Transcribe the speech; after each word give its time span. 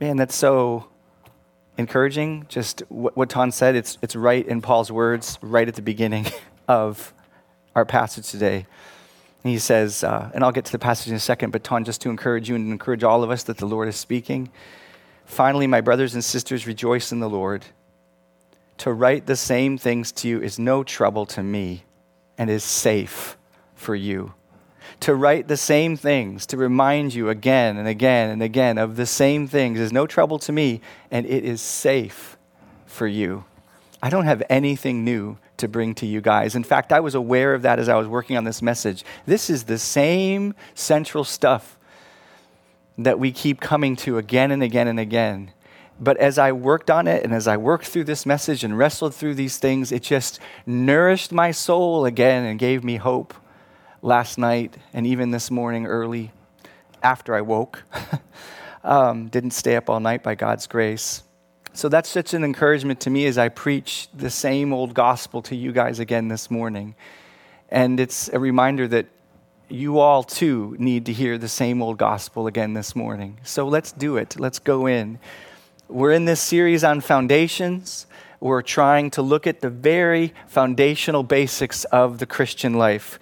Man, 0.00 0.16
that's 0.16 0.34
so 0.34 0.88
encouraging. 1.76 2.46
Just 2.48 2.80
what, 2.88 3.14
what 3.18 3.28
Ton 3.28 3.52
said, 3.52 3.74
it's, 3.76 3.98
it's 4.00 4.16
right 4.16 4.46
in 4.46 4.62
Paul's 4.62 4.90
words, 4.90 5.38
right 5.42 5.68
at 5.68 5.74
the 5.74 5.82
beginning 5.82 6.26
of 6.68 7.12
our 7.76 7.84
passage 7.84 8.30
today. 8.30 8.66
And 9.44 9.52
he 9.52 9.58
says, 9.58 10.02
uh, 10.02 10.30
and 10.32 10.42
I'll 10.42 10.52
get 10.52 10.64
to 10.64 10.72
the 10.72 10.78
passage 10.78 11.08
in 11.08 11.14
a 11.14 11.20
second, 11.20 11.50
but 11.50 11.64
Ton, 11.64 11.84
just 11.84 12.00
to 12.00 12.08
encourage 12.08 12.48
you 12.48 12.54
and 12.54 12.72
encourage 12.72 13.04
all 13.04 13.22
of 13.22 13.30
us 13.30 13.42
that 13.44 13.58
the 13.58 13.66
Lord 13.66 13.88
is 13.88 13.96
speaking. 13.96 14.50
Finally, 15.26 15.66
my 15.66 15.82
brothers 15.82 16.14
and 16.14 16.24
sisters, 16.24 16.66
rejoice 16.66 17.12
in 17.12 17.20
the 17.20 17.28
Lord. 17.28 17.66
To 18.78 18.94
write 18.94 19.26
the 19.26 19.36
same 19.36 19.76
things 19.76 20.12
to 20.12 20.28
you 20.28 20.40
is 20.40 20.58
no 20.58 20.82
trouble 20.82 21.26
to 21.26 21.42
me 21.42 21.84
and 22.38 22.48
is 22.48 22.64
safe 22.64 23.36
for 23.74 23.94
you. 23.94 24.32
To 25.00 25.14
write 25.14 25.48
the 25.48 25.56
same 25.56 25.96
things, 25.96 26.44
to 26.46 26.58
remind 26.58 27.14
you 27.14 27.30
again 27.30 27.78
and 27.78 27.88
again 27.88 28.30
and 28.30 28.42
again 28.42 28.76
of 28.76 28.96
the 28.96 29.06
same 29.06 29.48
things 29.48 29.80
is 29.80 29.92
no 29.92 30.06
trouble 30.06 30.38
to 30.40 30.52
me 30.52 30.82
and 31.10 31.24
it 31.26 31.44
is 31.44 31.62
safe 31.62 32.36
for 32.84 33.06
you. 33.06 33.44
I 34.02 34.10
don't 34.10 34.26
have 34.26 34.42
anything 34.50 35.04
new 35.04 35.38
to 35.56 35.68
bring 35.68 35.94
to 35.96 36.06
you 36.06 36.20
guys. 36.20 36.54
In 36.54 36.64
fact, 36.64 36.92
I 36.92 37.00
was 37.00 37.14
aware 37.14 37.54
of 37.54 37.62
that 37.62 37.78
as 37.78 37.88
I 37.88 37.96
was 37.96 38.08
working 38.08 38.36
on 38.36 38.44
this 38.44 38.60
message. 38.60 39.04
This 39.26 39.48
is 39.48 39.64
the 39.64 39.78
same 39.78 40.54
central 40.74 41.24
stuff 41.24 41.78
that 42.98 43.18
we 43.18 43.32
keep 43.32 43.60
coming 43.60 43.96
to 43.96 44.18
again 44.18 44.50
and 44.50 44.62
again 44.62 44.88
and 44.88 45.00
again. 45.00 45.52
But 45.98 46.16
as 46.18 46.38
I 46.38 46.52
worked 46.52 46.90
on 46.90 47.06
it 47.06 47.24
and 47.24 47.34
as 47.34 47.46
I 47.46 47.56
worked 47.56 47.86
through 47.86 48.04
this 48.04 48.24
message 48.26 48.64
and 48.64 48.76
wrestled 48.76 49.14
through 49.14 49.34
these 49.34 49.58
things, 49.58 49.92
it 49.92 50.02
just 50.02 50.40
nourished 50.66 51.32
my 51.32 51.50
soul 51.50 52.04
again 52.04 52.44
and 52.44 52.58
gave 52.58 52.82
me 52.84 52.96
hope 52.96 53.34
last 54.02 54.38
night 54.38 54.76
and 54.92 55.06
even 55.06 55.30
this 55.30 55.50
morning 55.50 55.86
early 55.86 56.30
after 57.02 57.34
I 57.34 57.40
woke. 57.40 57.82
um, 58.84 59.28
didn't 59.28 59.52
stay 59.52 59.76
up 59.76 59.90
all 59.90 60.00
night 60.00 60.22
by 60.22 60.34
God's 60.34 60.66
grace. 60.66 61.22
So 61.72 61.88
that's 61.88 62.08
such 62.08 62.34
an 62.34 62.42
encouragement 62.42 63.00
to 63.00 63.10
me 63.10 63.26
as 63.26 63.38
I 63.38 63.48
preach 63.48 64.08
the 64.12 64.30
same 64.30 64.72
old 64.72 64.92
gospel 64.94 65.40
to 65.42 65.56
you 65.56 65.72
guys 65.72 65.98
again 65.98 66.28
this 66.28 66.50
morning. 66.50 66.94
And 67.70 68.00
it's 68.00 68.28
a 68.28 68.38
reminder 68.38 68.88
that 68.88 69.06
you 69.68 70.00
all 70.00 70.24
too 70.24 70.74
need 70.80 71.06
to 71.06 71.12
hear 71.12 71.38
the 71.38 71.48
same 71.48 71.80
old 71.80 71.96
gospel 71.96 72.48
again 72.48 72.74
this 72.74 72.96
morning. 72.96 73.38
So 73.44 73.68
let's 73.68 73.92
do 73.92 74.16
it. 74.16 74.38
Let's 74.38 74.58
go 74.58 74.86
in. 74.86 75.20
We're 75.88 76.12
in 76.12 76.24
this 76.24 76.40
series 76.40 76.82
on 76.82 77.00
foundations. 77.00 78.06
We're 78.40 78.62
trying 78.62 79.10
to 79.12 79.22
look 79.22 79.46
at 79.46 79.60
the 79.60 79.70
very 79.70 80.34
foundational 80.48 81.22
basics 81.22 81.84
of 81.84 82.18
the 82.18 82.26
Christian 82.26 82.74
life. 82.74 83.20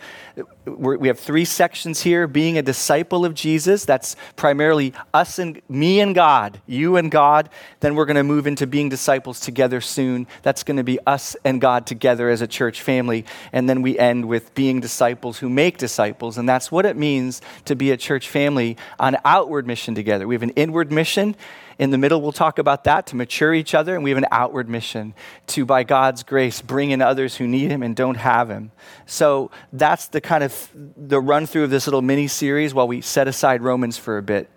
We 0.66 1.08
have 1.08 1.18
three 1.18 1.44
sections 1.44 2.02
here 2.02 2.26
being 2.26 2.58
a 2.58 2.62
disciple 2.62 3.24
of 3.24 3.34
Jesus. 3.34 3.84
That's 3.84 4.16
primarily 4.36 4.92
us 5.12 5.38
and 5.38 5.60
me 5.68 6.00
and 6.00 6.14
God, 6.14 6.60
you 6.66 6.96
and 6.96 7.10
God. 7.10 7.48
Then 7.80 7.94
we're 7.94 8.04
going 8.04 8.16
to 8.16 8.24
move 8.24 8.46
into 8.46 8.66
being 8.66 8.88
disciples 8.88 9.40
together 9.40 9.80
soon. 9.80 10.26
That's 10.42 10.62
going 10.62 10.76
to 10.76 10.84
be 10.84 10.98
us 11.06 11.36
and 11.44 11.60
God 11.60 11.86
together 11.86 12.28
as 12.28 12.42
a 12.42 12.46
church 12.46 12.82
family. 12.82 13.24
And 13.52 13.68
then 13.68 13.82
we 13.82 13.98
end 13.98 14.28
with 14.28 14.54
being 14.54 14.80
disciples 14.80 15.38
who 15.38 15.48
make 15.48 15.78
disciples. 15.78 16.38
And 16.38 16.48
that's 16.48 16.70
what 16.70 16.86
it 16.86 16.96
means 16.96 17.40
to 17.64 17.74
be 17.74 17.90
a 17.90 17.96
church 17.96 18.28
family 18.28 18.76
on 18.98 19.16
outward 19.24 19.66
mission 19.66 19.94
together. 19.94 20.26
We 20.26 20.34
have 20.34 20.42
an 20.42 20.50
inward 20.50 20.92
mission. 20.92 21.36
In 21.78 21.90
the 21.90 21.98
middle, 21.98 22.20
we'll 22.20 22.32
talk 22.32 22.58
about 22.58 22.84
that 22.84 23.06
to 23.06 23.16
mature 23.16 23.54
each 23.54 23.72
other. 23.72 23.94
And 23.94 24.02
we 24.02 24.10
have 24.10 24.18
an 24.18 24.26
outward 24.32 24.68
mission 24.68 25.14
to, 25.48 25.64
by 25.64 25.84
God's 25.84 26.24
grace, 26.24 26.60
bring 26.60 26.90
in 26.90 27.00
others 27.00 27.36
who 27.36 27.46
need 27.46 27.70
Him 27.70 27.84
and 27.84 27.94
don't 27.94 28.16
have 28.16 28.50
Him. 28.50 28.72
So 29.06 29.52
that's 29.72 30.08
the 30.08 30.20
kind 30.28 30.44
of 30.44 30.68
the 30.74 31.18
run 31.18 31.46
through 31.46 31.64
of 31.64 31.70
this 31.70 31.86
little 31.86 32.02
mini 32.02 32.28
series 32.28 32.74
while 32.74 32.86
we 32.86 33.00
set 33.00 33.26
aside 33.26 33.62
Romans 33.62 33.96
for 33.96 34.18
a 34.18 34.22
bit. 34.22 34.50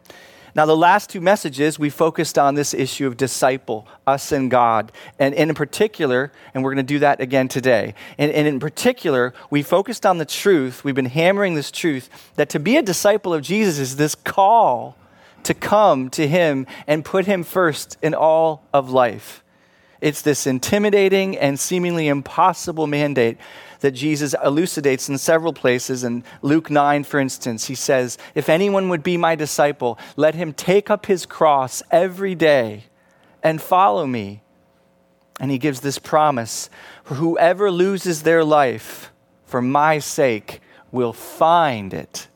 Now, 0.53 0.65
the 0.65 0.75
last 0.75 1.09
two 1.09 1.21
messages, 1.21 1.79
we 1.79 1.89
focused 1.89 2.37
on 2.37 2.55
this 2.55 2.73
issue 2.73 3.07
of 3.07 3.15
disciple, 3.15 3.87
us 4.05 4.33
and 4.33 4.51
God. 4.51 4.91
And, 5.17 5.33
and 5.33 5.49
in 5.49 5.55
particular, 5.55 6.33
and 6.53 6.61
we're 6.61 6.73
going 6.73 6.85
to 6.85 6.93
do 6.93 6.99
that 6.99 7.21
again 7.21 7.47
today, 7.47 7.95
and, 8.17 8.33
and 8.33 8.49
in 8.49 8.59
particular, 8.59 9.33
we 9.49 9.63
focused 9.63 10.05
on 10.05 10.17
the 10.17 10.25
truth, 10.25 10.83
we've 10.83 10.93
been 10.93 11.05
hammering 11.05 11.55
this 11.55 11.71
truth, 11.71 12.09
that 12.35 12.49
to 12.49 12.59
be 12.59 12.75
a 12.75 12.81
disciple 12.81 13.33
of 13.33 13.41
Jesus 13.41 13.79
is 13.79 13.95
this 13.95 14.13
call 14.13 14.97
to 15.43 15.53
come 15.53 16.09
to 16.09 16.27
Him 16.27 16.67
and 16.85 17.05
put 17.05 17.27
Him 17.27 17.43
first 17.43 17.97
in 18.01 18.13
all 18.13 18.67
of 18.73 18.89
life. 18.89 19.41
It's 20.01 20.21
this 20.21 20.45
intimidating 20.45 21.37
and 21.37 21.57
seemingly 21.57 22.09
impossible 22.09 22.87
mandate 22.87 23.37
that 23.81 23.91
Jesus 23.91 24.33
elucidates 24.43 25.09
in 25.09 25.17
several 25.17 25.53
places. 25.53 26.03
In 26.03 26.23
Luke 26.41 26.71
9, 26.71 27.03
for 27.03 27.19
instance, 27.19 27.65
he 27.65 27.75
says, 27.75 28.17
If 28.33 28.49
anyone 28.49 28.89
would 28.89 29.03
be 29.03 29.17
my 29.17 29.35
disciple, 29.35 29.99
let 30.15 30.33
him 30.33 30.53
take 30.53 30.89
up 30.89 31.05
his 31.05 31.25
cross 31.25 31.83
every 31.91 32.33
day 32.33 32.85
and 33.43 33.61
follow 33.61 34.07
me. 34.07 34.41
And 35.39 35.51
he 35.51 35.57
gives 35.57 35.81
this 35.81 35.99
promise 35.99 36.69
for 37.03 37.15
whoever 37.15 37.71
loses 37.71 38.23
their 38.23 38.43
life 38.43 39.11
for 39.45 39.61
my 39.61 39.99
sake 39.99 40.61
will 40.91 41.11
find 41.11 41.93
it. 41.93 42.29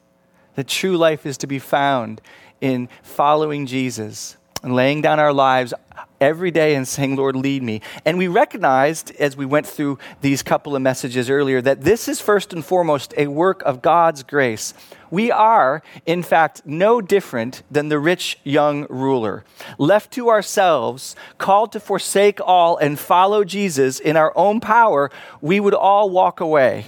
The 0.56 0.64
true 0.64 0.98
life 0.98 1.26
is 1.26 1.38
to 1.38 1.48
be 1.48 1.60
found 1.60 2.20
in 2.60 2.90
following 3.04 3.66
Jesus 3.66 4.38
and 4.66 4.76
laying 4.76 5.00
down 5.00 5.20
our 5.20 5.32
lives 5.32 5.76
every 6.20 6.50
day 6.50 6.74
and 6.74 6.88
saying, 6.88 7.16
Lord, 7.16 7.36
lead 7.36 7.62
me. 7.62 7.82
And 8.04 8.18
we 8.18 8.28
recognized 8.28 9.12
as 9.20 9.38
we 9.38 9.46
went 9.46 9.68
through 9.68 10.00
these 10.22 10.42
couple 10.42 10.76
of 10.76 10.82
messages 10.82 11.30
earlier 11.30 11.62
that 11.62 11.82
this 11.82 12.08
is 12.08 12.20
first 12.20 12.52
and 12.52 12.66
foremost 12.66 13.14
a 13.16 13.28
work 13.28 13.62
of 13.62 13.84
God's 13.84 14.24
grace. 14.24 14.74
We 15.12 15.32
are, 15.32 15.84
in 16.08 16.24
fact, 16.24 16.64
no 16.66 17.00
different 17.00 17.62
than 17.70 17.90
the 17.90 18.00
rich 18.00 18.40
young 18.44 18.88
ruler. 18.90 19.46
Left 19.78 20.12
to 20.14 20.30
ourselves, 20.30 21.16
called 21.38 21.72
to 21.74 21.80
forsake 21.80 22.40
all 22.44 22.76
and 22.78 22.98
follow 22.98 23.44
Jesus 23.44 24.00
in 24.00 24.18
our 24.18 24.36
own 24.36 24.60
power, 24.60 25.12
we 25.42 25.60
would 25.60 25.76
all 25.76 26.10
walk 26.10 26.40
away 26.40 26.86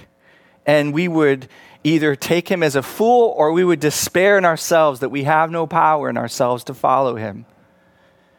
and 0.65 0.95
we 0.95 1.07
would 1.07 1.47
either 1.83 2.15
take 2.15 2.49
him 2.49 2.63
as 2.63 2.75
a 2.75 2.81
fool 2.81 3.35
or 3.37 3.51
we 3.51 3.63
would 3.63 3.79
despair 3.79 4.35
in 4.35 4.45
ourselves 4.45 4.99
that 4.99 5.09
we 5.09 5.25
have 5.25 5.51
no 5.51 5.67
power 5.67 6.09
in 6.09 6.17
ourselves 6.17 6.63
to 6.63 6.73
follow 6.73 7.15
him. 7.17 7.45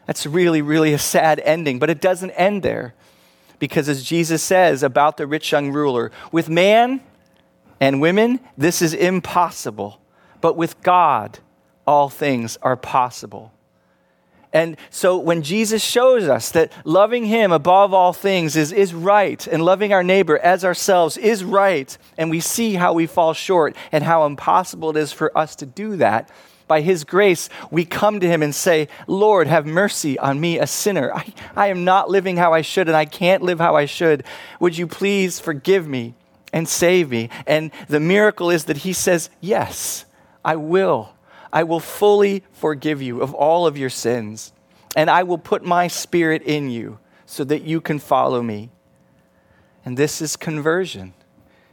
That's 0.09 0.25
really, 0.25 0.63
really 0.63 0.91
a 0.93 0.97
sad 0.97 1.39
ending, 1.41 1.77
but 1.77 1.91
it 1.91 2.01
doesn't 2.01 2.31
end 2.31 2.63
there. 2.63 2.95
Because 3.59 3.87
as 3.87 4.03
Jesus 4.03 4.41
says 4.41 4.81
about 4.81 5.17
the 5.17 5.27
rich 5.27 5.51
young 5.51 5.71
ruler, 5.71 6.11
with 6.31 6.49
man 6.49 7.01
and 7.79 8.01
women, 8.01 8.39
this 8.57 8.81
is 8.81 8.95
impossible. 8.95 10.01
But 10.41 10.57
with 10.57 10.81
God, 10.81 11.37
all 11.85 12.09
things 12.09 12.57
are 12.63 12.75
possible. 12.75 13.53
And 14.51 14.77
so 14.89 15.15
when 15.15 15.43
Jesus 15.43 15.83
shows 15.83 16.27
us 16.27 16.49
that 16.53 16.73
loving 16.83 17.25
Him 17.25 17.51
above 17.51 17.93
all 17.93 18.11
things 18.11 18.55
is, 18.55 18.71
is 18.71 18.95
right, 18.95 19.45
and 19.45 19.63
loving 19.63 19.93
our 19.93 20.03
neighbor 20.03 20.39
as 20.39 20.65
ourselves 20.65 21.17
is 21.17 21.43
right, 21.43 21.95
and 22.17 22.31
we 22.31 22.39
see 22.39 22.73
how 22.73 22.93
we 22.93 23.05
fall 23.05 23.33
short 23.33 23.75
and 23.91 24.03
how 24.03 24.25
impossible 24.25 24.89
it 24.89 24.97
is 24.97 25.11
for 25.11 25.37
us 25.37 25.55
to 25.57 25.67
do 25.67 25.97
that, 25.97 26.31
by 26.69 26.79
His 26.79 27.03
grace, 27.03 27.49
we 27.69 27.83
come 27.83 28.21
to 28.21 28.27
Him 28.27 28.41
and 28.41 28.55
say, 28.55 28.87
Lord, 29.07 29.47
have 29.47 29.65
mercy 29.65 30.17
on 30.17 30.39
me, 30.39 30.57
a 30.57 30.65
sinner. 30.65 31.13
I, 31.13 31.33
I 31.57 31.67
am 31.67 31.83
not 31.83 32.09
living 32.09 32.37
how 32.37 32.53
I 32.53 32.61
should, 32.61 32.87
and 32.87 32.95
I 32.95 33.03
can't 33.03 33.43
live 33.43 33.59
how 33.59 33.75
I 33.75 33.83
should. 33.83 34.23
Would 34.61 34.77
you 34.77 34.87
please 34.87 35.41
forgive 35.41 35.85
me 35.85 36.13
and 36.53 36.69
save 36.69 37.09
me? 37.09 37.29
And 37.45 37.71
the 37.89 37.99
miracle 37.99 38.49
is 38.49 38.63
that 38.65 38.77
He 38.77 38.93
says, 38.93 39.29
Yes, 39.41 40.05
I 40.45 40.55
will. 40.55 41.13
I 41.51 41.63
will 41.63 41.79
fully 41.79 42.43
forgive 42.53 43.01
you 43.01 43.21
of 43.21 43.33
all 43.33 43.67
of 43.67 43.77
your 43.77 43.89
sins, 43.89 44.53
and 44.95 45.09
I 45.09 45.23
will 45.23 45.37
put 45.37 45.65
my 45.65 45.87
spirit 45.87 46.43
in 46.43 46.69
you 46.69 46.99
so 47.25 47.43
that 47.43 47.63
you 47.63 47.81
can 47.81 47.99
follow 47.99 48.41
me. 48.41 48.69
And 49.83 49.97
this 49.97 50.21
is 50.21 50.35
conversion. 50.35 51.13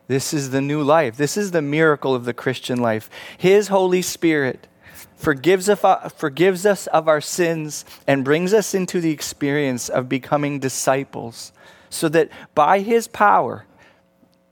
This 0.08 0.32
is 0.32 0.50
the 0.50 0.60
new 0.60 0.82
life. 0.82 1.16
This 1.16 1.36
is 1.36 1.50
the 1.50 1.62
miracle 1.62 2.14
of 2.14 2.24
the 2.24 2.34
Christian 2.34 2.80
life. 2.80 3.10
His 3.36 3.68
Holy 3.68 4.02
Spirit 4.02 4.68
forgives, 5.16 5.68
of, 5.68 5.84
uh, 5.84 6.08
forgives 6.08 6.64
us 6.64 6.86
of 6.88 7.08
our 7.08 7.20
sins, 7.20 7.84
and 8.06 8.24
brings 8.24 8.52
us 8.52 8.74
into 8.74 9.00
the 9.00 9.10
experience 9.10 9.88
of 9.88 10.08
becoming 10.08 10.60
disciples, 10.60 11.52
so 11.90 12.08
that 12.10 12.28
by 12.54 12.80
His 12.80 13.08
power, 13.08 13.64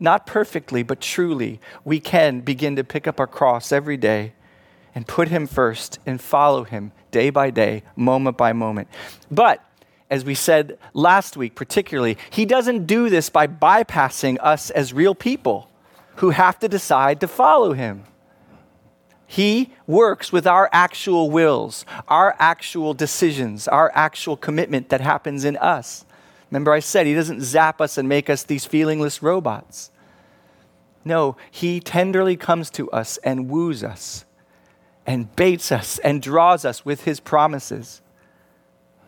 not 0.01 0.27
perfectly, 0.27 0.83
but 0.83 1.01
truly, 1.01 1.61
we 1.85 2.01
can 2.01 2.41
begin 2.41 2.77
to 2.77 2.85
pick 2.85 3.07
up 3.07 3.21
our 3.21 3.27
cross 3.27 3.71
every 3.71 3.97
day 3.97 4.33
and 4.95 5.07
put 5.07 5.29
Him 5.29 5.47
first 5.47 5.99
and 6.07 6.21
follow 6.21 6.65
Him 6.65 6.93
day 7.11 7.31
by 7.31 7.51
day, 7.51 7.83
moment 7.97 8.37
by 8.37 8.53
moment. 8.53 8.89
But 9.31 9.65
as 10.11 10.25
we 10.25 10.35
said 10.35 10.79
last 10.93 11.37
week, 11.37 11.55
particularly, 11.55 12.19
He 12.31 12.45
doesn't 12.45 12.87
do 12.87 13.09
this 13.09 13.29
by 13.31 13.47
bypassing 13.47 14.39
us 14.41 14.71
as 14.71 14.93
real 14.93 15.15
people 15.15 15.71
who 16.17 16.31
have 16.31 16.59
to 16.61 16.69
decide 16.69 17.21
to 17.21 17.29
follow 17.29 17.73
Him. 17.73 18.05
He 19.35 19.73
works 19.89 20.33
with 20.33 20.47
our 20.47 20.71
actual 20.71 21.29
wills, 21.29 21.85
our 22.07 22.37
actual 22.39 22.95
decisions, 22.95 23.67
our 23.67 23.91
actual 23.93 24.37
commitment 24.37 24.91
that 24.91 25.01
happens 25.01 25.45
in 25.45 25.57
us. 25.57 26.05
Remember, 26.53 26.73
I 26.73 26.79
said 26.79 27.05
He 27.05 27.15
doesn't 27.15 27.41
zap 27.41 27.81
us 27.81 27.99
and 27.99 28.09
make 28.09 28.31
us 28.31 28.45
these 28.45 28.65
feelingless 28.65 29.23
robots. 29.23 29.91
No, 31.05 31.37
He 31.51 31.81
tenderly 31.81 32.37
comes 32.37 32.71
to 32.71 32.89
us 32.93 33.17
and 33.25 33.51
woos 33.51 33.83
us 33.83 34.25
and 35.05 35.35
baits 35.35 35.73
us 35.73 35.99
and 35.99 36.23
draws 36.23 36.65
us 36.65 36.85
with 36.85 37.03
His 37.03 37.19
promises. 37.19 38.03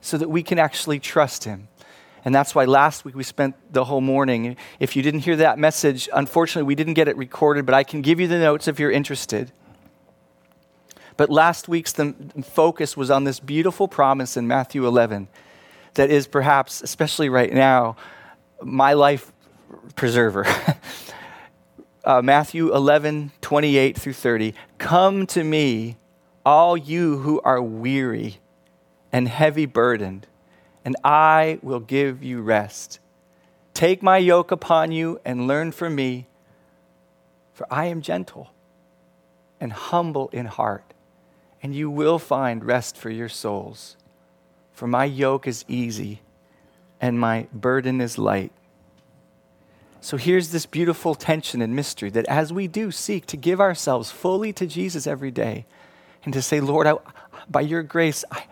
so 0.01 0.19
that 0.19 0.29
we 0.29 0.43
can 0.43 0.59
actually 0.59 0.99
trust 0.99 1.45
Him. 1.45 1.69
And 2.25 2.35
that's 2.35 2.53
why 2.53 2.65
last 2.65 3.05
week 3.05 3.15
we 3.15 3.23
spent 3.23 3.55
the 3.73 3.85
whole 3.85 4.01
morning. 4.01 4.57
If 4.81 4.97
you 4.97 5.05
didn't 5.05 5.21
hear 5.21 5.37
that 5.37 5.57
message, 5.57 6.09
unfortunately, 6.13 6.67
we 6.67 6.75
didn't 6.75 6.95
get 6.95 7.07
it 7.07 7.17
recorded, 7.17 7.65
but 7.65 7.77
I 7.77 7.85
can 7.85 8.03
give 8.03 8.19
you 8.19 8.27
the 8.27 8.41
notes 8.41 8.67
if 8.67 8.81
you're 8.81 8.91
interested. 8.91 9.53
But 11.17 11.31
last 11.31 11.69
week's 11.69 11.95
focus 12.45 12.97
was 12.97 13.11
on 13.11 13.25
this 13.25 13.41
beautiful 13.41 13.89
promise 13.89 14.37
in 14.37 14.47
Matthew 14.47 14.87
11 14.87 15.29
that 15.95 16.11
is 16.11 16.27
perhaps, 16.27 16.83
especially 16.83 17.29
right 17.29 17.53
now, 17.53 17.97
my 18.63 18.93
life 18.93 19.33
preserver. 19.95 20.47
uh, 22.05 22.23
Matthew 22.23 22.75
11, 22.75 23.33
28 23.41 23.99
through 23.99 24.13
30. 24.13 24.55
Come 24.79 25.27
to 25.29 25.43
me, 25.43 25.97
all 26.45 26.77
you 26.77 27.19
who 27.19 27.41
are 27.41 27.61
weary 27.61 28.39
and 29.11 29.29
heavy 29.29 29.67
burdened, 29.67 30.27
and 30.85 30.97
I 31.03 31.59
will 31.63 31.81
give 31.81 32.23
you 32.23 32.43
rest. 32.43 33.01
Take 33.75 34.03
my 34.03 34.19
yoke 34.19 34.53
upon 34.53 34.93
you 34.93 35.21
and 35.25 35.47
learn 35.47 35.73
from 35.73 35.95
me, 35.95 36.27
for 37.53 37.67
I 37.71 37.87
am 37.87 38.03
gentle 38.03 38.51
and 39.61 39.73
humble 39.73 40.29
in 40.33 40.47
heart, 40.47 40.95
and 41.67 41.75
you 41.75 41.91
will 41.91 42.21
find 42.21 42.65
rest 42.65 42.97
for 42.97 43.11
your 43.11 43.29
souls. 43.29 43.97
For 44.73 44.87
my 44.87 45.05
yoke 45.05 45.49
is 45.49 45.65
easy 45.67 46.21
and 47.01 47.19
my 47.19 47.49
burden 47.53 48.01
is 48.01 48.19
light. 48.19 48.53
So 50.01 50.17
here's 50.17 50.51
this 50.51 50.65
beautiful 50.65 51.17
tension 51.17 51.61
and 51.61 51.75
mystery 51.75 52.09
that 52.11 52.25
as 52.27 52.53
we 52.53 52.69
do 52.69 52.93
seek 52.93 53.27
to 53.27 53.37
give 53.37 53.61
ourselves 53.61 54.13
fully 54.13 54.53
to 54.53 54.65
Jesus 54.65 55.09
every 55.09 55.33
day 55.33 55.67
and 56.23 56.33
to 56.35 56.41
say, 56.41 56.61
Lord, 56.61 56.87
I, 56.87 56.99
by 57.51 57.63
your 57.63 57.83
grace, 57.83 58.25
I, 58.31 58.45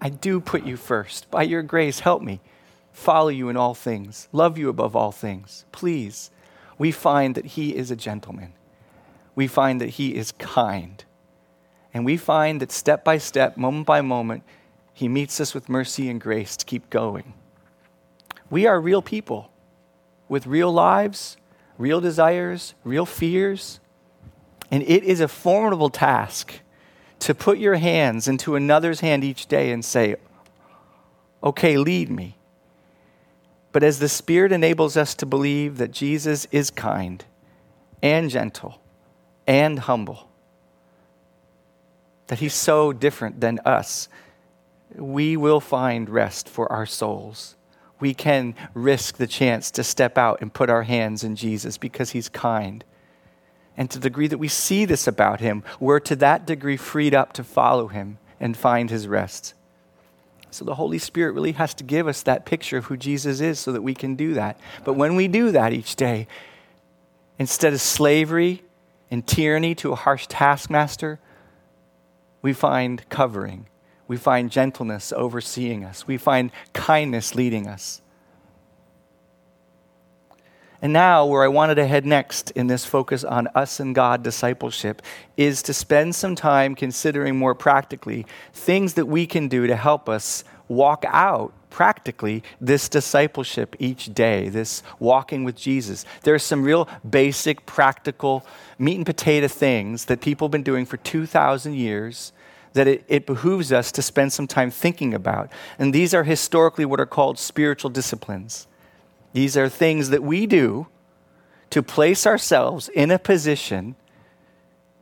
I 0.00 0.10
do 0.10 0.40
put 0.40 0.64
you 0.64 0.76
first. 0.76 1.28
By 1.32 1.42
your 1.42 1.64
grace, 1.64 1.98
help 1.98 2.22
me 2.22 2.40
follow 2.92 3.30
you 3.30 3.48
in 3.48 3.56
all 3.56 3.74
things, 3.74 4.28
love 4.30 4.56
you 4.56 4.68
above 4.68 4.94
all 4.94 5.10
things. 5.10 5.64
Please, 5.72 6.30
we 6.78 6.92
find 6.92 7.34
that 7.34 7.46
He 7.46 7.74
is 7.74 7.90
a 7.90 7.96
gentleman. 7.96 8.52
We 9.34 9.48
find 9.48 9.80
that 9.80 9.90
He 9.98 10.14
is 10.14 10.30
kind. 10.30 11.04
And 11.94 12.04
we 12.04 12.16
find 12.16 12.60
that 12.60 12.72
step 12.72 13.04
by 13.04 13.18
step, 13.18 13.56
moment 13.56 13.86
by 13.86 14.02
moment, 14.02 14.42
He 14.92 15.08
meets 15.08 15.40
us 15.40 15.54
with 15.54 15.68
mercy 15.68 16.10
and 16.10 16.20
grace 16.20 16.56
to 16.56 16.66
keep 16.66 16.90
going. 16.90 17.32
We 18.50 18.66
are 18.66 18.80
real 18.80 19.00
people 19.00 19.50
with 20.28 20.46
real 20.46 20.72
lives, 20.72 21.36
real 21.78 22.00
desires, 22.00 22.74
real 22.82 23.06
fears. 23.06 23.78
And 24.70 24.82
it 24.82 25.04
is 25.04 25.20
a 25.20 25.28
formidable 25.28 25.90
task 25.90 26.60
to 27.20 27.34
put 27.34 27.58
your 27.58 27.76
hands 27.76 28.26
into 28.26 28.56
another's 28.56 29.00
hand 29.00 29.22
each 29.24 29.46
day 29.46 29.70
and 29.70 29.84
say, 29.84 30.16
Okay, 31.42 31.76
lead 31.76 32.10
me. 32.10 32.36
But 33.70 33.82
as 33.82 33.98
the 33.98 34.08
Spirit 34.08 34.52
enables 34.52 34.96
us 34.96 35.14
to 35.16 35.26
believe 35.26 35.78
that 35.78 35.90
Jesus 35.90 36.46
is 36.50 36.70
kind 36.70 37.24
and 38.02 38.30
gentle 38.30 38.80
and 39.46 39.80
humble, 39.80 40.28
that 42.28 42.38
He's 42.38 42.54
so 42.54 42.92
different 42.92 43.40
than 43.40 43.60
us, 43.64 44.08
we 44.94 45.36
will 45.36 45.60
find 45.60 46.08
rest 46.08 46.48
for 46.48 46.70
our 46.70 46.86
souls 46.86 47.56
we 48.04 48.12
can 48.12 48.54
risk 48.74 49.16
the 49.16 49.26
chance 49.26 49.70
to 49.70 49.82
step 49.82 50.18
out 50.18 50.42
and 50.42 50.52
put 50.52 50.68
our 50.68 50.82
hands 50.82 51.24
in 51.24 51.36
Jesus 51.36 51.78
because 51.78 52.10
he's 52.10 52.28
kind. 52.28 52.84
And 53.78 53.90
to 53.90 53.98
the 53.98 54.10
degree 54.10 54.28
that 54.28 54.36
we 54.36 54.48
see 54.48 54.84
this 54.84 55.06
about 55.06 55.40
him, 55.40 55.64
we're 55.80 56.00
to 56.00 56.16
that 56.16 56.46
degree 56.46 56.76
freed 56.76 57.14
up 57.14 57.32
to 57.32 57.42
follow 57.44 57.88
him 57.88 58.18
and 58.38 58.56
find 58.56 58.90
his 58.90 59.08
rest. 59.08 59.54
So 60.50 60.66
the 60.66 60.74
Holy 60.74 60.98
Spirit 60.98 61.32
really 61.32 61.52
has 61.52 61.72
to 61.74 61.84
give 61.84 62.06
us 62.06 62.22
that 62.22 62.44
picture 62.44 62.76
of 62.76 62.84
who 62.84 62.98
Jesus 62.98 63.40
is 63.40 63.58
so 63.58 63.72
that 63.72 63.82
we 63.82 63.94
can 63.94 64.14
do 64.14 64.34
that. 64.34 64.60
But 64.84 64.92
when 64.92 65.16
we 65.16 65.26
do 65.26 65.50
that 65.52 65.72
each 65.72 65.96
day, 65.96 66.28
instead 67.38 67.72
of 67.72 67.80
slavery 67.80 68.62
and 69.10 69.26
tyranny 69.26 69.74
to 69.76 69.92
a 69.92 69.96
harsh 69.96 70.26
taskmaster, 70.28 71.18
we 72.44 72.52
find 72.52 73.08
covering 73.08 73.66
we 74.06 74.16
find 74.16 74.50
gentleness 74.50 75.12
overseeing 75.12 75.84
us. 75.84 76.06
We 76.06 76.18
find 76.18 76.50
kindness 76.72 77.34
leading 77.34 77.66
us. 77.66 78.02
And 80.82 80.92
now, 80.92 81.24
where 81.24 81.42
I 81.42 81.48
wanted 81.48 81.76
to 81.76 81.86
head 81.86 82.04
next 82.04 82.50
in 82.50 82.66
this 82.66 82.84
focus 82.84 83.24
on 83.24 83.48
us 83.54 83.80
and 83.80 83.94
God 83.94 84.22
discipleship 84.22 85.00
is 85.38 85.62
to 85.62 85.72
spend 85.72 86.14
some 86.14 86.34
time 86.34 86.74
considering 86.74 87.36
more 87.36 87.54
practically 87.54 88.26
things 88.52 88.94
that 88.94 89.06
we 89.06 89.26
can 89.26 89.48
do 89.48 89.66
to 89.66 89.76
help 89.76 90.10
us 90.10 90.44
walk 90.68 91.04
out 91.08 91.54
practically 91.74 92.40
this 92.60 92.88
discipleship 92.88 93.74
each 93.80 94.14
day, 94.14 94.48
this 94.48 94.80
walking 95.00 95.42
with 95.42 95.56
Jesus. 95.56 96.04
There 96.22 96.32
are 96.32 96.38
some 96.38 96.62
real 96.62 96.88
basic, 97.10 97.66
practical, 97.66 98.46
meat 98.78 98.94
and 98.94 99.04
potato 99.04 99.48
things 99.48 100.04
that 100.04 100.20
people 100.20 100.46
have 100.46 100.52
been 100.52 100.62
doing 100.62 100.86
for 100.86 100.98
2,000 100.98 101.74
years 101.74 102.32
that 102.74 102.86
it, 102.86 103.04
it 103.08 103.26
behooves 103.26 103.72
us 103.72 103.90
to 103.90 104.02
spend 104.02 104.32
some 104.32 104.46
time 104.46 104.70
thinking 104.70 105.14
about. 105.14 105.50
And 105.76 105.92
these 105.92 106.14
are 106.14 106.22
historically 106.22 106.84
what 106.84 107.00
are 107.00 107.06
called 107.06 107.40
spiritual 107.40 107.90
disciplines. 107.90 108.68
These 109.32 109.56
are 109.56 109.68
things 109.68 110.10
that 110.10 110.22
we 110.22 110.46
do 110.46 110.86
to 111.70 111.82
place 111.82 112.24
ourselves 112.24 112.88
in 112.90 113.10
a 113.10 113.18
position 113.18 113.96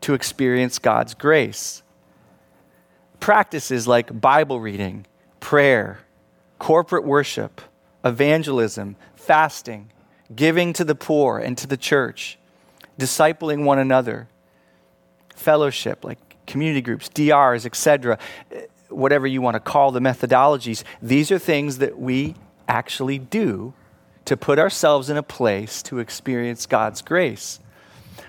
to 0.01 0.15
experience 0.15 0.79
God's 0.79 1.13
grace. 1.13 1.83
Practices 3.21 3.87
like 3.87 4.23
Bible 4.23 4.59
reading, 4.59 5.05
prayer, 5.39 5.99
corporate 6.63 7.05
worship, 7.05 7.61
evangelism, 8.05 8.95
fasting, 9.17 9.91
giving 10.37 10.73
to 10.73 10.85
the 10.85 10.95
poor 10.95 11.41
and 11.41 11.59
to 11.59 11.67
the 11.67 11.77
church, 11.77 12.39
discipling 12.97 13.65
one 13.65 13.81
another, 13.81 14.29
fellowship 15.35 16.05
like 16.05 16.21
community 16.47 16.81
groups, 16.81 17.09
DRs, 17.09 17.67
etc., 17.67 18.17
whatever 18.91 19.27
you 19.27 19.43
want 19.43 19.57
to 19.57 19.61
call 19.61 19.91
the 19.91 19.99
methodologies, 19.99 20.85
these 21.03 21.33
are 21.33 21.39
things 21.39 21.79
that 21.79 21.99
we 21.99 22.37
actually 22.69 23.19
do 23.19 23.75
to 24.25 24.37
put 24.37 24.57
ourselves 24.61 25.11
in 25.11 25.17
a 25.17 25.23
place 25.23 25.83
to 25.83 25.99
experience 25.99 26.67
God's 26.67 27.03
grace. 27.03 27.59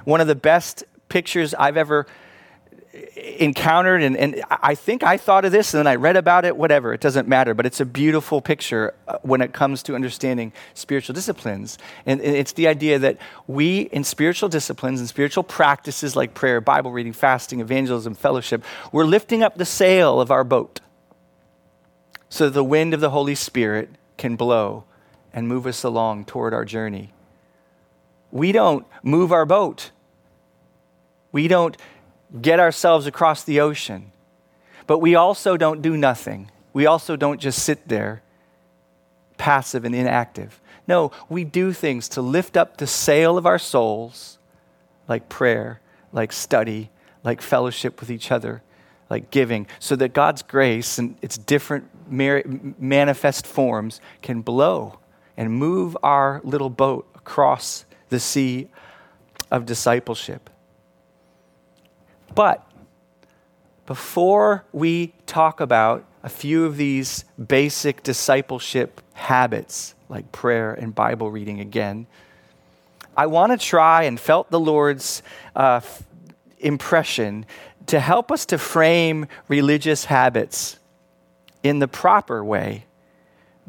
One 0.05 0.21
of 0.21 0.25
the 0.25 0.33
best 0.33 0.83
pictures 1.07 1.53
I've 1.53 1.77
ever 1.77 2.07
encountered, 3.15 4.03
and, 4.03 4.15
and 4.15 4.43
I 4.49 4.75
think 4.75 5.01
I 5.01 5.17
thought 5.17 5.45
of 5.45 5.51
this 5.51 5.73
and 5.73 5.79
then 5.79 5.87
I 5.87 5.95
read 5.95 6.15
about 6.15 6.45
it, 6.45 6.55
whatever, 6.55 6.93
it 6.93 7.01
doesn't 7.01 7.27
matter, 7.27 7.53
but 7.53 7.65
it's 7.65 7.79
a 7.79 7.85
beautiful 7.85 8.39
picture 8.39 8.93
uh, 9.07 9.17
when 9.23 9.41
it 9.41 9.51
comes 9.51 9.81
to 9.83 9.95
understanding 9.95 10.53
spiritual 10.75 11.15
disciplines. 11.15 11.79
And 12.05 12.21
it's 12.21 12.53
the 12.53 12.67
idea 12.67 12.99
that 12.99 13.17
we, 13.47 13.81
in 13.81 14.03
spiritual 14.03 14.49
disciplines 14.49 14.99
and 14.99 15.09
spiritual 15.09 15.43
practices 15.43 16.15
like 16.15 16.35
prayer, 16.35 16.61
Bible 16.61 16.91
reading, 16.91 17.13
fasting, 17.13 17.61
evangelism, 17.61 18.13
fellowship, 18.13 18.63
we're 18.91 19.05
lifting 19.05 19.41
up 19.41 19.57
the 19.57 19.65
sail 19.65 20.21
of 20.21 20.29
our 20.29 20.43
boat 20.43 20.79
so 22.29 22.49
the 22.49 22.63
wind 22.63 22.95
of 22.95 22.99
the 22.99 23.11
Holy 23.11 23.35
Spirit 23.35 23.89
can 24.17 24.35
blow 24.35 24.85
and 25.33 25.47
move 25.47 25.67
us 25.67 25.83
along 25.83 26.25
toward 26.25 26.53
our 26.53 26.65
journey. 26.65 27.13
We 28.31 28.51
don't 28.51 28.87
move 29.03 29.31
our 29.31 29.45
boat. 29.45 29.91
We 31.31 31.47
don't 31.47 31.77
get 32.41 32.59
ourselves 32.59 33.05
across 33.07 33.43
the 33.43 33.59
ocean. 33.59 34.11
But 34.87 34.99
we 34.99 35.15
also 35.15 35.57
don't 35.57 35.81
do 35.81 35.95
nothing. 35.95 36.51
We 36.73 36.85
also 36.85 37.15
don't 37.15 37.39
just 37.39 37.63
sit 37.63 37.87
there 37.87 38.21
passive 39.37 39.85
and 39.85 39.95
inactive. 39.95 40.59
No, 40.87 41.11
we 41.29 41.43
do 41.43 41.73
things 41.73 42.09
to 42.09 42.21
lift 42.21 42.57
up 42.57 42.77
the 42.77 42.87
sail 42.87 43.37
of 43.37 43.45
our 43.45 43.59
souls, 43.59 44.37
like 45.07 45.29
prayer, 45.29 45.79
like 46.11 46.31
study, 46.31 46.89
like 47.23 47.41
fellowship 47.41 47.99
with 47.99 48.11
each 48.11 48.31
other, 48.31 48.61
like 49.09 49.31
giving, 49.31 49.67
so 49.79 49.95
that 49.95 50.13
God's 50.13 50.43
grace 50.43 50.97
and 50.97 51.15
its 51.21 51.37
different 51.37 51.89
manifest 52.09 53.47
forms 53.47 54.01
can 54.21 54.41
blow 54.41 54.99
and 55.37 55.51
move 55.51 55.97
our 56.03 56.41
little 56.43 56.69
boat 56.69 57.07
across 57.15 57.85
the 58.09 58.19
sea 58.19 58.69
of 59.49 59.65
discipleship. 59.65 60.49
But 62.35 62.67
before 63.85 64.65
we 64.71 65.13
talk 65.25 65.59
about 65.59 66.05
a 66.23 66.29
few 66.29 66.65
of 66.65 66.77
these 66.77 67.25
basic 67.47 68.01
discipleship 68.01 69.01
habits, 69.13 69.93
like 70.09 70.31
prayer 70.31 70.73
and 70.73 70.95
Bible 70.95 71.29
reading 71.29 71.59
again, 71.59 72.07
I 73.15 73.27
want 73.27 73.51
to 73.51 73.57
try 73.57 74.03
and 74.03 74.19
felt 74.19 74.49
the 74.49 74.59
Lord's 74.59 75.21
uh, 75.55 75.81
f- 75.83 76.03
impression 76.59 77.45
to 77.87 77.99
help 77.99 78.31
us 78.31 78.45
to 78.47 78.57
frame 78.57 79.27
religious 79.47 80.05
habits 80.05 80.79
in 81.61 81.79
the 81.79 81.87
proper 81.87 82.43
way 82.43 82.85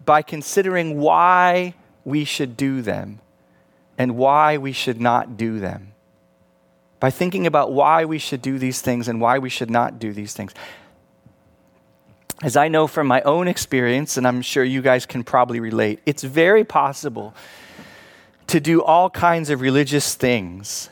by 0.05 0.23
considering 0.23 0.99
why 0.99 1.75
we 2.05 2.25
should 2.25 2.57
do 2.57 2.81
them 2.81 3.21
and 3.99 4.17
why 4.17 4.57
we 4.57 4.73
should 4.73 5.01
not 5.01 5.37
do 5.37 5.59
them 5.59 5.94
by 7.01 7.11
thinking 7.11 7.47
about 7.47 7.73
why 7.73 8.05
we 8.05 8.19
should 8.19 8.41
do 8.41 8.59
these 8.59 8.81
things 8.81 9.09
and 9.09 9.21
why 9.21 9.39
we 9.39 9.51
should 9.51 9.71
not 9.71 9.99
do 9.99 10.13
these 10.13 10.33
things. 10.35 10.53
as 12.43 12.57
I 12.57 12.69
know 12.69 12.87
from 12.87 13.07
my 13.07 13.23
own 13.23 13.49
experience, 13.49 14.17
and 14.17 14.27
I'm 14.27 14.43
sure 14.43 14.65
you 14.65 14.83
guys 14.83 15.07
can 15.07 15.25
probably 15.25 15.61
relate, 15.61 16.01
it's 16.05 16.23
very 16.23 16.65
possible 16.65 17.35
to 18.49 18.61
do 18.61 18.83
all 18.83 19.09
kinds 19.09 19.51
of 19.51 19.61
religious 19.61 20.15
things 20.15 20.91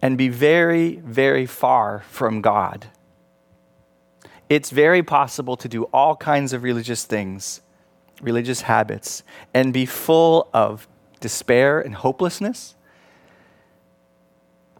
and 0.00 0.16
be 0.16 0.28
very, 0.28 0.96
very 0.96 1.46
far 1.46 2.00
from 2.08 2.40
God. 2.40 2.86
It's 4.48 4.70
very 4.70 5.02
possible 5.02 5.56
to 5.56 5.68
do 5.68 5.84
all 5.92 6.16
kinds 6.16 6.52
of 6.52 6.62
religious 6.62 7.04
things, 7.04 7.60
religious 8.22 8.62
habits, 8.62 9.22
and 9.52 9.72
be 9.72 9.86
full 9.86 10.48
of 10.54 10.88
despair 11.20 11.80
and 11.80 11.94
hopelessness. 11.94 12.74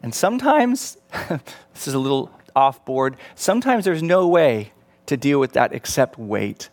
And 0.02 0.14
sometimes, 0.14 0.96
this 1.28 1.86
is 1.86 1.94
a 1.94 1.98
little 1.98 2.30
off 2.54 2.84
board, 2.84 3.16
sometimes 3.34 3.84
there's 3.84 4.02
no 4.02 4.26
way 4.26 4.72
to 5.06 5.16
deal 5.16 5.40
with 5.40 5.52
that 5.52 5.72
except 5.72 6.18
wait 6.18 6.70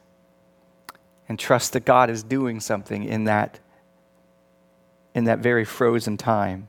and 1.27 1.39
trust 1.39 1.73
that 1.73 1.85
God 1.85 2.09
is 2.09 2.23
doing 2.23 2.59
something 2.59 3.03
in 3.03 3.25
that 3.25 3.59
in 5.13 5.23
that 5.23 5.39
very 5.39 5.63
frozen 5.63 6.17
time. 6.17 6.67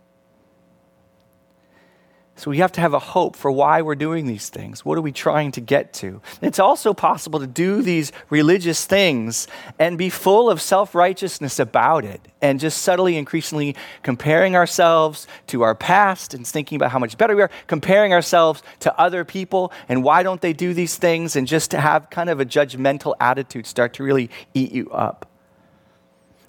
So 2.38 2.50
we 2.50 2.58
have 2.58 2.72
to 2.72 2.82
have 2.82 2.92
a 2.92 2.98
hope 2.98 3.34
for 3.34 3.50
why 3.50 3.80
we're 3.80 3.94
doing 3.94 4.26
these 4.26 4.50
things. 4.50 4.84
What 4.84 4.98
are 4.98 5.02
we 5.02 5.10
trying 5.10 5.52
to 5.52 5.60
get 5.62 5.94
to? 5.94 6.20
It's 6.42 6.58
also 6.58 6.92
possible 6.92 7.40
to 7.40 7.46
do 7.46 7.80
these 7.80 8.12
religious 8.28 8.84
things 8.84 9.48
and 9.78 9.96
be 9.96 10.10
full 10.10 10.50
of 10.50 10.60
self 10.60 10.94
righteousness 10.94 11.58
about 11.58 12.04
it 12.04 12.20
and 12.42 12.60
just 12.60 12.82
subtly, 12.82 13.16
increasingly 13.16 13.74
comparing 14.02 14.54
ourselves 14.54 15.26
to 15.46 15.62
our 15.62 15.74
past 15.74 16.34
and 16.34 16.46
thinking 16.46 16.76
about 16.76 16.90
how 16.90 16.98
much 16.98 17.16
better 17.16 17.34
we 17.34 17.40
are, 17.40 17.50
comparing 17.68 18.12
ourselves 18.12 18.62
to 18.80 19.00
other 19.00 19.24
people 19.24 19.72
and 19.88 20.04
why 20.04 20.22
don't 20.22 20.42
they 20.42 20.52
do 20.52 20.74
these 20.74 20.96
things, 20.96 21.36
and 21.36 21.48
just 21.48 21.70
to 21.70 21.80
have 21.80 22.10
kind 22.10 22.28
of 22.28 22.38
a 22.38 22.44
judgmental 22.44 23.14
attitude 23.18 23.66
start 23.66 23.94
to 23.94 24.02
really 24.02 24.28
eat 24.52 24.72
you 24.72 24.90
up 24.90 25.26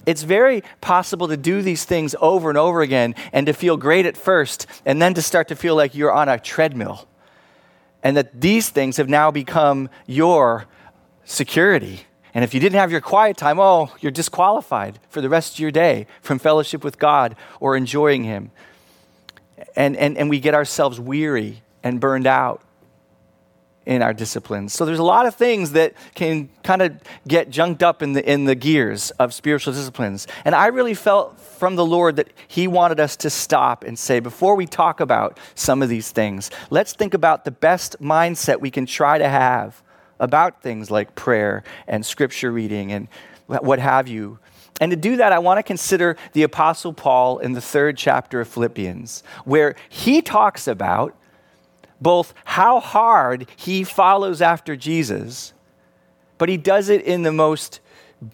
it's 0.08 0.24
very 0.24 0.64
possible 0.80 1.28
to 1.28 1.36
do 1.36 1.62
these 1.62 1.84
things 1.84 2.16
over 2.22 2.48
and 2.48 2.58
over 2.58 2.82
again 2.82 3.14
and 3.34 3.46
to 3.46 3.54
feel 3.54 3.76
great 3.76 4.06
at 4.06 4.16
first 4.16 4.66
and 4.86 5.02
then 5.02 5.14
to 5.14 5.22
start 5.22 5.50
to 5.50 5.56
feel 5.56 5.76
like 5.76 5.94
you're 5.94 6.14
on 6.14 6.30
a 6.30 6.40
treadmill. 6.40 7.08
And 8.02 8.16
that 8.16 8.40
these 8.40 8.70
things 8.70 8.96
have 8.98 9.10
now 9.10 9.32
become 9.32 9.90
your 10.06 10.66
security. 11.26 12.06
And 12.34 12.46
if 12.46 12.54
you 12.54 12.62
didn't 12.62 12.80
have 12.80 12.90
your 12.90 13.02
quiet 13.02 13.36
time, 13.36 13.60
oh, 13.60 13.92
you're 14.00 14.14
disqualified 14.14 14.98
for 15.10 15.20
the 15.20 15.28
rest 15.28 15.56
of 15.56 15.60
your 15.60 15.72
day 15.72 16.08
from 16.22 16.40
fellowship 16.40 16.86
with 16.86 16.98
God 16.98 17.36
or 17.60 17.76
enjoying 17.76 18.24
Him. 18.24 18.52
And, 19.76 19.98
and, 19.98 20.18
and 20.18 20.30
we 20.30 20.40
get 20.40 20.54
ourselves 20.54 21.02
weary 21.02 21.64
and 21.84 22.00
burned 22.00 22.28
out 22.28 22.62
in 23.88 24.02
our 24.02 24.14
disciplines. 24.14 24.74
So 24.74 24.86
there's 24.86 25.00
a 25.00 25.04
lot 25.04 25.26
of 25.26 25.34
things 25.34 25.72
that 25.72 25.94
can 26.14 26.50
kind 26.62 26.82
of 26.82 27.00
get 27.26 27.50
junked 27.50 27.82
up 27.82 28.04
in 28.04 28.12
the 28.12 28.32
in 28.32 28.44
the 28.44 28.54
gears 28.54 29.12
of 29.12 29.34
spiritual 29.34 29.74
disciplines. 29.74 30.28
And 30.44 30.54
I 30.54 30.68
really 30.68 30.94
felt 30.94 31.40
from 31.40 31.78
the 31.78 31.86
Lord 31.86 32.18
that 32.18 32.28
he 32.50 32.68
wanted 32.68 33.00
us 33.00 33.16
to 33.16 33.30
stop 33.30 33.86
and 33.86 33.98
say 33.98 34.20
before 34.20 34.56
we 34.56 34.68
talk 34.68 35.00
about 35.00 35.40
some 35.56 35.82
of 35.82 35.88
these 35.88 36.12
things, 36.12 36.52
let's 36.70 36.92
think 36.92 37.14
about 37.14 37.46
the 37.46 37.52
best 37.52 37.96
mindset 38.02 38.60
we 38.60 38.70
can 38.70 38.86
try 38.86 39.18
to 39.18 39.30
have 39.30 39.82
about 40.20 40.62
things 40.62 40.92
like 40.92 41.16
prayer 41.16 41.64
and 41.88 42.06
scripture 42.06 42.52
reading 42.52 42.92
and 42.92 43.08
what 43.46 43.80
have 43.80 44.10
you. 44.10 44.38
And 44.82 44.92
to 44.92 44.98
do 44.98 45.16
that, 45.16 45.32
I 45.32 45.40
want 45.40 45.60
to 45.60 45.64
consider 45.64 46.18
the 46.34 46.44
Apostle 46.44 46.92
Paul 46.92 47.38
in 47.40 47.54
the 47.54 47.62
third 47.62 47.96
chapter 47.98 48.42
of 48.42 48.50
Philippians, 48.50 49.24
where 49.46 49.76
he 49.88 50.22
talks 50.22 50.68
about 50.68 51.16
both 52.02 52.34
how 52.46 52.80
hard 52.80 53.48
he 53.56 53.84
follows 53.84 54.42
after 54.42 54.76
Jesus, 54.76 55.54
but 56.38 56.50
he 56.50 56.58
does 56.58 56.90
it 56.90 57.02
in 57.02 57.24
the 57.24 57.32
most 57.32 57.80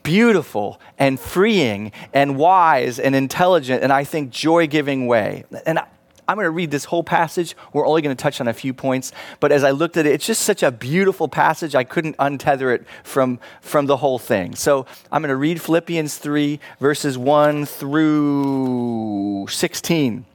beautiful 0.03 0.79
and 0.97 1.19
freeing 1.19 1.91
and 2.13 2.37
wise 2.37 2.99
and 2.99 3.15
intelligent 3.15 3.83
and 3.83 3.91
I 3.91 4.03
think 4.03 4.29
joy 4.29 4.67
giving 4.67 5.07
way. 5.07 5.43
And 5.65 5.79
I, 5.79 5.85
am 6.27 6.37
going 6.37 6.45
to 6.45 6.51
read 6.51 6.71
this 6.71 6.85
whole 6.85 7.03
passage. 7.03 7.55
We're 7.73 7.85
only 7.85 8.01
going 8.01 8.15
to 8.15 8.21
touch 8.21 8.39
on 8.39 8.47
a 8.47 8.53
few 8.53 8.73
points, 8.73 9.11
but 9.41 9.51
as 9.51 9.63
I 9.63 9.71
looked 9.71 9.97
at 9.97 10.05
it, 10.05 10.13
it's 10.13 10.25
just 10.25 10.43
such 10.43 10.63
a 10.63 10.71
beautiful 10.71 11.27
passage. 11.27 11.75
I 11.75 11.83
couldn't 11.83 12.15
untether 12.17 12.73
it 12.73 12.85
from, 13.03 13.39
from 13.59 13.87
the 13.87 13.97
whole 13.97 14.19
thing. 14.19 14.55
So 14.55 14.85
I'm 15.11 15.21
going 15.21 15.29
to 15.29 15.35
read 15.35 15.61
Philippians 15.61 16.17
3, 16.17 16.59
verses 16.79 17.17
1 17.17 17.65
through 17.65 19.47
16. 19.49 20.25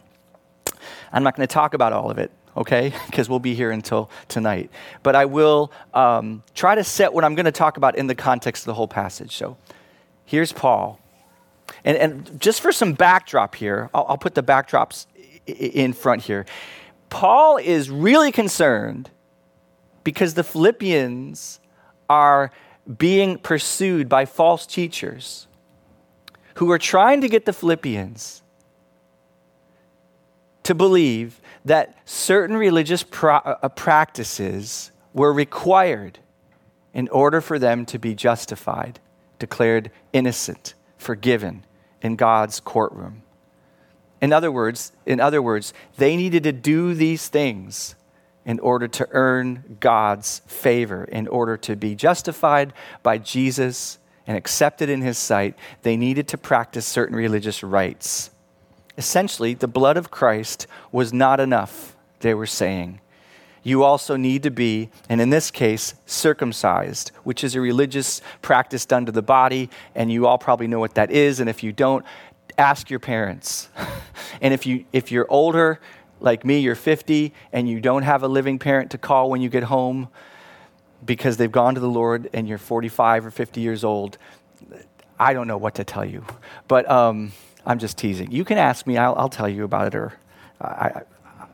I'm 1.11 1.23
not 1.23 1.37
going 1.37 1.49
to 1.49 1.53
talk 1.53 1.73
about 1.73 1.95
all 1.95 2.11
of 2.11 2.19
it 2.19 2.31
okay? 2.59 2.93
Because 3.07 3.29
we'll 3.29 3.39
be 3.39 3.55
here 3.55 3.71
until 3.71 4.11
tonight. 4.29 4.71
But 5.03 5.17
I 5.17 5.25
will 5.25 5.73
um, 5.95 6.43
try 6.55 6.75
to 6.75 6.85
set 6.85 7.13
what 7.13 7.25
I'm 7.25 7.35
going 7.35 7.47
to 7.47 7.53
talk 7.53 7.77
about 7.77 7.97
in 7.97 8.07
the 8.07 8.15
context 8.15 8.63
of 8.63 8.67
the 8.67 8.75
whole 8.75 8.89
passage. 8.89 9.37
So 9.37 9.57
here's 10.25 10.53
Paul. 10.53 11.01
And, 11.85 11.97
and 11.97 12.41
just 12.41 12.61
for 12.61 12.73
some 12.73 12.93
backdrop 12.93 13.55
here, 13.55 13.91
I'll, 13.95 14.07
I'll 14.11 14.19
put 14.19 14.35
the 14.35 14.43
backdrops 14.43 15.07
in 15.47 15.93
front 15.93 16.23
here. 16.23 16.45
Paul 17.09 17.57
is 17.57 17.91
really 17.91 18.33
concerned 18.33 19.11
because 20.05 20.35
the 20.35 20.45
Philippians 20.45 21.61
are 22.11 22.51
being 22.97 23.39
pursued 23.39 24.09
by 24.09 24.25
false 24.25 24.67
teachers 24.67 25.47
who 26.55 26.71
are 26.71 26.79
trying 26.79 27.21
to 27.21 27.29
get 27.29 27.45
the 27.45 27.53
Philippians 27.53 28.43
to 30.69 30.75
believe 30.75 31.41
that 31.65 31.97
certain 32.05 32.55
religious 32.55 33.03
uh, 33.23 33.69
practices 33.71 34.93
were 35.15 35.33
required 35.33 36.19
in 36.93 37.09
order 37.09 37.41
for 37.41 37.59
them 37.59 37.87
to 37.87 37.99
be 37.99 38.15
justified, 38.15 39.01
declared 39.39 39.91
innocent, 40.13 40.75
forgiven 40.99 41.65
in 42.03 42.17
God's 42.17 42.61
courtroom. 42.61 43.23
In 44.21 44.31
other 44.31 44.53
words, 44.53 44.93
in 45.07 45.21
other 45.21 45.41
words, 45.41 45.73
they 45.97 46.17
needed 46.17 46.43
to 46.43 46.53
do 46.53 46.93
these 46.93 47.29
things 47.29 47.95
in 48.45 48.61
order 48.61 48.89
to 48.89 49.09
earn 49.13 49.79
God's 49.81 50.43
favor, 50.47 51.05
in 51.05 51.29
order 51.29 51.57
to 51.57 51.77
be 51.77 51.95
justified 51.95 52.75
by 53.03 53.17
Jesus 53.17 53.99
and 54.27 54.37
accepted 54.37 54.91
in 54.91 55.01
his 55.01 55.17
sight, 55.17 55.55
they 55.81 55.97
needed 55.97 56.29
to 56.29 56.37
practice 56.37 56.85
certain 56.85 57.17
religious 57.17 57.63
rites. 57.63 58.33
Essentially, 58.99 59.55
the 59.55 59.69
blood 59.69 59.97
of 59.97 60.11
Christ 60.11 60.67
was 60.91 61.13
not 61.13 61.39
enough, 61.39 61.97
they 62.19 62.35
were 62.35 62.47
saying. 62.47 63.01
You 63.63 63.85
also 63.85 64.17
need 64.17 64.43
to 64.43 64.51
be, 64.51 64.91
and 65.09 65.21
in 65.21 65.31
this 65.31 65.53
case, 65.53 65.95
circumcised, 66.05 67.13
which 67.23 67.45
is 67.45 67.55
a 67.55 67.61
religious 67.61 68.21
practice 68.43 68.85
done 68.85 69.07
to 69.07 69.13
the 69.13 69.23
body, 69.23 69.71
and 69.95 70.11
you 70.11 70.27
all 70.27 70.37
probably 70.37 70.67
know 70.67 70.81
what 70.81 70.95
that 70.95 71.13
is. 71.13 71.39
And 71.39 71.49
if 71.49 71.63
you 71.63 71.73
don't, 71.73 72.05
ask 72.57 72.91
your 72.91 72.99
parents. 72.99 73.69
and 74.41 74.53
if, 74.53 74.67
you, 74.67 74.85
if 74.93 75.13
you're 75.13 75.27
older, 75.31 75.81
like 76.19 76.45
me, 76.45 76.59
you're 76.59 76.75
50, 76.75 77.33
and 77.53 77.69
you 77.69 77.81
don't 77.81 78.03
have 78.03 78.25
a 78.25 78.29
living 78.29 78.59
parent 78.59 78.91
to 78.91 78.99
call 78.99 79.31
when 79.31 79.41
you 79.41 79.49
get 79.49 79.65
home 79.65 80.09
because 81.05 81.37
they've 81.37 81.53
gone 81.53 81.75
to 81.75 81.81
the 81.81 81.89
Lord 81.89 82.29
and 82.33 82.49
you're 82.49 82.59
45 82.59 83.27
or 83.27 83.31
50 83.31 83.61
years 83.61 83.85
old, 83.85 84.19
I 85.21 85.33
don't 85.35 85.47
know 85.47 85.57
what 85.57 85.77
to 85.77 85.85
tell 85.85 86.05
you. 86.05 86.25
But, 86.67 86.91
um, 86.91 87.31
I'm 87.69 87.79
just 87.79 87.99
teasing. 87.99 88.33
You 88.33 88.47
can 88.47 88.57
ask 88.57 88.87
me, 88.87 88.97
I'll, 88.97 89.15
I'll 89.15 89.29
tell 89.29 89.49
you 89.49 89.63
about 89.63 89.89
it, 89.89 89.95
or 89.95 90.15
I, 90.59 91.03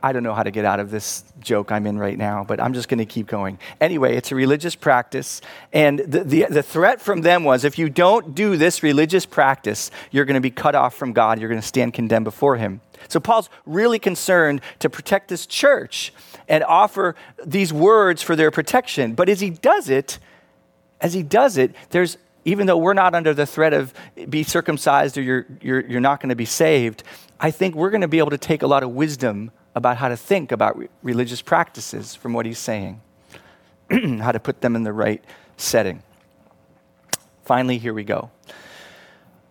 I 0.01 0.13
don't 0.13 0.23
know 0.23 0.33
how 0.33 0.43
to 0.43 0.51
get 0.51 0.63
out 0.63 0.79
of 0.79 0.89
this 0.89 1.25
joke 1.41 1.73
I'm 1.73 1.85
in 1.85 1.99
right 1.99 2.17
now, 2.17 2.45
but 2.45 2.61
I'm 2.61 2.73
just 2.73 2.87
going 2.87 2.99
to 2.99 3.05
keep 3.05 3.27
going. 3.27 3.59
Anyway, 3.81 4.15
it's 4.15 4.31
a 4.31 4.35
religious 4.35 4.75
practice, 4.75 5.41
and 5.73 5.99
the, 5.99 6.23
the, 6.23 6.45
the, 6.49 6.63
threat 6.63 7.01
from 7.01 7.21
them 7.21 7.43
was 7.43 7.65
if 7.65 7.77
you 7.77 7.89
don't 7.89 8.33
do 8.33 8.55
this 8.55 8.81
religious 8.81 9.25
practice, 9.25 9.91
you're 10.09 10.23
going 10.23 10.35
to 10.35 10.41
be 10.41 10.51
cut 10.51 10.73
off 10.73 10.95
from 10.95 11.11
God, 11.11 11.37
you're 11.37 11.49
going 11.49 11.61
to 11.61 11.67
stand 11.67 11.93
condemned 11.93 12.23
before 12.23 12.55
Him. 12.55 12.79
So 13.09 13.19
Paul's 13.19 13.49
really 13.65 13.99
concerned 13.99 14.61
to 14.79 14.89
protect 14.89 15.27
this 15.27 15.45
church 15.45 16.13
and 16.47 16.63
offer 16.63 17.15
these 17.45 17.73
words 17.73 18.21
for 18.21 18.37
their 18.37 18.51
protection. 18.51 19.15
But 19.15 19.27
as 19.27 19.41
he 19.41 19.49
does 19.49 19.89
it, 19.89 20.17
as 21.01 21.13
he 21.13 21.23
does 21.23 21.57
it, 21.57 21.75
there's 21.89 22.17
even 22.45 22.67
though 22.67 22.77
we're 22.77 22.93
not 22.93 23.15
under 23.15 23.33
the 23.33 23.45
threat 23.45 23.73
of 23.73 23.93
be 24.29 24.43
circumcised 24.43 25.17
or 25.17 25.21
you're, 25.21 25.45
you're, 25.61 25.85
you're 25.85 25.99
not 25.99 26.21
going 26.21 26.29
to 26.29 26.35
be 26.35 26.45
saved, 26.45 27.03
I 27.39 27.51
think 27.51 27.75
we're 27.75 27.89
going 27.89 28.01
to 28.01 28.07
be 28.07 28.19
able 28.19 28.29
to 28.29 28.37
take 28.37 28.61
a 28.61 28.67
lot 28.67 28.83
of 28.83 28.91
wisdom 28.91 29.51
about 29.73 29.97
how 29.97 30.07
to 30.07 30.15
think 30.15 30.51
about 30.51 30.77
re- 30.77 30.87
religious 31.01 31.41
practices 31.41 32.15
from 32.15 32.33
what 32.33 32.45
he's 32.45 32.59
saying, 32.59 33.01
how 33.89 34.31
to 34.31 34.39
put 34.39 34.61
them 34.61 34.75
in 34.75 34.83
the 34.83 34.93
right 34.93 35.23
setting. 35.57 36.03
Finally, 37.43 37.79
here 37.79 37.93
we 37.93 38.03
go. 38.03 38.29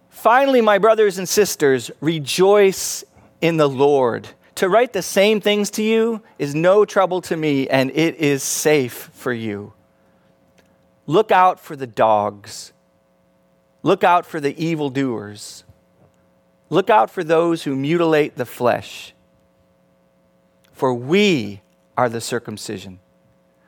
Finally, 0.08 0.60
my 0.60 0.78
brothers 0.78 1.18
and 1.18 1.28
sisters, 1.28 1.90
rejoice 2.00 3.04
in 3.40 3.56
the 3.56 3.68
Lord. 3.68 4.28
To 4.56 4.68
write 4.68 4.92
the 4.92 5.02
same 5.02 5.40
things 5.40 5.68
to 5.72 5.82
you 5.82 6.22
is 6.38 6.54
no 6.54 6.84
trouble 6.84 7.20
to 7.22 7.36
me, 7.36 7.68
and 7.68 7.90
it 7.90 8.14
is 8.16 8.42
safe 8.42 9.10
for 9.12 9.32
you. 9.32 9.72
Look 11.06 11.32
out 11.32 11.60
for 11.60 11.76
the 11.76 11.86
dogs 11.86 12.72
Look 13.84 14.02
out 14.02 14.24
for 14.24 14.40
the 14.40 14.58
evildoers. 14.58 15.62
Look 16.70 16.88
out 16.88 17.10
for 17.10 17.22
those 17.22 17.62
who 17.62 17.76
mutilate 17.76 18.36
the 18.36 18.46
flesh. 18.46 19.14
For 20.72 20.92
we 20.92 21.60
are 21.96 22.08
the 22.08 22.20
circumcision 22.20 22.98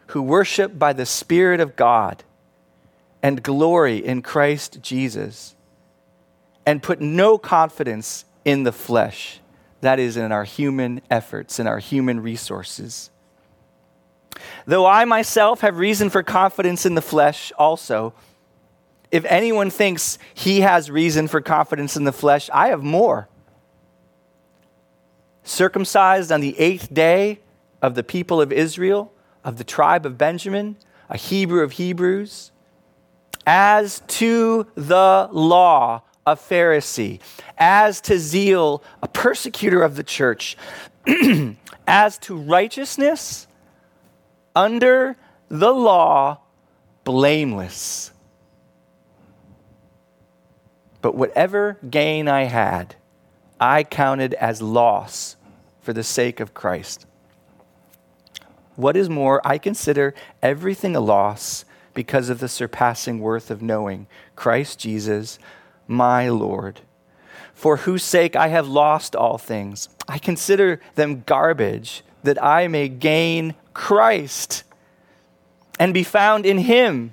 who 0.09 0.23
worship 0.23 0.79
by 0.79 0.95
the 0.95 1.05
Spirit 1.05 1.61
of 1.61 1.77
God 1.77 2.25
and 3.23 3.43
glory 3.43 3.99
in 3.99 4.23
Christ 4.23 4.81
Jesus 4.81 5.55
and 6.65 6.83
put 6.83 7.01
no 7.01 7.37
confidence 7.37 8.25
in 8.45 8.63
the 8.63 8.73
flesh, 8.73 9.41
that 9.83 9.99
is, 9.99 10.17
in 10.17 10.33
our 10.33 10.45
human 10.45 11.03
efforts 11.11 11.59
and 11.59 11.69
our 11.69 11.79
human 11.79 12.21
resources. 12.21 13.11
Though 14.65 14.87
I 14.87 15.05
myself 15.05 15.61
have 15.61 15.77
reason 15.77 16.09
for 16.09 16.23
confidence 16.23 16.87
in 16.87 16.95
the 16.95 17.03
flesh 17.03 17.53
also, 17.59 18.15
if 19.11 19.25
anyone 19.27 19.71
thinks 19.71 20.19
he 20.35 20.61
has 20.61 20.91
reason 20.91 21.29
for 21.29 21.41
confidence 21.41 21.97
in 21.97 22.05
the 22.05 22.13
flesh, 22.13 22.51
I 22.53 22.69
have 22.69 22.83
more. 22.83 23.29
Circumcised 25.45 26.33
on 26.33 26.41
the 26.41 26.59
eighth 26.59 26.93
day 26.93 27.41
of 27.81 27.95
the 27.95 28.03
people 28.03 28.41
of 28.41 28.53
Israel, 28.53 29.13
of 29.45 29.59
the 29.59 29.65
tribe 29.65 30.05
of 30.05 30.19
Benjamin, 30.19 30.77
a 31.09 31.17
Hebrew 31.17 31.63
of 31.63 31.73
Hebrews, 31.73 32.51
as 33.47 34.03
to 34.09 34.67
the 34.75 35.29
law, 35.31 36.03
a 36.27 36.35
Pharisee, 36.35 37.21
as 37.57 38.01
to 38.03 38.19
zeal, 38.19 38.83
a 39.03 39.09
persecutor 39.09 39.83
of 39.83 39.95
the 39.95 40.03
church, 40.03 40.57
as 41.87 42.19
to 42.19 42.37
righteousness, 42.37 43.47
under 44.57 45.17
the 45.49 45.71
law, 45.71 46.41
blameless. 47.05 48.11
But 51.07 51.15
whatever 51.15 51.79
gain 51.89 52.27
I 52.27 52.47
had, 52.47 52.97
I 53.61 53.85
counted 53.85 54.35
as 54.35 54.61
loss 54.61 55.37
for 55.81 55.93
the 55.93 56.03
sake 56.03 56.41
of 56.41 56.53
Christ. 56.53 57.07
What 58.75 58.97
is 58.97 59.09
more, 59.09 59.41
I 59.45 59.59
consider 59.59 60.15
everything 60.43 60.97
a 60.97 61.01
loss 61.01 61.65
because 61.95 62.29
of 62.29 62.41
the 62.41 62.49
surpassing 62.49 63.21
worth 63.21 63.53
of 63.53 63.63
knowing 63.63 64.09
Christ 64.35 64.81
Jesus, 64.81 65.39
my 65.87 66.29
Lord, 66.29 66.81
for 67.55 67.77
whose 67.77 68.03
sake 68.03 68.35
I 68.35 68.49
have 68.49 68.67
lost 68.67 69.15
all 69.15 69.39
things. 69.39 69.89
I 70.09 70.19
consider 70.19 70.81
them 70.97 71.23
garbage 71.25 72.03
that 72.25 72.43
I 72.43 72.67
may 72.67 72.89
gain 72.89 73.55
Christ 73.75 74.65
and 75.79 75.95
be 75.95 76.03
found 76.03 76.45
in 76.45 76.59
him 76.59 77.13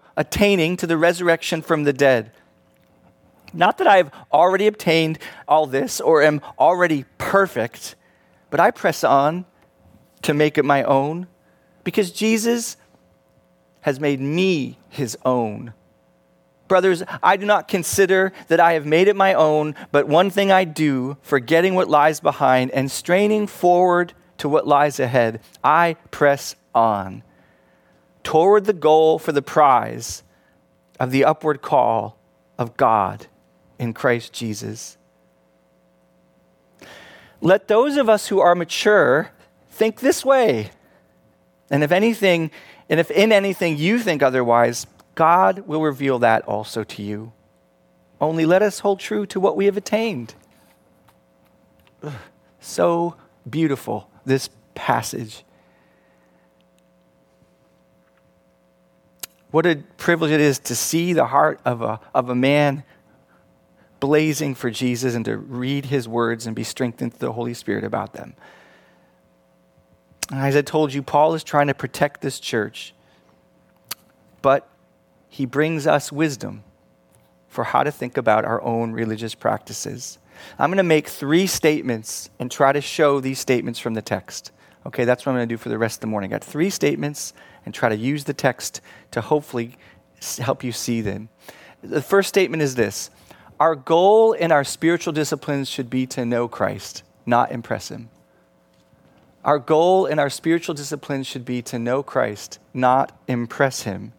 attaining 0.17 0.77
to 0.77 0.87
the 0.87 0.97
resurrection 0.97 1.61
from 1.61 1.83
the 1.83 1.93
dead. 1.93 2.31
Not 3.53 3.77
that 3.79 3.87
I 3.87 3.97
have 3.97 4.11
already 4.31 4.67
obtained 4.67 5.19
all 5.47 5.67
this 5.67 5.99
or 5.99 6.21
am 6.21 6.41
already 6.57 7.05
perfect, 7.17 7.95
but 8.49 8.59
I 8.59 8.71
press 8.71 9.03
on 9.03 9.45
to 10.21 10.33
make 10.33 10.57
it 10.57 10.65
my 10.65 10.83
own 10.83 11.27
because 11.83 12.11
Jesus 12.11 12.77
has 13.81 13.99
made 13.99 14.21
me 14.21 14.77
his 14.89 15.17
own. 15.25 15.73
Brothers, 16.67 17.03
I 17.21 17.35
do 17.35 17.45
not 17.45 17.67
consider 17.67 18.31
that 18.47 18.61
I 18.61 18.73
have 18.73 18.85
made 18.85 19.09
it 19.09 19.15
my 19.15 19.33
own, 19.33 19.75
but 19.91 20.07
one 20.07 20.29
thing 20.29 20.51
I 20.51 20.63
do, 20.63 21.17
forgetting 21.21 21.75
what 21.75 21.89
lies 21.89 22.21
behind 22.21 22.71
and 22.71 22.89
straining 22.89 23.47
forward 23.47 24.13
to 24.37 24.47
what 24.47 24.67
lies 24.67 24.99
ahead, 24.99 25.41
I 25.63 25.97
press 26.11 26.55
on 26.73 27.23
toward 28.23 28.65
the 28.65 28.73
goal 28.73 29.19
for 29.19 29.31
the 29.31 29.41
prize 29.41 30.23
of 30.99 31.11
the 31.11 31.25
upward 31.25 31.61
call 31.61 32.17
of 32.57 32.77
God 32.77 33.27
in 33.79 33.93
Christ 33.93 34.33
Jesus. 34.33 34.97
Let 37.41 37.67
those 37.67 37.97
of 37.97 38.07
us 38.07 38.27
who 38.27 38.39
are 38.39 38.53
mature 38.53 39.31
think 39.71 39.99
this 39.99 40.23
way. 40.23 40.69
And 41.71 41.83
if 41.83 41.91
anything, 41.91 42.51
and 42.89 42.99
if 42.99 43.09
in 43.09 43.31
anything 43.31 43.77
you 43.77 43.97
think 43.97 44.21
otherwise, 44.21 44.85
God 45.15 45.59
will 45.67 45.81
reveal 45.81 46.19
that 46.19 46.43
also 46.43 46.83
to 46.83 47.01
you. 47.01 47.33
Only 48.19 48.45
let 48.45 48.61
us 48.61 48.79
hold 48.79 48.99
true 48.99 49.25
to 49.27 49.39
what 49.39 49.57
we 49.57 49.65
have 49.65 49.77
attained. 49.77 50.35
Ugh, 52.03 52.13
so 52.59 53.15
beautiful, 53.49 54.09
this 54.25 54.49
passage. 54.75 55.43
What 59.51 59.65
a 59.65 59.75
privilege 59.97 60.31
it 60.31 60.41
is 60.41 60.59
to 60.59 60.75
see 60.75 61.13
the 61.13 61.27
heart 61.27 61.59
of 61.65 61.81
a, 61.81 61.99
of 62.15 62.29
a 62.29 62.35
man 62.35 62.83
blazing 63.99 64.55
for 64.55 64.71
Jesus 64.71 65.13
and 65.13 65.25
to 65.25 65.37
read 65.37 65.85
his 65.85 66.07
words 66.07 66.47
and 66.47 66.55
be 66.55 66.63
strengthened 66.63 67.13
through 67.13 67.27
the 67.27 67.33
Holy 67.33 67.53
Spirit 67.53 67.83
about 67.83 68.13
them. 68.13 68.33
As 70.31 70.55
I 70.55 70.61
told 70.61 70.93
you, 70.93 71.03
Paul 71.03 71.33
is 71.33 71.43
trying 71.43 71.67
to 71.67 71.73
protect 71.73 72.21
this 72.21 72.39
church, 72.39 72.93
but 74.41 74.69
he 75.27 75.45
brings 75.45 75.85
us 75.85 76.11
wisdom 76.11 76.63
for 77.49 77.65
how 77.65 77.83
to 77.83 77.91
think 77.91 78.15
about 78.15 78.45
our 78.45 78.61
own 78.61 78.93
religious 78.93 79.35
practices. 79.35 80.17
I'm 80.57 80.69
going 80.69 80.77
to 80.77 80.83
make 80.83 81.09
three 81.09 81.45
statements 81.45 82.29
and 82.39 82.49
try 82.49 82.71
to 82.71 82.81
show 82.81 83.19
these 83.19 83.39
statements 83.39 83.79
from 83.79 83.93
the 83.93 84.01
text. 84.01 84.51
Okay, 84.85 85.03
that's 85.03 85.25
what 85.25 85.33
I'm 85.33 85.37
going 85.37 85.49
to 85.49 85.53
do 85.53 85.57
for 85.57 85.69
the 85.69 85.77
rest 85.77 85.97
of 85.97 86.01
the 86.01 86.07
morning. 86.07 86.31
I 86.31 86.35
got 86.35 86.43
three 86.43 86.69
statements 86.69 87.33
and 87.65 87.73
try 87.73 87.89
to 87.89 87.95
use 87.95 88.23
the 88.23 88.33
text 88.33 88.81
to 89.11 89.21
hopefully 89.21 89.77
help 90.39 90.63
you 90.63 90.71
see 90.71 91.01
them. 91.01 91.29
The 91.83 92.01
first 92.01 92.29
statement 92.29 92.61
is 92.61 92.75
this 92.75 93.09
Our 93.59 93.75
goal 93.75 94.33
in 94.33 94.51
our 94.51 94.63
spiritual 94.63 95.13
disciplines 95.13 95.69
should 95.69 95.89
be 95.89 96.05
to 96.07 96.25
know 96.25 96.47
Christ, 96.47 97.03
not 97.25 97.51
impress 97.51 97.89
him. 97.89 98.09
Our 99.43 99.57
goal 99.57 100.05
in 100.05 100.19
our 100.19 100.29
spiritual 100.29 100.75
disciplines 100.75 101.25
should 101.25 101.45
be 101.45 101.63
to 101.63 101.79
know 101.79 102.03
Christ, 102.03 102.59
not 102.73 103.19
impress 103.27 103.83
him. 103.83 104.13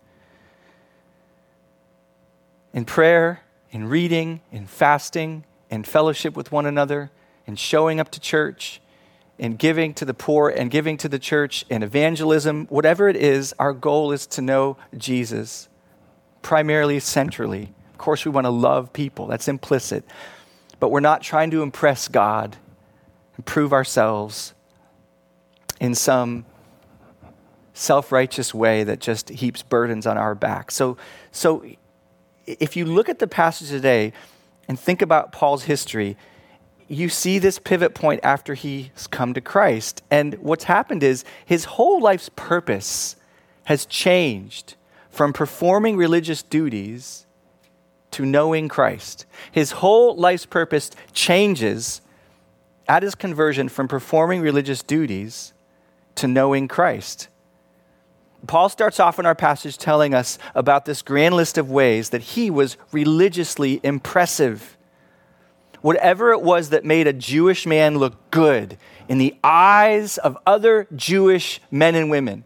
In 2.75 2.85
prayer, 2.85 3.43
in 3.71 3.89
reading, 3.89 4.41
in 4.51 4.67
fasting, 4.67 5.45
in 5.71 5.85
fellowship 5.85 6.37
with 6.37 6.51
one 6.51 6.67
another, 6.67 7.11
in 7.47 7.57
showing 7.57 8.01
up 8.01 8.11
to 8.11 8.21
church, 8.21 8.81
in 9.43 9.57
giving 9.57 9.93
to 9.93 10.05
the 10.05 10.15
poor 10.15 10.49
and 10.49 10.71
giving 10.71 10.97
to 10.97 11.09
the 11.09 11.19
church 11.19 11.65
and 11.69 11.83
evangelism, 11.83 12.65
whatever 12.67 13.09
it 13.09 13.17
is, 13.17 13.53
our 13.59 13.73
goal 13.73 14.13
is 14.13 14.25
to 14.25 14.41
know 14.41 14.77
Jesus, 14.97 15.69
primarily 16.43 17.01
centrally. 17.01 17.73
Of 17.91 17.99
course, 17.99 18.25
we 18.25 18.31
want 18.31 18.45
to 18.45 18.51
love 18.51 18.93
people, 18.93 19.27
that's 19.27 19.49
implicit. 19.49 20.05
But 20.79 20.91
we're 20.93 21.01
not 21.01 21.23
trying 21.23 21.51
to 21.51 21.63
impress 21.63 22.07
God 22.07 22.57
and 23.37 23.45
prove 23.45 23.73
ourselves 23.73 24.55
in 25.81 25.97
some 25.97 26.47
self 27.75 28.13
righteous 28.13 28.55
way 28.55 28.85
that 28.85 29.01
just 29.01 29.29
heaps 29.29 29.65
burdens 29.65 30.07
on 30.07 30.17
our 30.17 30.37
back. 30.37 30.71
So, 30.71 30.97
so, 31.33 31.65
if 32.47 32.77
you 32.77 32.85
look 32.85 33.09
at 33.09 33.19
the 33.19 33.27
passage 33.27 33.71
today 33.71 34.13
and 34.69 34.79
think 34.79 35.03
about 35.03 35.33
Paul's 35.33 35.65
history, 35.65 36.17
you 36.93 37.09
see 37.09 37.39
this 37.39 37.59
pivot 37.59 37.95
point 37.95 38.21
after 38.23 38.53
he's 38.53 39.07
come 39.07 39.33
to 39.33 39.41
Christ. 39.41 40.03
And 40.11 40.35
what's 40.35 40.65
happened 40.65 41.03
is 41.03 41.25
his 41.45 41.65
whole 41.65 42.01
life's 42.01 42.29
purpose 42.37 43.17
has 43.65 43.87
changed 43.87 44.75
from 45.09 45.33
performing 45.33 45.97
religious 45.97 46.43
duties 46.43 47.27
to 48.11 48.27
knowing 48.27 48.69
Christ. 48.69 49.25
His 49.51 49.73
whole 49.73 50.15
life's 50.17 50.45
purpose 50.45 50.91
changes 51.15 52.03
at 52.87 53.03
his 53.03 53.15
conversion 53.15 53.71
from 53.71 53.89
performing 53.89 54.43
religious 54.43 54.83
duties 54.83 55.55
to 56.17 56.29
knowing 56.29 56.69
Christ. 56.69 57.29
Paul 58.47 58.69
starts 58.69 59.01
off 59.01 59.19
in 59.19 59.25
our 59.25 59.35
passage 59.35 59.79
telling 59.79 60.13
us 60.13 60.39
about 60.55 60.85
this 60.85 61.01
grand 61.01 61.37
list 61.37 61.57
of 61.57 61.71
ways 61.71 62.11
that 62.11 62.23
he 62.23 62.51
was 62.51 62.77
religiously 62.91 63.81
impressive 63.83 64.77
whatever 65.83 66.33
it 66.33 66.41
was 66.41 66.71
that 66.71 66.85
made 66.85 67.07
a 67.07 67.13
Jewish 67.13 67.67
man 67.67 67.99
look 67.99 68.31
good 68.31 68.79
in 69.09 69.19
the 69.19 69.35
eyes 69.45 70.17
of 70.19 70.39
other 70.47 70.89
Jewish 70.97 71.61
men 71.71 71.95
and 71.95 72.11
women. 72.11 72.45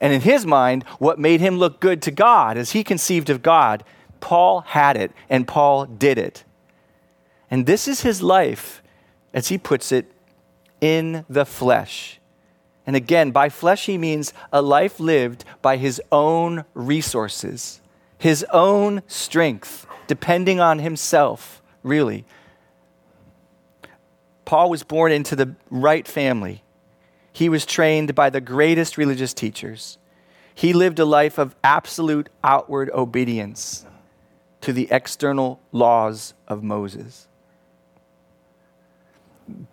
And 0.00 0.12
in 0.12 0.22
his 0.22 0.46
mind, 0.46 0.84
what 0.98 1.18
made 1.18 1.40
him 1.40 1.58
look 1.58 1.80
good 1.80 2.00
to 2.02 2.10
God 2.10 2.56
as 2.56 2.72
he 2.72 2.82
conceived 2.82 3.28
of 3.28 3.42
God, 3.42 3.84
Paul 4.20 4.62
had 4.62 4.96
it 4.96 5.12
and 5.28 5.46
Paul 5.46 5.84
did 5.84 6.16
it. 6.16 6.44
And 7.50 7.66
this 7.66 7.86
is 7.88 8.02
his 8.02 8.22
life, 8.22 8.82
as 9.34 9.48
he 9.48 9.58
puts 9.58 9.92
it, 9.92 10.10
in 10.80 11.24
the 11.28 11.44
flesh. 11.44 12.20
And 12.86 12.96
again, 12.96 13.30
by 13.30 13.48
flesh, 13.48 13.86
he 13.86 13.98
means 13.98 14.32
a 14.52 14.62
life 14.62 14.98
lived 14.98 15.44
by 15.60 15.76
his 15.76 16.00
own 16.10 16.64
resources, 16.74 17.80
his 18.18 18.44
own 18.52 19.02
strength, 19.06 19.86
depending 20.06 20.60
on 20.60 20.78
himself, 20.78 21.59
really. 21.82 22.24
Paul 24.44 24.70
was 24.70 24.82
born 24.82 25.12
into 25.12 25.36
the 25.36 25.54
right 25.70 26.06
family. 26.06 26.64
He 27.32 27.48
was 27.48 27.64
trained 27.64 28.14
by 28.14 28.30
the 28.30 28.40
greatest 28.40 28.98
religious 28.98 29.32
teachers. 29.32 29.98
He 30.54 30.72
lived 30.72 30.98
a 30.98 31.04
life 31.04 31.38
of 31.38 31.54
absolute 31.62 32.28
outward 32.42 32.90
obedience 32.90 33.86
to 34.62 34.72
the 34.72 34.88
external 34.90 35.60
laws 35.72 36.34
of 36.48 36.62
Moses. 36.62 37.28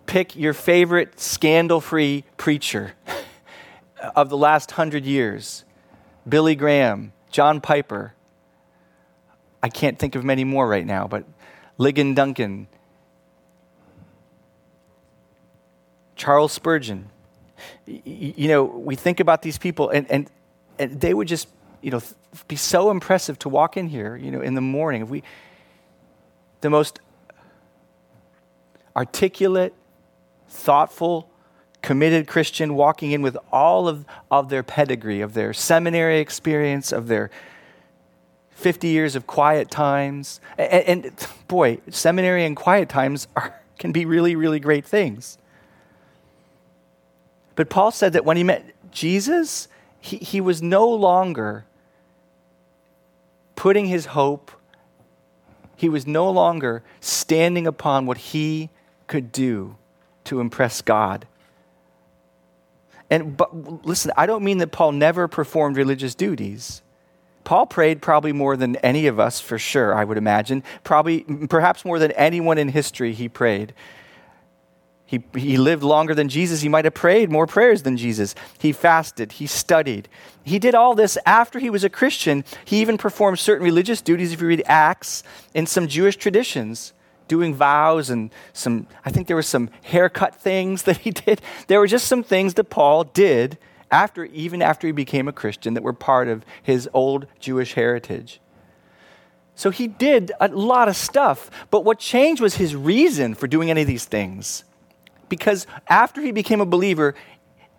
Pick 0.06 0.34
your 0.34 0.54
favorite 0.54 1.20
scandal 1.20 1.80
free 1.80 2.24
preacher 2.36 2.94
of 4.16 4.28
the 4.28 4.36
last 4.36 4.72
hundred 4.72 5.04
years 5.04 5.64
Billy 6.28 6.54
Graham, 6.54 7.12
John 7.30 7.60
Piper. 7.60 8.14
I 9.62 9.68
can't 9.68 9.98
think 9.98 10.14
of 10.14 10.24
many 10.24 10.44
more 10.44 10.68
right 10.68 10.86
now, 10.86 11.06
but 11.08 11.24
Ligon 11.78 12.14
Duncan, 12.14 12.66
Charles 16.16 16.52
Spurgeon. 16.52 17.10
You 17.86 18.48
know, 18.48 18.64
we 18.64 18.96
think 18.96 19.20
about 19.20 19.42
these 19.42 19.58
people, 19.58 19.90
and, 19.90 20.10
and, 20.10 20.30
and 20.78 21.00
they 21.00 21.14
would 21.14 21.28
just, 21.28 21.48
you 21.80 21.90
know, 21.90 22.02
be 22.48 22.56
so 22.56 22.90
impressive 22.90 23.38
to 23.40 23.48
walk 23.48 23.76
in 23.76 23.88
here, 23.88 24.16
you 24.16 24.30
know, 24.30 24.40
in 24.40 24.54
the 24.54 24.60
morning. 24.60 25.02
If 25.02 25.08
we, 25.08 25.22
the 26.60 26.70
most 26.70 27.00
articulate, 28.96 29.74
thoughtful, 30.48 31.30
committed 31.82 32.26
Christian 32.26 32.74
walking 32.74 33.12
in 33.12 33.22
with 33.22 33.36
all 33.52 33.88
of, 33.88 34.04
of 34.30 34.48
their 34.48 34.64
pedigree, 34.64 35.20
of 35.20 35.34
their 35.34 35.52
seminary 35.52 36.18
experience, 36.18 36.90
of 36.90 37.06
their 37.06 37.30
50 38.58 38.88
years 38.88 39.14
of 39.14 39.26
quiet 39.26 39.70
times. 39.70 40.40
And, 40.58 41.04
and 41.04 41.26
boy, 41.46 41.78
seminary 41.90 42.44
and 42.44 42.56
quiet 42.56 42.88
times 42.88 43.28
are, 43.36 43.54
can 43.78 43.92
be 43.92 44.04
really, 44.04 44.34
really 44.34 44.58
great 44.58 44.84
things. 44.84 45.38
But 47.54 47.70
Paul 47.70 47.92
said 47.92 48.12
that 48.14 48.24
when 48.24 48.36
he 48.36 48.42
met 48.42 48.74
Jesus, 48.90 49.68
he, 50.00 50.16
he 50.16 50.40
was 50.40 50.60
no 50.60 50.88
longer 50.88 51.64
putting 53.54 53.86
his 53.86 54.06
hope, 54.06 54.50
he 55.76 55.88
was 55.88 56.06
no 56.06 56.28
longer 56.28 56.82
standing 57.00 57.66
upon 57.66 58.06
what 58.06 58.18
he 58.18 58.70
could 59.06 59.30
do 59.30 59.76
to 60.24 60.40
impress 60.40 60.82
God. 60.82 61.28
And 63.08 63.36
but 63.36 63.86
listen, 63.86 64.10
I 64.16 64.26
don't 64.26 64.42
mean 64.42 64.58
that 64.58 64.72
Paul 64.72 64.92
never 64.92 65.28
performed 65.28 65.76
religious 65.76 66.16
duties. 66.16 66.82
Paul 67.44 67.66
prayed 67.66 68.02
probably 68.02 68.32
more 68.32 68.56
than 68.56 68.76
any 68.76 69.06
of 69.06 69.18
us 69.18 69.40
for 69.40 69.58
sure, 69.58 69.94
I 69.94 70.04
would 70.04 70.18
imagine. 70.18 70.62
Probably 70.84 71.20
perhaps 71.48 71.84
more 71.84 71.98
than 71.98 72.12
anyone 72.12 72.58
in 72.58 72.68
history 72.68 73.12
he 73.12 73.28
prayed. 73.28 73.72
He, 75.08 75.24
he 75.34 75.56
lived 75.56 75.82
longer 75.82 76.14
than 76.14 76.28
Jesus. 76.28 76.60
He 76.60 76.68
might 76.68 76.84
have 76.84 76.92
prayed 76.92 77.30
more 77.30 77.46
prayers 77.46 77.82
than 77.82 77.96
Jesus. 77.96 78.34
He 78.58 78.72
fasted. 78.72 79.32
He 79.32 79.46
studied. 79.46 80.06
He 80.44 80.58
did 80.58 80.74
all 80.74 80.94
this 80.94 81.16
after 81.24 81.58
he 81.58 81.70
was 81.70 81.82
a 81.82 81.88
Christian. 81.88 82.44
He 82.66 82.82
even 82.82 82.98
performed 82.98 83.38
certain 83.38 83.64
religious 83.64 84.02
duties, 84.02 84.34
if 84.34 84.42
you 84.42 84.48
read 84.48 84.62
Acts, 84.66 85.22
in 85.54 85.64
some 85.64 85.88
Jewish 85.88 86.16
traditions, 86.16 86.92
doing 87.26 87.54
vows 87.54 88.10
and 88.10 88.30
some, 88.52 88.86
I 89.02 89.10
think 89.10 89.28
there 89.28 89.36
were 89.36 89.42
some 89.42 89.70
haircut 89.80 90.34
things 90.34 90.82
that 90.84 90.98
he 90.98 91.10
did. 91.10 91.40
There 91.68 91.80
were 91.80 91.86
just 91.86 92.06
some 92.06 92.22
things 92.22 92.52
that 92.54 92.64
Paul 92.64 93.04
did 93.04 93.56
after, 93.90 94.24
even 94.26 94.62
after 94.62 94.86
he 94.86 94.92
became 94.92 95.28
a 95.28 95.32
Christian, 95.32 95.74
that 95.74 95.82
were 95.82 95.92
part 95.92 96.28
of 96.28 96.44
his 96.62 96.88
old 96.92 97.26
Jewish 97.38 97.74
heritage. 97.74 98.40
So 99.54 99.70
he 99.70 99.88
did 99.88 100.30
a 100.40 100.48
lot 100.48 100.88
of 100.88 100.94
stuff, 100.94 101.50
but 101.70 101.84
what 101.84 101.98
changed 101.98 102.40
was 102.40 102.54
his 102.54 102.76
reason 102.76 103.34
for 103.34 103.48
doing 103.48 103.70
any 103.70 103.80
of 103.80 103.88
these 103.88 104.04
things. 104.04 104.62
Because 105.28 105.66
after 105.88 106.20
he 106.20 106.30
became 106.30 106.60
a 106.60 106.66
believer, 106.66 107.14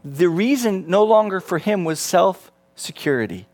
the 0.03 0.27
reason 0.27 0.85
no 0.89 1.03
longer 1.03 1.39
for 1.39 1.57
him 1.57 1.85
was 1.85 1.99
self 1.99 2.51
security, 2.75 3.47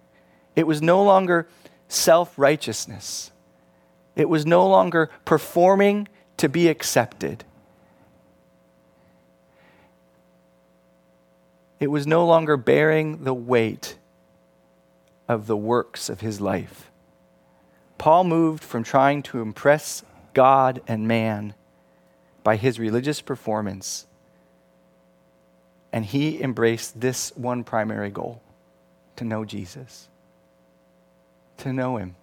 it 0.55 0.65
was 0.65 0.81
no 0.81 1.03
longer 1.03 1.47
self 1.87 2.37
righteousness, 2.37 3.31
it 4.15 4.27
was 4.27 4.45
no 4.45 4.67
longer 4.67 5.09
performing 5.23 6.07
to 6.37 6.49
be 6.49 6.67
accepted. 6.67 7.43
It 11.79 11.87
was 11.87 12.07
no 12.07 12.25
longer 12.25 12.57
bearing 12.57 13.23
the 13.23 13.33
weight 13.33 13.97
of 15.27 15.47
the 15.47 15.57
works 15.57 16.09
of 16.09 16.21
his 16.21 16.39
life. 16.39 16.91
Paul 17.97 18.23
moved 18.23 18.63
from 18.63 18.83
trying 18.83 19.23
to 19.23 19.41
impress 19.41 20.03
God 20.33 20.81
and 20.87 21.07
man 21.07 21.53
by 22.43 22.55
his 22.55 22.79
religious 22.79 23.21
performance. 23.21 24.05
And 25.91 26.05
he 26.05 26.41
embraced 26.41 26.99
this 26.99 27.31
one 27.35 27.63
primary 27.63 28.11
goal 28.11 28.41
to 29.15 29.23
know 29.23 29.45
Jesus, 29.45 30.09
to 31.57 31.71
know 31.71 31.97
him. 31.97 32.15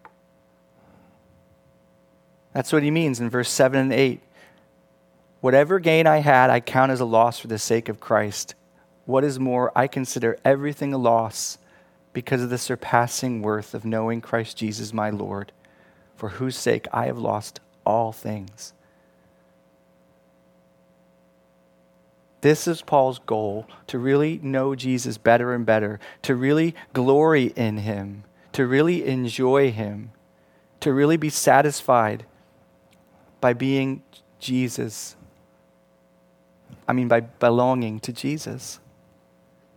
That's 2.52 2.72
what 2.72 2.82
he 2.82 2.90
means 2.90 3.18
in 3.18 3.30
verse 3.30 3.48
7 3.48 3.80
and 3.80 3.92
8. 3.92 4.20
Whatever 5.40 5.78
gain 5.80 6.06
I 6.06 6.18
had, 6.18 6.50
I 6.50 6.60
count 6.60 6.92
as 6.92 7.00
a 7.00 7.06
loss 7.06 7.38
for 7.38 7.48
the 7.48 7.58
sake 7.58 7.88
of 7.88 7.98
Christ. 7.98 8.54
What 9.04 9.24
is 9.24 9.38
more, 9.38 9.72
I 9.74 9.86
consider 9.86 10.38
everything 10.44 10.94
a 10.94 10.98
loss 10.98 11.58
because 12.12 12.42
of 12.42 12.50
the 12.50 12.58
surpassing 12.58 13.42
worth 13.42 13.74
of 13.74 13.84
knowing 13.84 14.20
Christ 14.20 14.56
Jesus 14.56 14.92
my 14.92 15.10
Lord, 15.10 15.52
for 16.14 16.30
whose 16.30 16.56
sake 16.56 16.86
I 16.92 17.06
have 17.06 17.18
lost 17.18 17.60
all 17.84 18.12
things. 18.12 18.72
This 22.42 22.66
is 22.66 22.82
Paul's 22.82 23.20
goal 23.20 23.68
to 23.86 23.98
really 23.98 24.40
know 24.42 24.74
Jesus 24.74 25.16
better 25.16 25.54
and 25.54 25.64
better, 25.64 26.00
to 26.22 26.34
really 26.34 26.74
glory 26.92 27.46
in 27.56 27.78
him, 27.78 28.24
to 28.52 28.66
really 28.66 29.06
enjoy 29.06 29.70
him, 29.70 30.10
to 30.80 30.92
really 30.92 31.16
be 31.16 31.30
satisfied 31.30 32.26
by 33.40 33.52
being 33.52 34.02
Jesus. 34.40 35.14
I 36.88 36.92
mean, 36.92 37.06
by 37.06 37.20
belonging 37.20 38.00
to 38.00 38.12
Jesus. 38.12 38.80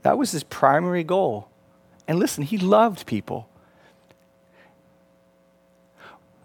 That 0.06 0.20
was 0.20 0.30
his 0.30 0.44
primary 0.44 1.04
goal. 1.04 1.50
And 2.08 2.20
listen, 2.20 2.44
he 2.44 2.60
loved 2.60 3.08
people. 3.08 3.50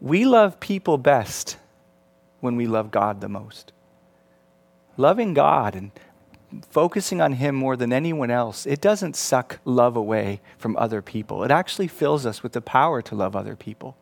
We 0.00 0.24
love 0.24 0.60
people 0.60 0.96
best 0.96 1.58
when 2.40 2.56
we 2.56 2.66
love 2.66 2.90
God 2.90 3.20
the 3.20 3.28
most. 3.28 3.74
Loving 4.96 5.34
God 5.34 5.74
and 5.74 5.90
focusing 6.70 7.20
on 7.20 7.34
Him 7.34 7.54
more 7.54 7.76
than 7.76 7.92
anyone 7.92 8.30
else, 8.30 8.64
it 8.64 8.80
doesn't 8.80 9.14
suck 9.14 9.60
love 9.66 9.94
away 9.94 10.40
from 10.56 10.74
other 10.78 11.02
people. 11.02 11.44
It 11.44 11.50
actually 11.50 11.88
fills 11.88 12.24
us 12.24 12.42
with 12.42 12.52
the 12.52 12.62
power 12.62 13.02
to 13.02 13.14
love 13.14 13.36
other 13.36 13.56
people. 13.56 13.94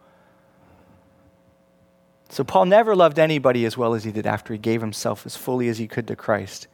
So, 2.28 2.44
Paul 2.44 2.66
never 2.66 2.94
loved 2.94 3.18
anybody 3.18 3.64
as 3.64 3.76
well 3.76 3.94
as 3.94 4.04
he 4.04 4.12
did 4.12 4.24
after 4.24 4.52
he 4.54 4.58
gave 4.58 4.82
himself 4.82 5.26
as 5.26 5.36
fully 5.36 5.68
as 5.68 5.78
he 5.78 5.88
could 5.88 6.06
to 6.06 6.14
Christ. 6.14 6.68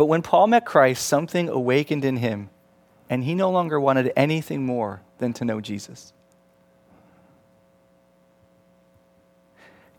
But 0.00 0.06
when 0.06 0.22
Paul 0.22 0.46
met 0.46 0.64
Christ, 0.64 1.06
something 1.06 1.50
awakened 1.50 2.06
in 2.06 2.16
him, 2.16 2.48
and 3.10 3.22
he 3.22 3.34
no 3.34 3.50
longer 3.50 3.78
wanted 3.78 4.14
anything 4.16 4.64
more 4.64 5.02
than 5.18 5.34
to 5.34 5.44
know 5.44 5.60
Jesus. 5.60 6.14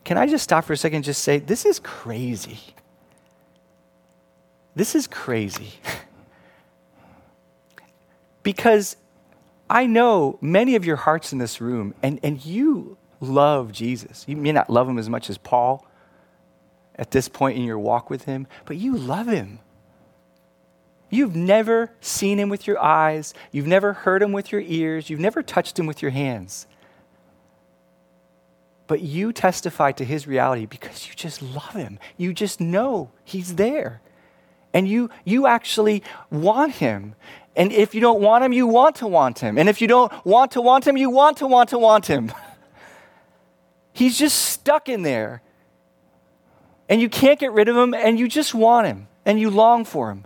Can 0.03 0.17
I 0.17 0.25
just 0.25 0.43
stop 0.43 0.65
for 0.65 0.73
a 0.73 0.77
second 0.77 0.95
and 0.95 1.05
just 1.05 1.21
say, 1.21 1.37
this 1.37 1.67
is 1.67 1.77
crazy? 1.77 2.57
This 4.73 4.95
is 4.95 5.05
crazy. 5.05 5.73
because 8.41 8.97
I 9.69 9.85
know 9.85 10.39
many 10.41 10.73
of 10.73 10.83
your 10.83 10.95
hearts 10.95 11.31
in 11.31 11.37
this 11.37 11.61
room, 11.61 11.93
and, 12.01 12.19
and 12.23 12.43
you 12.43 12.97
love 13.19 13.71
Jesus. 13.71 14.25
You 14.27 14.35
may 14.35 14.51
not 14.51 14.67
love 14.67 14.89
him 14.89 14.97
as 14.97 15.09
much 15.09 15.29
as 15.29 15.37
Paul 15.37 15.85
at 16.95 17.11
this 17.11 17.29
point 17.29 17.55
in 17.55 17.65
your 17.65 17.77
walk 17.77 18.09
with 18.09 18.25
him, 18.25 18.47
but 18.65 18.77
you 18.77 18.97
love 18.97 19.27
him. 19.27 19.59
You've 21.11 21.35
never 21.35 21.91
seen 21.99 22.39
him 22.39 22.49
with 22.49 22.65
your 22.65 22.81
eyes, 22.81 23.35
you've 23.51 23.67
never 23.67 23.93
heard 23.93 24.23
him 24.23 24.31
with 24.31 24.51
your 24.51 24.61
ears, 24.61 25.11
you've 25.11 25.19
never 25.19 25.43
touched 25.43 25.77
him 25.77 25.85
with 25.85 26.01
your 26.01 26.11
hands 26.11 26.65
but 28.91 28.99
you 28.99 29.31
testify 29.31 29.89
to 29.89 30.03
his 30.03 30.27
reality 30.27 30.65
because 30.65 31.07
you 31.07 31.13
just 31.15 31.41
love 31.41 31.71
him. 31.71 31.97
You 32.17 32.33
just 32.33 32.59
know 32.59 33.09
he's 33.23 33.55
there. 33.55 34.01
And 34.73 34.85
you, 34.85 35.09
you 35.23 35.47
actually 35.47 36.03
want 36.29 36.73
him. 36.73 37.15
And 37.55 37.71
if 37.71 37.95
you 37.95 38.01
don't 38.01 38.19
want 38.19 38.43
him, 38.43 38.51
you 38.51 38.67
want 38.67 38.97
to 38.97 39.07
want 39.07 39.39
him. 39.39 39.57
And 39.57 39.69
if 39.69 39.79
you 39.79 39.87
don't 39.87 40.11
want 40.25 40.51
to 40.51 40.61
want 40.61 40.85
him, 40.85 40.97
you 40.97 41.09
want 41.09 41.37
to 41.37 41.47
want 41.47 41.69
to 41.69 41.77
want 41.77 42.07
him. 42.07 42.33
he's 43.93 44.19
just 44.19 44.37
stuck 44.37 44.89
in 44.89 45.03
there. 45.03 45.41
And 46.89 46.99
you 46.99 47.07
can't 47.07 47.39
get 47.39 47.53
rid 47.53 47.69
of 47.69 47.77
him, 47.77 47.93
and 47.93 48.19
you 48.19 48.27
just 48.27 48.53
want 48.53 48.87
him. 48.87 49.07
and 49.25 49.39
you 49.39 49.51
long 49.51 49.85
for 49.85 50.11
him. 50.11 50.25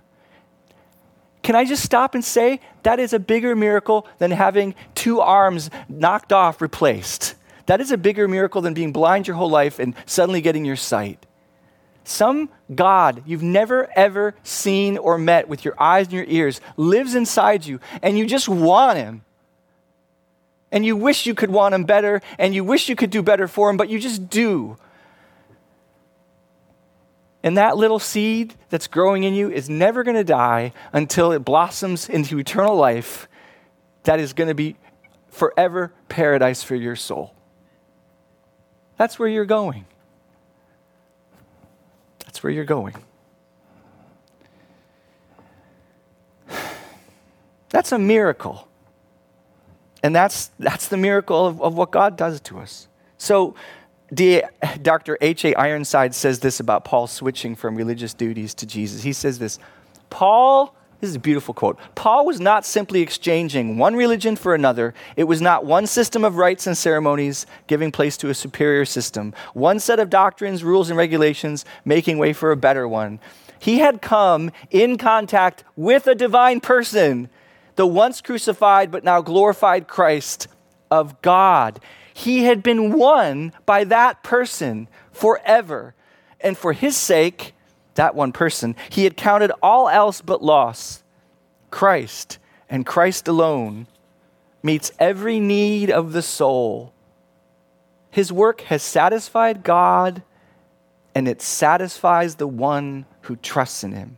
Can 1.46 1.56
I 1.56 1.64
just 1.64 1.84
stop 1.84 2.16
and 2.16 2.26
say 2.26 2.60
that 2.82 3.00
is 3.00 3.14
a 3.14 3.20
bigger 3.20 3.56
miracle 3.56 4.08
than 4.18 4.32
having 4.32 4.74
two 4.96 5.22
arms 5.22 5.70
knocked 5.88 6.34
off, 6.34 6.60
replaced? 6.60 7.36
That 7.68 7.80
is 7.80 7.92
a 7.92 7.98
bigger 7.98 8.28
miracle 8.28 8.62
than 8.62 8.74
being 8.74 8.92
blind 8.92 9.28
your 9.28 9.38
whole 9.38 9.52
life 9.52 9.78
and 9.78 9.94
suddenly 10.08 10.42
getting 10.42 10.66
your 10.66 10.76
sight. 10.76 11.24
Some 12.04 12.50
God 12.74 13.22
you've 13.28 13.44
never 13.44 13.88
ever 13.96 14.34
seen 14.42 14.98
or 14.98 15.20
met 15.20 15.48
with 15.48 15.64
your 15.64 15.80
eyes 15.80 16.08
and 16.08 16.14
your 16.14 16.26
ears 16.28 16.62
lives 16.78 17.14
inside 17.14 17.64
you, 17.64 17.80
and 18.02 18.18
you 18.18 18.26
just 18.26 18.50
want 18.50 18.98
him. 18.98 19.24
And 20.72 20.84
you 20.84 20.96
wish 20.96 21.28
you 21.28 21.36
could 21.36 21.52
want 21.52 21.76
him 21.76 21.84
better, 21.84 22.24
and 22.40 22.56
you 22.56 22.64
wish 22.64 22.90
you 22.90 22.96
could 22.96 23.12
do 23.12 23.22
better 23.22 23.48
for 23.48 23.70
him, 23.70 23.78
but 23.78 23.88
you 23.88 24.00
just 24.00 24.32
do. 24.32 24.78
And 27.46 27.58
that 27.58 27.78
little 27.78 28.00
seed 28.00 28.56
that's 28.70 28.88
growing 28.88 29.24
in 29.24 29.36
you 29.36 29.52
is 29.52 29.70
never 29.70 30.04
going 30.04 30.16
to 30.16 30.24
die 30.24 30.74
until 30.92 31.32
it 31.32 31.46
blossoms 31.46 32.10
into 32.10 32.40
eternal 32.40 32.76
life 32.76 33.30
that 34.04 34.20
is 34.20 34.34
going 34.34 34.48
to 34.48 34.56
be 34.56 34.78
forever 35.30 35.94
paradise 36.10 36.64
for 36.64 36.74
your 36.74 36.96
soul. 36.96 37.36
That's 38.98 39.20
where 39.20 39.30
you're 39.30 39.46
going. 39.46 39.86
That's 42.26 42.42
where 42.42 42.52
you're 42.52 42.66
going. 42.66 42.96
That's 47.70 47.92
a 47.92 48.00
miracle. 48.00 48.68
And 50.02 50.16
that's, 50.16 50.52
that's 50.60 50.88
the 50.88 50.98
miracle 50.98 51.46
of, 51.48 51.62
of 51.62 51.76
what 51.76 51.92
God 51.92 52.16
does 52.16 52.40
to 52.42 52.60
us. 52.60 52.88
So, 53.18 53.56
Dr. 54.14 55.18
H.A. 55.20 55.56
Ironside 55.56 56.14
says 56.14 56.40
this 56.40 56.60
about 56.60 56.86
Paul 56.86 57.08
switching 57.08 57.56
from 57.56 57.76
religious 57.76 58.14
duties 58.14 58.54
to 58.56 58.66
Jesus. 58.66 59.04
He 59.04 59.14
says 59.14 59.40
this 59.40 59.60
Paul 60.10 60.76
this 61.02 61.10
is 61.10 61.18
a 61.18 61.20
beautiful 61.20 61.54
quote. 61.54 61.78
Paul 61.94 62.26
was 62.26 62.40
not 62.40 62.66
simply 62.66 63.02
exchanging 63.02 63.78
one 63.78 63.96
religion 63.96 64.36
for 64.36 64.56
another. 64.56 64.94
It 65.18 65.26
was 65.26 65.42
not 65.42 65.66
one 65.66 65.88
system 65.88 66.24
of 66.24 66.38
rites 66.38 66.68
and 66.68 66.78
ceremonies 66.78 67.46
giving 67.68 67.92
place 67.92 68.16
to 68.18 68.30
a 68.30 68.34
superior 68.34 68.86
system, 68.86 69.34
one 69.54 69.80
set 69.80 70.00
of 70.00 70.10
doctrines, 70.10 70.64
rules, 70.64 70.90
and 70.90 70.98
regulations 70.98 71.66
making 71.84 72.18
way 72.18 72.32
for 72.32 72.52
a 72.52 72.58
better 72.58 72.88
one. 72.88 73.20
He 73.60 73.80
had 73.80 74.02
come 74.02 74.52
in 74.72 74.98
contact 74.98 75.64
with 75.76 76.08
a 76.08 76.16
divine 76.16 76.62
person, 76.62 77.30
the 77.76 77.88
once 77.88 78.22
crucified 78.22 78.90
but 78.90 79.04
now 79.04 79.22
glorified 79.22 79.88
Christ 79.88 80.48
of 80.90 81.22
God. 81.22 81.80
He 82.18 82.46
had 82.46 82.64
been 82.64 82.94
won 82.98 83.52
by 83.66 83.84
that 83.84 84.24
person 84.24 84.88
forever. 85.12 85.94
And 86.40 86.58
for 86.58 86.72
his 86.72 86.96
sake, 86.96 87.54
that 87.96 88.16
one 88.16 88.32
person, 88.32 88.78
he 88.90 89.04
had 89.04 89.18
counted 89.18 89.52
all 89.62 89.90
else 89.90 90.22
but 90.22 90.42
loss. 90.42 91.04
Christ 91.72 92.40
and 92.70 92.86
Christ 92.86 93.28
alone 93.28 93.88
meets 94.64 94.94
every 94.98 95.42
need 95.42 95.92
of 95.92 96.14
the 96.14 96.22
soul. 96.22 96.94
His 98.10 98.32
work 98.32 98.62
has 98.62 98.82
satisfied 98.82 99.62
God 99.66 100.24
and 101.14 101.28
it 101.28 101.42
satisfies 101.42 102.36
the 102.36 102.48
one 102.48 103.06
who 103.24 103.36
trusts 103.36 103.84
in 103.84 103.92
him. 103.92 104.18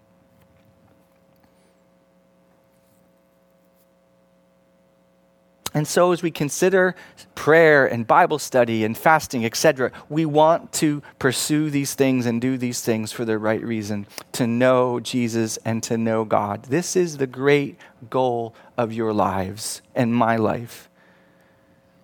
And 5.78 5.88
so, 5.88 6.12
as 6.12 6.24
we 6.24 6.32
consider 6.32 6.96
prayer 7.36 7.86
and 7.86 8.08
Bible 8.08 8.40
study 8.40 8.84
and 8.84 8.98
fasting, 8.98 9.46
etc., 9.46 9.92
we 10.10 10.26
want 10.26 10.74
to 10.74 11.04
pursue 11.20 11.70
these 11.70 11.94
things 11.94 12.26
and 12.26 12.42
do 12.42 12.58
these 12.58 12.82
things 12.82 13.12
for 13.12 13.26
the 13.26 13.38
right 13.38 13.62
reason 13.62 14.08
to 14.32 14.48
know 14.48 15.00
Jesus 15.00 15.58
and 15.58 15.84
to 15.84 15.96
know 15.96 16.26
God. 16.26 16.64
This 16.64 16.96
is 16.96 17.18
the 17.18 17.28
great 17.28 17.78
goal 18.10 18.56
of 18.76 18.92
your 18.92 19.14
lives 19.14 19.84
and 19.94 20.16
my 20.16 20.36
life. 20.36 20.90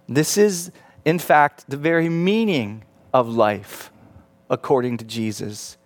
This 0.07 0.37
is, 0.37 0.71
in 1.03 1.17
fact, 1.17 1.65
the 1.67 1.75
very 1.75 2.09
meaning 2.09 2.83
of 3.11 3.27
life 3.27 3.91
according 4.51 4.97
to 4.97 5.03
Jesus. 5.03 5.77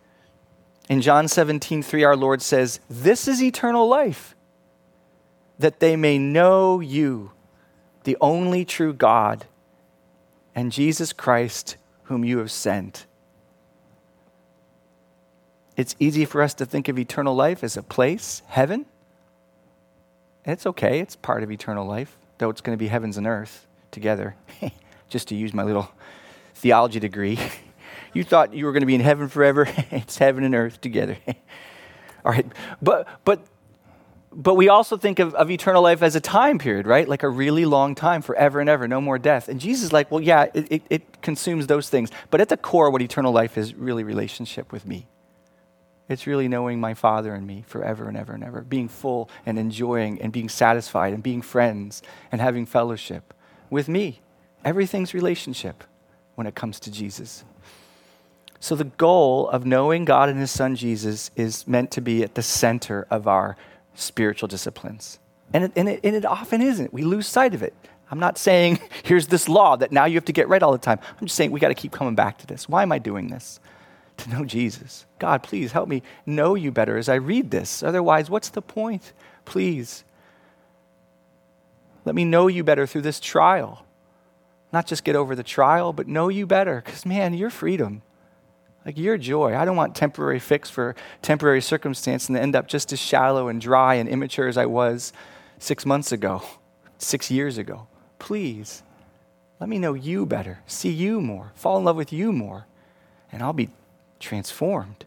In 0.90 1.00
John 1.00 1.30
17, 1.30 1.84
3, 1.84 2.04
our 2.04 2.18
Lord 2.18 2.42
says, 2.42 2.82
This 2.90 3.30
is 3.30 3.42
eternal 3.42 3.88
life, 3.88 4.36
that 5.58 5.80
they 5.80 5.96
may 5.96 6.18
know 6.20 6.82
you 6.82 7.32
the 8.08 8.16
only 8.22 8.64
true 8.64 8.94
God, 8.94 9.44
and 10.56 10.72
Jesus 10.72 11.12
Christ, 11.12 11.76
whom 12.04 12.24
you 12.24 12.38
have 12.38 12.50
sent. 12.50 13.06
It's 15.76 15.94
easy 16.00 16.24
for 16.24 16.42
us 16.42 16.54
to 16.54 16.66
think 16.66 16.88
of 16.88 16.98
eternal 16.98 17.36
life 17.36 17.66
as 17.66 17.76
a 17.76 17.84
place, 17.84 18.44
heaven. 18.48 18.86
It's 20.46 20.66
okay, 20.66 21.02
it's 21.02 21.18
part 21.18 21.44
of 21.44 21.52
eternal 21.52 21.86
life, 21.86 22.18
though 22.38 22.50
it's 22.50 22.62
going 22.62 22.78
to 22.78 22.80
be 22.82 22.88
heavens 22.88 23.18
and 23.18 23.28
earth 23.28 23.68
together, 23.92 24.38
just 25.10 25.28
to 25.28 25.36
use 25.36 25.54
my 25.54 25.64
little 25.64 25.92
theology 26.56 27.02
degree. 27.02 27.38
you 28.14 28.24
thought 28.24 28.54
you 28.54 28.68
were 28.68 28.72
going 28.72 28.84
to 28.84 28.88
be 28.88 28.96
in 28.96 29.02
heaven 29.02 29.28
forever, 29.28 29.68
it's 29.92 30.18
heaven 30.18 30.46
and 30.46 30.56
earth 30.56 30.80
together. 30.80 31.18
All 32.24 32.32
right, 32.32 32.46
but, 32.82 33.06
but 33.26 33.42
but 34.40 34.54
we 34.54 34.70
also 34.70 34.98
think 34.98 35.18
of, 35.18 35.34
of 35.34 35.50
eternal 35.50 35.82
life 35.82 36.04
as 36.04 36.16
a 36.16 36.22
time 36.22 36.60
period, 36.60 36.86
right? 36.86 37.08
Like 37.08 37.24
a 37.24 37.30
really 37.30 37.66
long 37.66 37.96
time, 37.96 38.22
forever 38.22 38.60
and 38.60 38.70
ever, 38.70 38.88
no 38.88 39.02
more 39.02 39.18
death. 39.18 39.50
And 39.50 39.60
Jesus 39.60 39.86
is 39.86 39.92
like, 39.92 40.12
well, 40.12 40.22
yeah, 40.22 40.46
it, 40.54 40.72
it, 40.72 40.84
it 40.92 41.22
consumes 41.24 41.66
those 41.66 41.90
things. 41.90 42.12
But 42.30 42.40
at 42.40 42.50
the 42.50 42.56
core, 42.56 42.92
what 42.92 43.02
eternal 43.02 43.34
life 43.34 43.58
is 43.58 43.74
really 43.74 44.04
relationship 44.04 44.72
with 44.72 44.86
me. 44.86 45.08
It's 46.08 46.28
really 46.28 46.48
knowing 46.48 46.80
my 46.80 46.94
Father 46.94 47.34
and 47.34 47.48
me 47.48 47.64
forever 47.66 48.08
and 48.08 48.16
ever 48.16 48.34
and 48.34 48.44
ever, 48.44 48.62
being 48.62 48.88
full 48.88 49.28
and 49.44 49.58
enjoying 49.58 50.22
and 50.22 50.32
being 50.32 50.50
satisfied 50.50 51.14
and 51.14 51.24
being 51.24 51.42
friends 51.42 52.04
and 52.32 52.40
having 52.40 52.68
fellowship 52.68 53.34
with 53.72 53.90
me. 53.90 54.22
Everything's 54.64 55.16
relationship 55.16 55.84
when 56.36 56.46
it 56.46 56.54
comes 56.54 56.80
to 56.82 56.92
Jesus. 56.92 57.44
So, 58.60 58.76
the 58.76 58.86
goal 58.86 59.50
of 59.50 59.66
knowing 59.66 60.06
God 60.06 60.30
and 60.30 60.40
His 60.40 60.50
Son 60.52 60.76
Jesus 60.76 61.30
is 61.36 61.68
meant 61.68 61.92
to 61.92 62.02
be 62.02 62.24
at 62.24 62.36
the 62.36 62.42
center 62.42 63.06
of 63.10 63.28
our 63.28 63.56
spiritual 63.98 64.48
disciplines. 64.48 65.20
And 65.54 65.66
it, 65.66 65.72
and, 65.76 65.90
it, 65.90 66.00
and 66.04 66.16
it 66.16 66.26
often 66.26 66.62
isn't. 66.62 66.94
We 66.94 67.02
lose 67.04 67.28
sight 67.28 67.54
of 67.54 67.64
it. 67.64 67.74
I'm 68.10 68.20
not 68.20 68.38
saying 68.38 68.80
here's 69.04 69.28
this 69.28 69.50
law 69.50 69.76
that 69.76 69.92
now 69.92 70.06
you 70.06 70.16
have 70.16 70.26
to 70.26 70.34
get 70.34 70.48
right 70.48 70.62
all 70.62 70.72
the 70.72 70.78
time. 70.78 71.00
I'm 71.20 71.28
just 71.28 71.36
saying 71.36 71.52
we 71.52 71.60
got 71.60 71.70
to 71.70 71.76
keep 71.76 71.92
coming 71.92 72.16
back 72.16 72.38
to 72.40 72.48
this. 72.48 72.70
Why 72.70 72.84
am 72.84 72.92
I 72.92 73.00
doing 73.00 73.30
this? 73.30 73.60
To 74.18 74.30
know 74.30 74.46
Jesus. 74.46 75.06
God, 75.20 75.44
please 75.44 75.72
help 75.72 75.90
me 75.90 76.02
know 76.26 76.56
you 76.56 76.72
better 76.72 76.98
as 76.98 77.10
I 77.10 77.16
read 77.16 77.52
this. 77.52 77.84
Otherwise, 77.84 78.30
what's 78.30 78.50
the 78.50 78.62
point? 78.62 79.14
Please. 79.46 80.04
Let 82.06 82.16
me 82.16 82.26
know 82.26 82.48
you 82.48 82.64
better 82.64 82.88
through 82.88 83.02
this 83.02 83.20
trial. 83.20 83.86
Not 84.74 84.88
just 84.88 85.04
get 85.04 85.16
over 85.16 85.36
the 85.36 85.44
trial, 85.44 85.94
but 85.94 86.08
know 86.08 86.30
you 86.30 86.46
better. 86.46 86.82
Because, 86.84 87.06
man, 87.06 87.34
your 87.34 87.50
freedom 87.50 88.02
like 88.88 88.98
your 88.98 89.18
joy. 89.18 89.54
I 89.54 89.66
don't 89.66 89.76
want 89.76 89.96
temporary 89.96 90.40
fix 90.40 90.70
for 90.70 90.96
temporary 91.22 91.62
circumstance 91.62 92.30
and 92.30 92.38
to 92.38 92.42
end 92.42 92.56
up 92.56 92.70
just 92.70 92.94
as 92.94 93.00
shallow 93.00 93.50
and 93.50 93.60
dry 93.60 93.96
and 93.96 94.08
immature 94.08 94.48
as 94.48 94.58
I 94.58 94.66
was 94.66 95.12
six 95.60 95.86
months 95.86 96.14
ago, 96.14 96.42
six 96.98 97.30
years 97.30 97.58
ago. 97.58 97.88
Please, 98.18 98.84
let 99.60 99.68
me 99.68 99.78
know 99.78 99.94
you 99.94 100.26
better, 100.26 100.60
see 100.66 100.90
you 100.90 101.20
more, 101.20 101.52
fall 101.54 101.78
in 101.78 101.84
love 101.84 101.98
with 101.98 102.14
you 102.14 102.32
more, 102.32 102.66
and 103.30 103.44
I'll 103.44 103.52
be 103.52 103.70
transformed. 104.22 105.06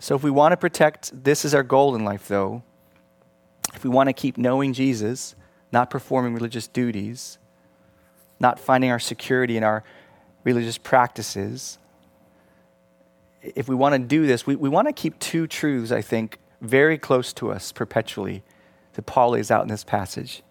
So, 0.00 0.16
if 0.16 0.22
we 0.22 0.30
want 0.30 0.52
to 0.52 0.56
protect 0.56 1.24
this 1.24 1.44
is 1.44 1.54
our 1.54 1.62
goal 1.62 1.94
in 1.94 2.04
life, 2.04 2.28
though, 2.28 2.62
if 3.74 3.84
we 3.84 3.90
want 3.90 4.08
to 4.08 4.12
keep 4.12 4.38
knowing 4.38 4.72
Jesus, 4.72 5.36
not 5.72 5.90
performing 5.90 6.34
religious 6.34 6.66
duties, 6.66 7.38
not 8.40 8.58
finding 8.60 8.90
our 8.90 8.98
security 8.98 9.56
in 9.56 9.64
our 9.64 9.84
religious 10.44 10.78
practices, 10.78 11.78
if 13.42 13.68
we 13.68 13.74
want 13.74 13.94
to 13.94 13.98
do 13.98 14.26
this, 14.26 14.46
we, 14.46 14.56
we 14.56 14.68
want 14.68 14.88
to 14.88 14.92
keep 14.92 15.18
two 15.18 15.46
truths, 15.46 15.92
I 15.92 16.02
think, 16.02 16.38
very 16.60 16.98
close 16.98 17.32
to 17.34 17.52
us 17.52 17.72
perpetually 17.72 18.42
that 18.94 19.02
Paul 19.02 19.30
lays 19.30 19.50
out 19.50 19.62
in 19.62 19.68
this 19.68 19.84
passage. 19.84 20.42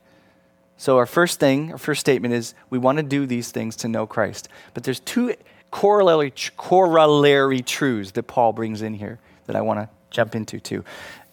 So, 0.78 0.98
our 0.98 1.06
first 1.06 1.40
thing, 1.40 1.72
our 1.72 1.78
first 1.78 2.00
statement 2.00 2.34
is 2.34 2.54
we 2.70 2.78
want 2.78 2.98
to 2.98 3.04
do 3.04 3.26
these 3.26 3.52
things 3.52 3.76
to 3.78 3.88
know 3.88 4.06
Christ. 4.06 4.48
But 4.74 4.84
there's 4.84 5.00
two 5.00 5.36
corollary, 5.72 6.32
corollary 6.56 7.62
truths 7.62 8.12
that 8.12 8.24
Paul 8.24 8.54
brings 8.54 8.82
in 8.82 8.94
here 8.94 9.20
that 9.48 9.56
I 9.56 9.62
want 9.62 9.80
to 9.80 9.90
jump 10.12 10.36
into 10.36 10.60
too. 10.60 10.86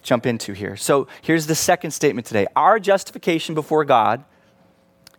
Jump 0.03 0.27
into 0.27 0.55
here. 0.55 0.77
So, 0.77 1.09
here's 1.23 1.47
the 1.47 1.55
second 1.55 1.91
statement 1.91 2.27
today. 2.27 2.47
Our 2.57 2.81
justification 2.81 3.55
before 3.55 3.85
God 3.85 4.25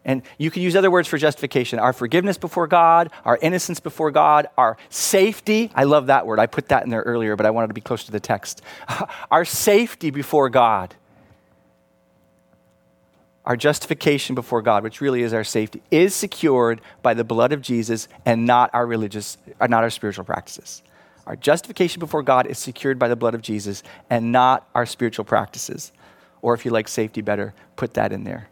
and 0.05 0.21
you 0.37 0.51
could 0.51 0.61
use 0.61 0.75
other 0.75 0.91
words 0.91 1.07
for 1.07 1.17
justification 1.17 1.79
our 1.79 1.91
forgiveness 1.91 2.37
before 2.37 2.67
God, 2.67 3.09
our 3.25 3.37
innocence 3.41 3.79
before 3.79 4.11
God, 4.11 4.47
our 4.57 4.77
safety. 4.89 5.71
I 5.75 5.83
love 5.83 6.07
that 6.07 6.27
word. 6.27 6.39
I 6.39 6.45
put 6.45 6.69
that 6.69 6.83
in 6.83 6.91
there 6.91 7.01
earlier, 7.01 7.35
but 7.35 7.45
I 7.45 7.49
wanted 7.49 7.67
to 7.67 7.73
be 7.73 7.81
close 7.81 8.03
to 8.05 8.11
the 8.11 8.19
text. 8.19 8.61
our 9.31 9.43
safety 9.43 10.11
before 10.11 10.49
God. 10.49 10.95
our 13.45 13.55
justification 13.55 14.33
before 14.33 14.61
God, 14.61 14.81
which 14.83 15.01
really 15.01 15.21
is 15.21 15.31
our 15.31 15.43
safety, 15.43 15.81
is 15.91 16.15
secured 16.15 16.81
by 17.03 17.13
the 17.13 17.23
blood 17.23 17.51
of 17.51 17.61
Jesus 17.61 18.07
and 18.25 18.45
not 18.45 18.71
our 18.73 18.87
religious, 18.87 19.37
uh, 19.61 19.67
not 19.67 19.83
our 19.83 19.91
spiritual 19.91 20.25
practices. 20.25 20.81
Our 21.27 21.35
justification 21.35 21.99
before 21.99 22.23
God 22.23 22.47
is 22.47 22.57
secured 22.57 22.99
by 22.99 23.07
the 23.07 23.15
blood 23.15 23.35
of 23.35 23.41
Jesus 23.41 23.83
and 24.09 24.31
not 24.31 24.67
our 24.73 24.85
spiritual 24.85 25.25
practices. 25.25 25.91
Or 26.41 26.53
if 26.53 26.65
you 26.65 26.71
like 26.71 26.87
safety 26.87 27.21
better, 27.21 27.53
put 27.75 27.93
that 27.95 28.11
in 28.11 28.23
there. 28.23 28.49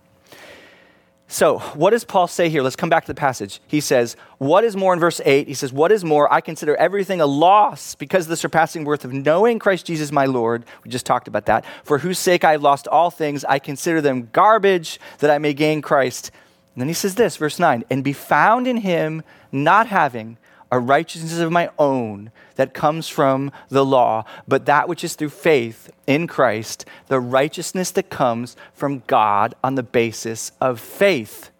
So, 1.27 1.59
what 1.59 1.91
does 1.91 2.03
Paul 2.03 2.27
say 2.27 2.49
here? 2.49 2.62
Let's 2.62 2.75
come 2.75 2.89
back 2.89 3.05
to 3.05 3.12
the 3.12 3.19
passage. 3.19 3.59
He 3.65 3.79
says, 3.79 4.15
What 4.38 4.63
is 4.63 4.75
more 4.75 4.93
in 4.93 4.99
verse 4.99 5.21
8? 5.23 5.47
He 5.47 5.53
says, 5.53 5.73
What 5.73 5.91
is 5.91 6.03
more? 6.03 6.31
I 6.31 6.41
consider 6.41 6.75
everything 6.75 7.21
a 7.21 7.25
loss 7.25 7.95
because 7.95 8.25
of 8.25 8.29
the 8.29 8.38
surpassing 8.38 8.83
worth 8.83 9.03
of 9.03 9.13
knowing 9.13 9.57
Christ 9.57 9.86
Jesus 9.86 10.12
my 10.12 10.25
Lord. 10.25 10.65
We 10.83 10.91
just 10.91 11.05
talked 11.05 11.27
about 11.27 11.45
that. 11.47 11.65
For 11.83 11.97
whose 11.97 12.19
sake 12.19 12.43
I 12.43 12.51
have 12.51 12.62
lost 12.62 12.88
all 12.88 13.09
things, 13.09 13.43
I 13.45 13.59
consider 13.59 14.01
them 14.01 14.29
garbage 14.31 14.99
that 15.19 15.31
I 15.31 15.38
may 15.38 15.53
gain 15.53 15.81
Christ. 15.81 16.29
And 16.75 16.81
then 16.81 16.88
he 16.88 16.93
says 16.93 17.15
this, 17.15 17.38
verse 17.38 17.57
9, 17.57 17.83
and 17.89 18.03
be 18.03 18.13
found 18.13 18.67
in 18.67 18.77
him, 18.77 19.23
not 19.51 19.88
having 19.88 20.38
a 20.73 20.79
righteousness 20.79 21.38
of 21.38 21.51
my 21.51 21.69
own 21.77 22.31
that 22.55 22.73
comes 22.73 23.07
from 23.07 23.51
the 23.69 23.86
law, 23.86 24.25
but 24.47 24.65
that 24.65 24.89
which 24.89 25.03
is 25.03 25.13
through 25.13 25.29
faith 25.29 25.91
in 26.07 26.25
Christ, 26.25 26.83
the 27.09 27.19
righteousness 27.19 27.91
that 27.91 28.09
comes 28.09 28.55
from 28.73 29.03
God 29.05 29.53
on 29.63 29.75
the 29.75 29.83
basis 29.83 30.51
of 30.59 30.79
faith. 30.79 31.51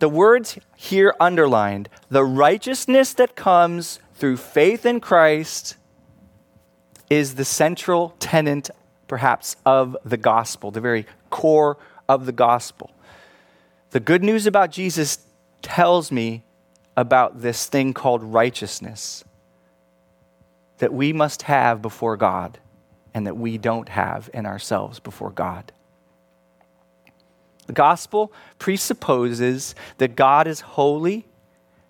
The 0.00 0.10
words 0.10 0.58
here 0.76 1.14
underlined 1.18 1.88
the 2.10 2.26
righteousness 2.26 3.14
that 3.14 3.36
comes 3.36 4.00
through 4.16 4.36
faith 4.36 4.84
in 4.84 5.00
Christ 5.00 5.78
is 7.08 7.36
the 7.36 7.44
central 7.46 8.14
tenet, 8.18 8.68
perhaps, 9.08 9.56
of 9.64 9.96
the 10.04 10.18
gospel, 10.18 10.70
the 10.70 10.82
very 10.82 11.06
core 11.30 11.78
of 12.06 12.26
the 12.26 12.32
gospel. 12.32 12.90
The 13.92 14.00
good 14.00 14.22
news 14.22 14.46
about 14.46 14.70
Jesus 14.72 15.20
tells 15.62 16.12
me 16.12 16.42
about 16.96 17.42
this 17.42 17.66
thing 17.66 17.92
called 17.92 18.22
righteousness 18.22 19.24
that 20.78 20.92
we 20.92 21.12
must 21.12 21.42
have 21.42 21.82
before 21.82 22.16
God 22.16 22.58
and 23.14 23.26
that 23.26 23.36
we 23.36 23.58
don't 23.58 23.88
have 23.88 24.28
in 24.34 24.46
ourselves 24.46 25.00
before 25.00 25.30
God. 25.30 25.72
The 27.66 27.72
gospel 27.72 28.32
presupposes 28.58 29.74
that 29.98 30.16
God 30.16 30.46
is 30.46 30.60
holy 30.60 31.26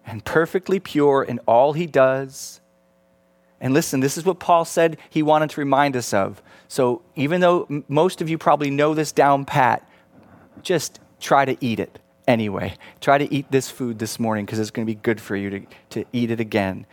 and 0.07 0.25
perfectly 0.25 0.81
pure 0.81 1.23
in 1.23 1.39
all 1.41 1.73
he 1.73 1.87
does. 1.87 2.61
And 3.61 3.75
listen, 3.75 4.01
this 4.01 4.17
is 4.17 4.25
what 4.25 4.39
Paul 4.39 4.65
said 4.65 4.99
he 5.11 5.23
wanted 5.23 5.51
to 5.51 5.61
remind 5.61 5.97
us 5.97 6.15
of. 6.15 6.43
So 6.69 7.03
even 7.15 7.41
though 7.41 7.85
most 7.89 8.21
of 8.21 8.29
you 8.29 8.39
probably 8.39 8.71
know 8.71 8.95
this 8.95 9.13
down 9.13 9.45
pat, 9.45 9.89
just 10.63 11.01
try 11.21 11.45
to 11.45 11.57
eat 11.61 11.81
it 11.81 11.99
anyway. 12.27 12.75
Try 13.01 13.19
to 13.19 13.33
eat 13.33 13.51
this 13.51 13.71
food 13.71 13.99
this 13.99 14.19
morning 14.19 14.45
because 14.45 14.59
it's 14.59 14.71
going 14.71 14.87
to 14.87 14.91
be 14.91 14.99
good 15.01 15.21
for 15.21 15.37
you 15.37 15.51
to, 15.51 15.61
to 15.91 16.05
eat 16.13 16.31
it 16.31 16.41
again. 16.41 16.87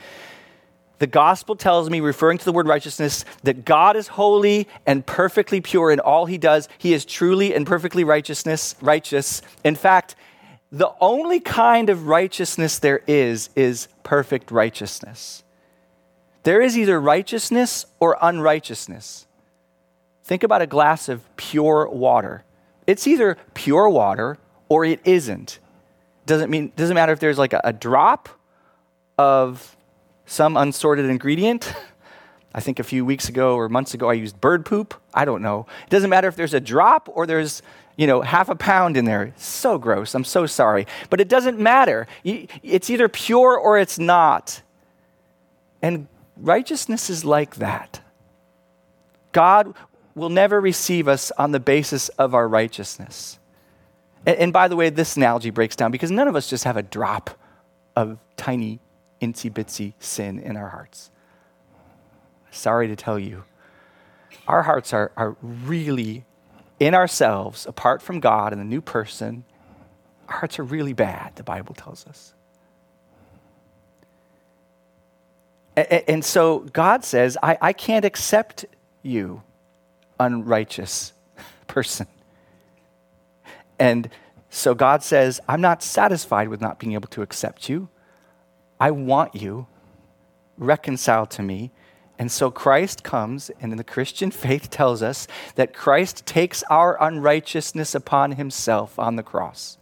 The 0.99 1.07
gospel 1.07 1.55
tells 1.55 1.89
me, 1.89 1.99
referring 1.99 2.37
to 2.37 2.45
the 2.45 2.53
word 2.53 2.67
righteousness, 2.67 3.25
that 3.43 3.65
God 3.65 3.97
is 3.97 4.07
holy 4.07 4.67
and 4.85 5.05
perfectly 5.05 5.59
pure 5.59 5.91
in 5.91 5.99
all 5.99 6.27
he 6.27 6.37
does. 6.37 6.69
He 6.77 6.93
is 6.93 7.03
truly 7.03 7.53
and 7.53 7.67
perfectly 7.67 8.03
righteousness, 8.03 8.75
righteous. 8.81 9.41
In 9.63 9.75
fact, 9.75 10.15
the 10.71 10.91
only 11.01 11.39
kind 11.39 11.89
of 11.89 12.07
righteousness 12.07 12.79
there 12.79 13.01
is 13.05 13.49
is 13.55 13.89
perfect 14.03 14.49
righteousness. 14.49 15.43
There 16.43 16.61
is 16.61 16.77
either 16.77 16.99
righteousness 16.99 17.85
or 17.99 18.17
unrighteousness. 18.21 19.27
Think 20.23 20.43
about 20.43 20.61
a 20.61 20.67
glass 20.67 21.09
of 21.09 21.23
pure 21.35 21.87
water. 21.89 22.43
It's 22.87 23.07
either 23.07 23.37
pure 23.53 23.89
water 23.89 24.37
or 24.69 24.85
it 24.85 24.99
isn't. 25.05 25.59
Doesn't 26.25 26.49
mean 26.49 26.71
doesn't 26.75 26.95
matter 26.95 27.11
if 27.11 27.19
there's 27.19 27.37
like 27.37 27.53
a, 27.53 27.61
a 27.63 27.73
drop 27.73 28.29
of 29.17 29.75
some 30.25 30.57
unsorted 30.57 31.05
ingredient. 31.05 31.73
I 32.55 32.59
think 32.59 32.79
a 32.79 32.83
few 32.83 33.03
weeks 33.03 33.29
ago 33.29 33.55
or 33.55 33.67
months 33.67 33.93
ago 33.93 34.09
I 34.09 34.13
used 34.13 34.39
bird 34.39 34.65
poop. 34.65 34.93
I 35.13 35.25
don't 35.25 35.41
know. 35.41 35.65
It 35.85 35.89
doesn't 35.89 36.09
matter 36.09 36.27
if 36.27 36.35
there's 36.35 36.53
a 36.53 36.59
drop 36.59 37.09
or 37.11 37.25
there's, 37.25 37.63
you 37.97 38.05
know, 38.05 38.21
half 38.21 38.47
a 38.47 38.55
pound 38.55 38.95
in 38.95 39.05
there. 39.05 39.33
so 39.37 39.79
gross. 39.79 40.13
I'm 40.13 40.23
so 40.23 40.45
sorry. 40.45 40.85
But 41.09 41.19
it 41.19 41.27
doesn't 41.27 41.59
matter. 41.59 42.05
It's 42.23 42.89
either 42.89 43.09
pure 43.09 43.57
or 43.57 43.79
it's 43.79 43.97
not. 43.97 44.61
And 45.81 46.07
righteousness 46.37 47.09
is 47.09 47.25
like 47.25 47.55
that. 47.55 48.01
God 49.31 49.73
will 50.15 50.29
never 50.29 50.61
receive 50.61 51.07
us 51.07 51.31
on 51.37 51.51
the 51.51 51.59
basis 51.59 52.09
of 52.09 52.35
our 52.35 52.47
righteousness. 52.47 53.39
And, 54.25 54.37
and 54.37 54.53
by 54.53 54.67
the 54.67 54.75
way, 54.75 54.89
this 54.89 55.17
analogy 55.17 55.49
breaks 55.49 55.75
down 55.75 55.91
because 55.91 56.11
none 56.11 56.27
of 56.27 56.35
us 56.35 56.49
just 56.49 56.63
have 56.63 56.77
a 56.77 56.83
drop 56.83 57.31
of 57.95 58.17
tiny, 58.37 58.79
incy 59.21 59.51
bitsy 59.51 59.93
sin 59.99 60.39
in 60.39 60.57
our 60.57 60.69
hearts. 60.69 61.09
Sorry 62.51 62.87
to 62.87 62.95
tell 62.95 63.17
you, 63.17 63.43
our 64.47 64.63
hearts 64.63 64.93
are, 64.93 65.11
are 65.15 65.35
really 65.41 66.25
in 66.79 66.93
ourselves, 66.93 67.65
apart 67.65 68.01
from 68.01 68.19
God 68.19 68.51
and 68.51 68.61
the 68.61 68.65
new 68.65 68.81
person. 68.81 69.43
Our 70.27 70.37
hearts 70.39 70.59
are 70.59 70.63
really 70.63 70.93
bad, 70.93 71.35
the 71.35 71.43
Bible 71.43 71.73
tells 71.73 72.05
us. 72.07 72.33
And, 75.75 76.03
and 76.07 76.25
so 76.25 76.59
God 76.59 77.03
says, 77.03 77.37
I, 77.41 77.57
I 77.61 77.73
can't 77.73 78.05
accept 78.05 78.65
you, 79.01 79.41
unrighteous 80.19 81.13
person. 81.67 82.07
And 83.79 84.09
so 84.49 84.75
God 84.75 85.03
says, 85.03 85.39
I'm 85.47 85.61
not 85.61 85.81
satisfied 85.81 86.47
with 86.47 86.61
not 86.61 86.79
being 86.79 86.93
able 86.93 87.09
to 87.09 87.21
accept 87.21 87.69
you. 87.69 87.89
I 88.79 88.91
want 88.91 89.35
you 89.35 89.67
reconciled 90.57 91.31
to 91.31 91.41
me. 91.41 91.71
And 92.19 92.31
so 92.31 92.51
Christ 92.51 93.03
comes, 93.03 93.49
and 93.59 93.77
the 93.77 93.83
Christian 93.83 94.31
faith 94.45 94.69
tells 94.69 95.01
us 95.01 95.27
that 95.55 95.73
Christ 95.73 96.25
takes 96.25 96.63
our 96.69 97.01
unrighteousness 97.01 97.95
upon 97.95 98.33
himself 98.33 98.99
on 98.99 99.15
the 99.15 99.23
cross. 99.23 99.77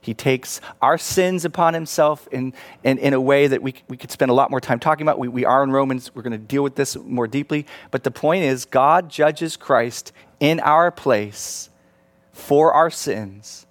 He 0.00 0.14
takes 0.14 0.60
our 0.80 0.96
sins 0.96 1.44
upon 1.44 1.74
himself 1.74 2.28
in, 2.32 2.54
in, 2.84 2.98
in 2.98 3.12
a 3.12 3.20
way 3.20 3.46
that 3.46 3.62
we, 3.62 3.74
we 3.88 3.96
could 3.96 4.10
spend 4.10 4.30
a 4.30 4.34
lot 4.34 4.50
more 4.50 4.60
time 4.60 4.78
talking 4.78 5.04
about. 5.04 5.18
We, 5.18 5.28
we 5.28 5.44
are 5.44 5.62
in 5.62 5.70
Romans. 5.70 6.14
We're 6.14 6.22
going 6.22 6.32
to 6.32 6.38
deal 6.38 6.62
with 6.62 6.76
this 6.76 6.96
more 6.96 7.26
deeply. 7.26 7.66
But 7.90 8.04
the 8.04 8.10
point 8.10 8.44
is, 8.44 8.64
God 8.64 9.10
judges 9.10 9.56
Christ 9.56 10.12
in 10.40 10.60
our 10.60 10.90
place 10.90 11.68
for 12.38 12.72
our 12.72 12.88
sins. 12.88 13.66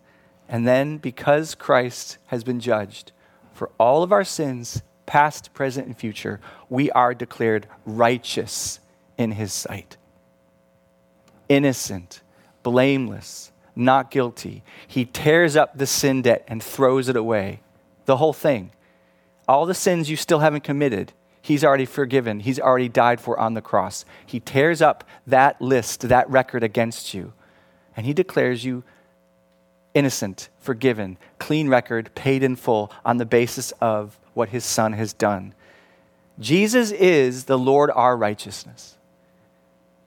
And 0.50 0.68
then, 0.68 0.98
because 0.98 1.56
Christ 1.56 2.18
has 2.28 2.44
been 2.44 2.60
judged 2.60 3.12
for 3.54 3.72
all 3.80 4.04
of 4.04 4.12
our 4.12 4.26
sins, 4.26 4.84
past, 5.06 5.54
present, 5.54 5.88
and 5.88 5.98
future, 5.98 6.40
we 6.70 6.92
are 6.92 7.14
declared 7.14 7.68
righteous 7.86 8.80
in 9.18 9.32
his 9.32 9.54
sight. 9.54 9.98
Innocent, 11.50 12.22
blameless, 12.62 13.52
not 13.76 14.12
guilty. 14.12 14.64
He 14.86 15.06
tears 15.06 15.56
up 15.56 15.78
the 15.78 15.88
sin 15.88 16.22
debt 16.22 16.44
and 16.48 16.62
throws 16.62 17.08
it 17.08 17.16
away. 17.16 17.62
The 18.06 18.18
whole 18.18 18.34
thing. 18.34 18.72
All 19.48 19.66
the 19.66 19.74
sins 19.74 20.10
you 20.10 20.18
still 20.18 20.40
haven't 20.40 20.66
committed, 20.66 21.14
he's 21.42 21.64
already 21.64 21.86
forgiven. 21.86 22.42
He's 22.42 22.60
already 22.60 22.90
died 22.90 23.22
for 23.22 23.40
on 23.40 23.54
the 23.54 23.62
cross. 23.62 24.04
He 24.26 24.42
tears 24.42 24.82
up 24.82 25.06
that 25.26 25.62
list, 25.62 26.02
that 26.10 26.30
record 26.30 26.64
against 26.64 27.14
you 27.14 27.34
and 27.98 28.06
he 28.06 28.14
declares 28.14 28.64
you 28.64 28.84
innocent, 29.94 30.50
forgiven, 30.60 31.18
clean 31.40 31.68
record, 31.68 32.14
paid 32.14 32.44
in 32.44 32.56
full 32.56 32.92
on 33.04 33.18
the 33.18 33.26
basis 33.26 33.74
of 33.82 34.20
what 34.36 34.50
his 34.50 34.64
son 34.64 34.94
has 34.94 35.12
done. 35.12 35.56
Jesus 36.40 36.92
is 36.92 37.46
the 37.46 37.58
Lord 37.58 37.90
our 37.90 38.16
righteousness. 38.16 38.96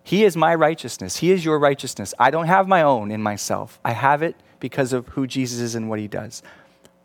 He 0.04 0.24
is 0.24 0.36
my 0.36 0.54
righteousness. 0.54 1.16
He 1.16 1.32
is 1.32 1.44
your 1.44 1.58
righteousness. 1.58 2.14
I 2.18 2.30
don't 2.30 2.46
have 2.46 2.68
my 2.68 2.82
own 2.82 3.10
in 3.10 3.20
myself. 3.20 3.80
I 3.84 3.92
have 3.92 4.22
it 4.22 4.36
because 4.60 4.92
of 4.92 5.08
who 5.08 5.26
Jesus 5.26 5.58
is 5.58 5.74
and 5.74 5.90
what 5.90 5.98
he 5.98 6.06
does. 6.06 6.42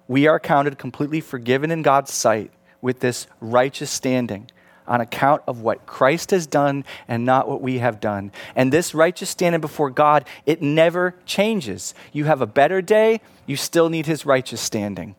We 0.08 0.28
are 0.28 0.40
counted 0.40 0.78
completely 0.78 1.22
forgiven 1.22 1.72
in 1.72 1.82
God's 1.82 2.14
sight 2.14 2.52
with 2.82 3.00
this 3.00 3.26
righteous 3.42 3.90
standing 3.90 4.52
on 4.88 5.02
account 5.02 5.42
of 5.48 5.62
what 5.62 5.86
Christ 5.86 6.32
has 6.32 6.48
done 6.48 6.86
and 7.08 7.26
not 7.26 7.48
what 7.48 7.62
we 7.62 7.80
have 7.80 8.00
done. 8.00 8.32
And 8.56 8.72
this 8.72 8.94
righteous 8.94 9.30
standing 9.30 9.62
before 9.62 9.90
God, 9.90 10.26
it 10.46 10.62
never 10.62 11.16
changes. 11.26 11.94
You 12.12 12.26
have 12.26 12.42
a 12.42 12.48
better 12.48 12.82
day, 12.82 13.22
you 13.46 13.56
still 13.56 13.90
need 13.90 14.06
his 14.06 14.26
righteous 14.26 14.62
standing. 14.62 15.16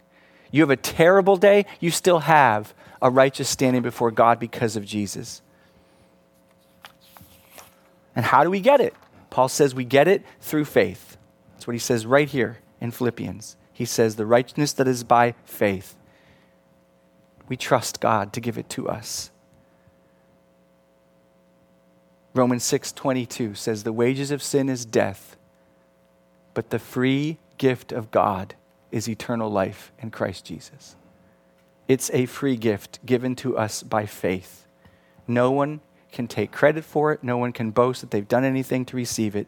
You 0.51 0.63
have 0.63 0.71
a 0.71 0.77
terrible 0.77 1.37
day, 1.37 1.67
you 1.81 1.91
still 1.91 2.21
have 2.21 2.75
a 3.03 3.11
righteous 3.11 3.49
standing 3.49 3.83
before 3.83 4.11
God 4.11 4.39
because 4.39 4.77
of 4.77 4.85
Jesus. 4.85 5.43
And 8.15 8.25
how 8.25 8.45
do 8.45 8.51
we 8.51 8.61
get 8.61 8.81
it? 8.81 8.95
Paul 9.29 9.49
says 9.49 9.75
we 9.75 9.85
get 9.85 10.09
it 10.09 10.25
through 10.41 10.65
faith. 10.65 11.17
That's 11.53 11.67
what 11.67 11.75
he 11.75 11.79
says 11.79 12.07
right 12.07 12.29
here 12.29 12.59
in 12.81 12.91
Philippians. 12.91 13.57
He 13.73 13.85
says, 13.85 14.17
the 14.17 14.25
righteousness 14.25 14.73
that 14.75 14.89
is 14.89 15.05
by 15.05 15.35
faith. 15.45 15.95
We 17.49 17.57
trust 17.57 18.01
God 18.01 18.33
to 18.33 18.41
give 18.41 18.57
it 18.57 18.71
to 18.71 18.89
us. 18.89 19.31
Romans 22.37 22.65
6:22 22.65 23.55
says 23.55 23.83
the 23.83 23.93
wages 23.93 24.31
of 24.31 24.43
sin 24.43 24.69
is 24.69 24.85
death, 24.85 25.37
but 26.53 26.69
the 26.69 26.79
free 26.79 27.39
gift 27.57 27.93
of 27.93 28.11
God 28.11 28.55
is 28.91 29.09
eternal 29.09 29.51
life 29.51 29.91
in 29.99 30.11
Christ 30.11 30.45
Jesus. 30.45 30.97
It's 31.89 32.11
a 32.13 32.27
free 32.27 32.57
gift 32.57 32.99
given 33.07 33.35
to 33.37 33.57
us 33.57 33.83
by 33.83 34.05
faith. 34.05 34.67
No 35.27 35.51
one 35.51 35.81
can 36.13 36.29
take 36.29 36.53
credit 36.53 36.85
for 36.85 37.11
it, 37.13 37.23
no 37.23 37.39
one 37.39 37.53
can 37.53 37.71
boast 37.71 38.03
that 38.03 38.11
they've 38.11 38.29
done 38.29 38.45
anything 38.45 38.85
to 38.87 38.97
receive 38.97 39.35
it. 39.35 39.47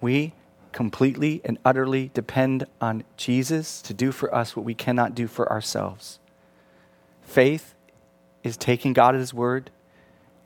We 0.00 0.32
completely 0.72 1.40
and 1.44 1.58
utterly 1.64 2.10
depend 2.14 2.66
on 2.80 3.04
Jesus 3.16 3.80
to 3.82 3.94
do 3.94 4.10
for 4.10 4.34
us 4.34 4.56
what 4.56 4.64
we 4.64 4.74
cannot 4.74 5.14
do 5.14 5.26
for 5.26 5.50
ourselves. 5.50 6.18
Faith 7.22 7.73
is 8.44 8.56
taking 8.56 8.92
God 8.92 9.14
at 9.16 9.20
His 9.20 9.34
word, 9.34 9.70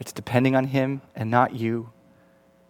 it's 0.01 0.13
depending 0.13 0.57
on 0.57 0.69
Him 0.69 1.03
and 1.15 1.31
not 1.31 1.55
you. 1.55 1.91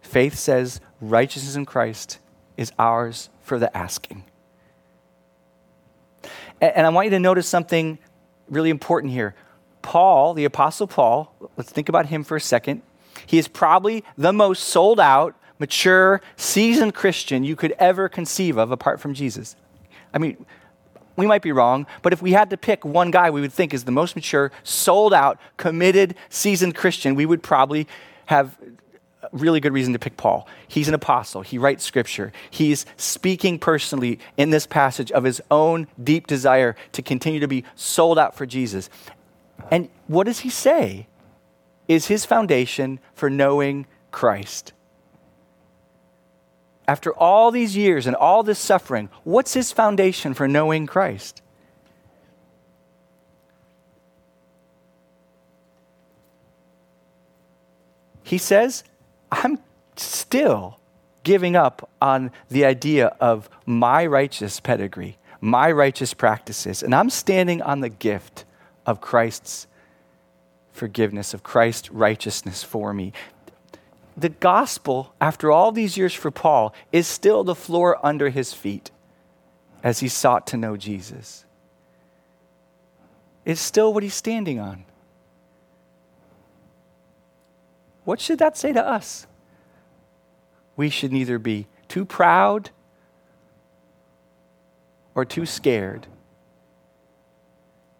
Faith 0.01 0.35
says 0.35 0.81
righteousness 0.99 1.55
in 1.55 1.65
Christ 1.65 2.19
is 2.57 2.73
ours 2.77 3.29
for 3.41 3.57
the 3.57 3.75
asking. 3.77 4.25
And 6.59 6.85
I 6.85 6.89
want 6.89 7.05
you 7.05 7.11
to 7.11 7.19
notice 7.19 7.47
something 7.47 7.99
really 8.49 8.69
important 8.69 9.13
here. 9.13 9.35
Paul, 9.81 10.33
the 10.33 10.45
Apostle 10.45 10.87
Paul, 10.87 11.33
let's 11.55 11.71
think 11.71 11.87
about 11.87 12.07
him 12.07 12.23
for 12.23 12.35
a 12.35 12.41
second. 12.41 12.81
He 13.25 13.37
is 13.37 13.47
probably 13.47 14.03
the 14.17 14.33
most 14.33 14.63
sold 14.63 14.99
out, 14.99 15.35
mature, 15.57 16.21
seasoned 16.35 16.93
Christian 16.93 17.43
you 17.43 17.55
could 17.55 17.73
ever 17.79 18.09
conceive 18.09 18.57
of 18.57 18.71
apart 18.71 18.99
from 18.99 19.13
Jesus. 19.13 19.55
I 20.13 20.17
mean, 20.17 20.45
we 21.19 21.27
might 21.27 21.41
be 21.41 21.51
wrong, 21.51 21.85
but 22.01 22.13
if 22.13 22.21
we 22.21 22.31
had 22.31 22.49
to 22.49 22.57
pick 22.57 22.83
one 22.85 23.11
guy 23.11 23.29
we 23.29 23.41
would 23.41 23.53
think 23.53 23.73
is 23.73 23.83
the 23.83 23.91
most 23.91 24.15
mature, 24.15 24.51
sold 24.63 25.13
out, 25.13 25.39
committed, 25.57 26.15
seasoned 26.29 26.75
Christian, 26.75 27.15
we 27.15 27.25
would 27.25 27.43
probably 27.43 27.87
have 28.27 28.57
really 29.31 29.59
good 29.59 29.73
reason 29.73 29.93
to 29.93 29.99
pick 29.99 30.17
Paul. 30.17 30.47
He's 30.67 30.87
an 30.87 30.93
apostle. 30.93 31.41
He 31.41 31.57
writes 31.57 31.83
scripture. 31.83 32.31
He's 32.49 32.85
speaking 32.97 33.59
personally 33.59 34.19
in 34.37 34.49
this 34.49 34.65
passage 34.65 35.11
of 35.11 35.23
his 35.23 35.41
own 35.51 35.87
deep 36.01 36.27
desire 36.27 36.75
to 36.93 37.01
continue 37.01 37.39
to 37.39 37.47
be 37.47 37.63
sold 37.75 38.17
out 38.17 38.35
for 38.35 38.45
Jesus. 38.45 38.89
And 39.71 39.89
what 40.07 40.25
does 40.25 40.39
he 40.39 40.49
say 40.49 41.07
is 41.87 42.07
his 42.07 42.25
foundation 42.25 42.99
for 43.13 43.29
knowing 43.29 43.87
Christ? 44.11 44.73
After 46.89 47.13
all 47.13 47.51
these 47.51 47.77
years 47.77 48.07
and 48.07 48.15
all 48.15 48.41
this 48.41 48.57
suffering, 48.57 49.09
what's 49.23 49.53
his 49.53 49.71
foundation 49.71 50.33
for 50.33 50.47
knowing 50.47 50.87
Christ? 50.87 51.43
He 58.23 58.39
says, 58.39 58.83
I'm 59.31 59.59
still 59.97 60.79
giving 61.21 61.55
up 61.55 61.87
on 62.01 62.31
the 62.49 62.65
idea 62.65 63.15
of 63.19 63.51
my 63.67 64.03
righteous 64.07 64.59
pedigree, 64.59 65.19
my 65.39 65.71
righteous 65.71 66.15
practices, 66.15 66.81
and 66.81 66.95
I'm 66.95 67.11
standing 67.11 67.61
on 67.61 67.81
the 67.81 67.89
gift 67.89 68.45
of 68.87 68.99
Christ's 68.99 69.67
forgiveness, 70.71 71.35
of 71.35 71.43
Christ's 71.43 71.91
righteousness 71.91 72.63
for 72.63 72.95
me. 72.95 73.13
The 74.19 74.27
gospel, 74.27 75.13
after 75.21 75.49
all 75.49 75.71
these 75.71 75.95
years 75.95 76.13
for 76.13 76.29
Paul, 76.29 76.73
is 76.91 77.07
still 77.07 77.45
the 77.45 77.55
floor 77.55 78.05
under 78.05 78.27
his 78.27 78.53
feet 78.53 78.91
as 79.81 79.99
he 79.99 80.09
sought 80.09 80.45
to 80.47 80.57
know 80.57 80.75
Jesus. 80.75 81.45
It's 83.45 83.61
still 83.61 83.93
what 83.93 84.03
he's 84.03 84.13
standing 84.13 84.59
on. 84.59 84.83
What 88.03 88.19
should 88.19 88.39
that 88.39 88.57
say 88.57 88.73
to 88.73 88.85
us? 88.85 89.25
We 90.75 90.89
should 90.89 91.13
neither 91.13 91.39
be 91.39 91.67
too 91.87 92.03
proud 92.03 92.71
or 95.15 95.23
too 95.23 95.45
scared, 95.45 96.07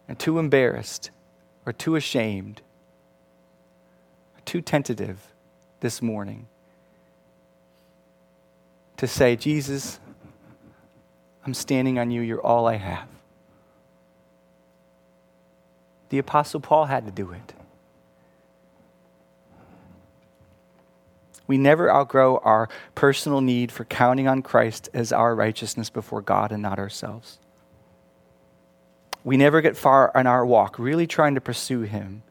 and 0.06 0.18
too 0.18 0.38
embarrassed 0.38 1.10
or 1.64 1.72
too 1.72 1.96
ashamed, 1.96 2.60
or 4.36 4.40
too 4.44 4.60
tentative 4.60 5.30
this 5.80 6.00
morning 6.00 6.46
to 8.96 9.06
say, 9.06 9.34
Jesus, 9.34 9.98
I'm 11.46 11.54
standing 11.54 11.98
on 11.98 12.10
you, 12.10 12.20
you're 12.20 12.40
all 12.40 12.66
I 12.66 12.76
have. 12.76 13.08
The 16.10 16.18
Apostle 16.18 16.60
Paul 16.60 16.84
had 16.84 17.06
to 17.06 17.10
do 17.10 17.30
it. 17.32 17.54
We 21.46 21.58
never 21.58 21.90
outgrow 21.90 22.36
our 22.44 22.68
personal 22.94 23.40
need 23.40 23.72
for 23.72 23.84
counting 23.84 24.28
on 24.28 24.42
Christ 24.42 24.88
as 24.94 25.12
our 25.12 25.34
righteousness 25.34 25.90
before 25.90 26.22
God 26.22 26.52
and 26.52 26.62
not 26.62 26.78
ourselves. 26.78 27.38
We 29.24 29.36
never 29.36 29.60
get 29.60 29.76
far 29.76 30.12
in 30.14 30.26
our 30.26 30.46
walk, 30.46 30.78
really 30.78 31.06
trying 31.06 31.34
to 31.34 31.40
pursue 31.40 31.80
Him, 31.82 32.22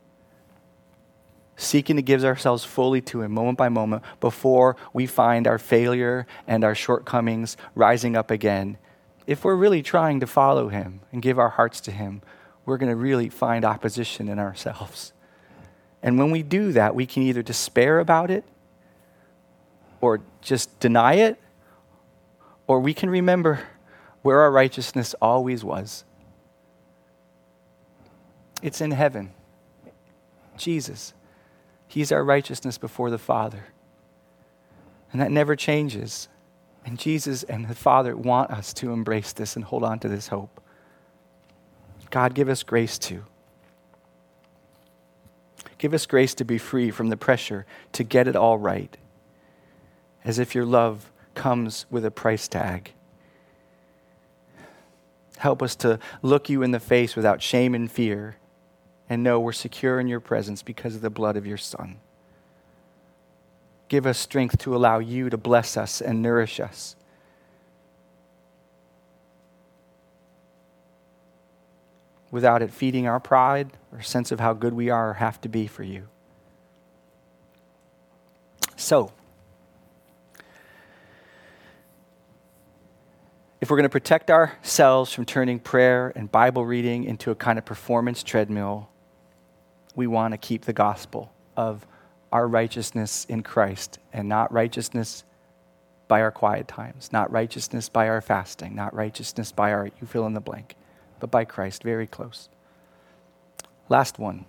seeking 1.59 1.97
to 1.97 2.01
give 2.01 2.23
ourselves 2.23 2.63
fully 2.63 3.01
to 3.01 3.21
Him 3.21 3.33
moment 3.33 3.57
by 3.57 3.69
moment 3.69 4.01
before 4.21 4.77
we 4.93 5.05
find 5.05 5.45
our 5.45 5.59
failure 5.59 6.25
and 6.47 6.63
our 6.63 6.73
shortcomings 6.73 7.57
rising 7.75 8.15
up 8.15 8.31
again. 8.31 8.77
If 9.27 9.43
we're 9.43 9.55
really 9.55 9.83
trying 9.83 10.21
to 10.21 10.27
follow 10.27 10.69
Him 10.69 11.01
and 11.11 11.21
give 11.21 11.37
our 11.37 11.49
hearts 11.49 11.81
to 11.81 11.91
Him, 11.91 12.21
we're 12.65 12.77
going 12.77 12.89
to 12.89 12.95
really 12.95 13.29
find 13.29 13.65
opposition 13.65 14.29
in 14.29 14.39
ourselves. 14.39 15.11
And 16.01 16.17
when 16.17 16.31
we 16.31 16.43
do 16.43 16.71
that, 16.71 16.95
we 16.95 17.05
can 17.05 17.23
either 17.23 17.43
despair 17.43 17.99
about 17.99 18.31
it 18.31 18.45
or 19.99 20.21
just 20.41 20.79
deny 20.79 21.15
it, 21.15 21.37
or 22.67 22.79
we 22.79 22.93
can 22.93 23.09
remember 23.09 23.59
where 24.21 24.39
our 24.39 24.51
righteousness 24.51 25.13
always 25.21 25.61
was. 25.61 26.05
It's 28.61 28.79
in 28.79 28.91
heaven. 28.91 29.31
Jesus. 30.55 31.13
He's 31.89 32.11
our 32.11 32.23
righteousness 32.23 32.77
before 32.77 33.09
the 33.09 33.17
Father. 33.17 33.65
And 35.11 35.19
that 35.19 35.31
never 35.31 35.55
changes. 35.55 36.29
And 36.85 36.99
Jesus 36.99 37.41
and 37.41 37.67
the 37.67 37.73
Father 37.73 38.15
want 38.15 38.51
us 38.51 38.73
to 38.75 38.93
embrace 38.93 39.33
this 39.33 39.55
and 39.55 39.65
hold 39.65 39.83
on 39.83 39.97
to 39.99 40.07
this 40.07 40.27
hope. 40.27 40.61
God, 42.11 42.35
give 42.35 42.47
us 42.47 42.61
grace 42.61 42.99
to. 42.99 43.25
Give 45.79 45.95
us 45.95 46.05
grace 46.05 46.35
to 46.35 46.45
be 46.45 46.59
free 46.59 46.91
from 46.91 47.09
the 47.09 47.17
pressure 47.17 47.65
to 47.93 48.03
get 48.03 48.27
it 48.27 48.35
all 48.35 48.59
right 48.59 48.95
as 50.23 50.37
if 50.37 50.53
your 50.53 50.65
love 50.65 51.11
comes 51.33 51.87
with 51.89 52.05
a 52.05 52.11
price 52.11 52.47
tag. 52.47 52.93
Help 55.37 55.63
us 55.63 55.75
to 55.77 55.97
look 56.21 56.49
you 56.49 56.61
in 56.61 56.69
the 56.69 56.79
face 56.79 57.15
without 57.15 57.41
shame 57.41 57.73
and 57.73 57.91
fear 57.91 58.35
and 59.09 59.23
know 59.23 59.39
we're 59.39 59.51
secure 59.51 59.99
in 59.99 60.07
your 60.07 60.19
presence 60.19 60.61
because 60.61 60.95
of 60.95 61.01
the 61.01 61.09
blood 61.09 61.35
of 61.35 61.47
your 61.47 61.57
Son. 61.57 61.97
Give 63.87 64.05
us 64.05 64.19
strength 64.19 64.59
to 64.59 64.75
allow 64.75 64.99
you 64.99 65.31
to 65.31 65.37
bless 65.37 65.75
us 65.75 65.99
and 65.99 66.21
nourish 66.21 66.59
us. 66.59 66.95
Without 72.29 72.61
it 72.61 72.71
feeding 72.71 73.07
our 73.07 73.19
pride 73.19 73.71
or 73.91 74.03
sense 74.03 74.31
of 74.31 74.39
how 74.39 74.53
good 74.53 74.73
we 74.73 74.91
are 74.91 75.09
or 75.09 75.13
have 75.15 75.41
to 75.41 75.49
be 75.49 75.65
for 75.65 75.81
you. 75.81 76.07
So, 78.75 79.11
if 83.59 83.69
we're 83.69 83.77
going 83.77 83.83
to 83.83 83.89
protect 83.89 84.29
ourselves 84.29 85.11
from 85.11 85.25
turning 85.25 85.59
prayer 85.59 86.13
and 86.15 86.31
Bible 86.31 86.63
reading 86.63 87.03
into 87.03 87.31
a 87.31 87.35
kind 87.35 87.57
of 87.57 87.65
performance 87.65 88.21
treadmill, 88.21 88.88
we 89.95 90.07
want 90.07 90.33
to 90.33 90.37
keep 90.37 90.65
the 90.65 90.73
gospel 90.73 91.31
of 91.55 91.85
our 92.31 92.47
righteousness 92.47 93.25
in 93.25 93.43
Christ 93.43 93.99
and 94.13 94.29
not 94.29 94.51
righteousness 94.51 95.23
by 96.07 96.21
our 96.21 96.31
quiet 96.31 96.67
times, 96.67 97.11
not 97.11 97.31
righteousness 97.31 97.89
by 97.89 98.07
our 98.07 98.21
fasting, 98.21 98.75
not 98.75 98.93
righteousness 98.93 99.51
by 99.51 99.71
our, 99.71 99.89
you 100.01 100.07
fill 100.07 100.25
in 100.25 100.33
the 100.33 100.41
blank, 100.41 100.75
but 101.19 101.29
by 101.29 101.45
Christ, 101.45 101.83
very 101.83 102.07
close. 102.07 102.49
Last 103.89 104.19
one. 104.19 104.45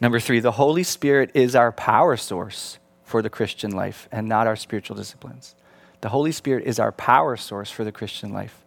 Number 0.00 0.20
three, 0.20 0.40
the 0.40 0.52
Holy 0.52 0.82
Spirit 0.82 1.30
is 1.34 1.54
our 1.54 1.72
power 1.72 2.16
source 2.16 2.78
for 3.04 3.22
the 3.22 3.30
Christian 3.30 3.72
life 3.72 4.08
and 4.10 4.28
not 4.28 4.46
our 4.46 4.56
spiritual 4.56 4.96
disciplines. 4.96 5.54
The 6.00 6.08
Holy 6.08 6.32
Spirit 6.32 6.64
is 6.66 6.78
our 6.78 6.92
power 6.92 7.36
source 7.36 7.70
for 7.70 7.84
the 7.84 7.92
Christian 7.92 8.32
life 8.32 8.64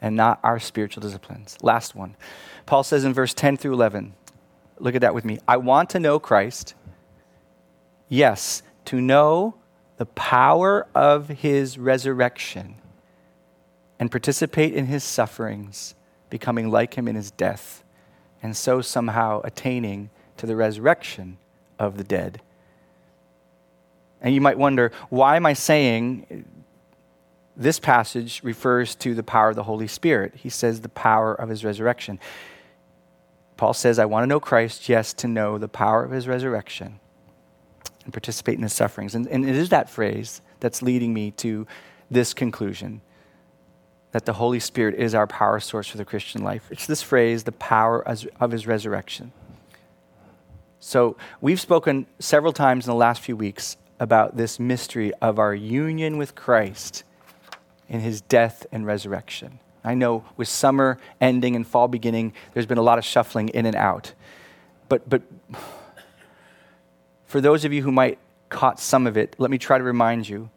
and 0.00 0.16
not 0.16 0.40
our 0.42 0.58
spiritual 0.58 1.00
disciplines. 1.00 1.56
Last 1.62 1.94
one. 1.94 2.16
Paul 2.66 2.82
says 2.82 3.04
in 3.04 3.14
verse 3.14 3.32
10 3.32 3.56
through 3.56 3.72
11, 3.72 4.14
look 4.78 4.94
at 4.94 5.00
that 5.02 5.14
with 5.14 5.24
me. 5.24 5.38
I 5.46 5.56
want 5.56 5.90
to 5.90 6.00
know 6.00 6.18
Christ. 6.18 6.74
Yes, 8.08 8.62
to 8.86 9.00
know 9.00 9.54
the 9.96 10.06
power 10.06 10.86
of 10.94 11.28
his 11.28 11.78
resurrection 11.78 12.76
and 13.98 14.10
participate 14.10 14.74
in 14.74 14.86
his 14.86 15.04
sufferings, 15.04 15.94
becoming 16.28 16.70
like 16.70 16.94
him 16.94 17.06
in 17.06 17.14
his 17.14 17.30
death, 17.30 17.84
and 18.42 18.56
so 18.56 18.80
somehow 18.80 19.40
attaining 19.44 20.10
to 20.36 20.46
the 20.46 20.56
resurrection 20.56 21.38
of 21.78 21.96
the 21.96 22.04
dead. 22.04 22.40
And 24.20 24.34
you 24.34 24.40
might 24.40 24.58
wonder, 24.58 24.90
why 25.10 25.36
am 25.36 25.46
I 25.46 25.52
saying 25.52 26.44
this 27.56 27.78
passage 27.78 28.42
refers 28.42 28.94
to 28.96 29.14
the 29.14 29.22
power 29.22 29.50
of 29.50 29.56
the 29.56 29.62
Holy 29.62 29.86
Spirit? 29.86 30.34
He 30.34 30.48
says 30.48 30.80
the 30.80 30.88
power 30.88 31.34
of 31.34 31.48
his 31.48 31.64
resurrection. 31.64 32.18
Paul 33.64 33.72
says, 33.72 33.98
I 33.98 34.04
want 34.04 34.24
to 34.24 34.26
know 34.26 34.40
Christ, 34.40 34.90
yes, 34.90 35.14
to 35.14 35.26
know 35.26 35.56
the 35.56 35.68
power 35.68 36.04
of 36.04 36.10
his 36.10 36.28
resurrection 36.28 37.00
and 38.04 38.12
participate 38.12 38.56
in 38.56 38.62
his 38.62 38.74
sufferings. 38.74 39.14
And, 39.14 39.26
and 39.26 39.48
it 39.48 39.56
is 39.56 39.70
that 39.70 39.88
phrase 39.88 40.42
that's 40.60 40.82
leading 40.82 41.14
me 41.14 41.30
to 41.38 41.66
this 42.10 42.34
conclusion 42.34 43.00
that 44.10 44.26
the 44.26 44.34
Holy 44.34 44.60
Spirit 44.60 44.96
is 44.96 45.14
our 45.14 45.26
power 45.26 45.60
source 45.60 45.88
for 45.88 45.96
the 45.96 46.04
Christian 46.04 46.44
life. 46.44 46.66
It's 46.70 46.86
this 46.86 47.00
phrase, 47.00 47.44
the 47.44 47.52
power 47.52 48.06
of 48.38 48.50
his 48.50 48.66
resurrection. 48.66 49.32
So, 50.78 51.16
we've 51.40 51.58
spoken 51.58 52.04
several 52.18 52.52
times 52.52 52.86
in 52.86 52.90
the 52.90 52.98
last 52.98 53.22
few 53.22 53.34
weeks 53.34 53.78
about 53.98 54.36
this 54.36 54.60
mystery 54.60 55.10
of 55.22 55.38
our 55.38 55.54
union 55.54 56.18
with 56.18 56.34
Christ 56.34 57.02
in 57.88 58.00
his 58.00 58.20
death 58.20 58.66
and 58.70 58.84
resurrection. 58.84 59.58
I 59.84 59.94
know 59.94 60.24
with 60.36 60.48
summer 60.48 60.98
ending 61.20 61.54
and 61.54 61.66
fall 61.66 61.88
beginning, 61.88 62.32
there's 62.54 62.66
been 62.66 62.78
a 62.78 62.82
lot 62.82 62.98
of 62.98 63.04
shuffling 63.04 63.50
in 63.50 63.66
and 63.66 63.76
out. 63.76 64.14
But, 64.88 65.08
but 65.08 65.22
for 67.26 67.40
those 67.40 67.64
of 67.64 67.72
you 67.72 67.82
who 67.82 67.92
might 67.92 68.18
caught 68.48 68.80
some 68.80 69.06
of 69.06 69.16
it, 69.16 69.34
let 69.38 69.50
me 69.50 69.58
try 69.58 69.76
to 69.76 69.84
remind 69.84 70.28
you 70.28 70.48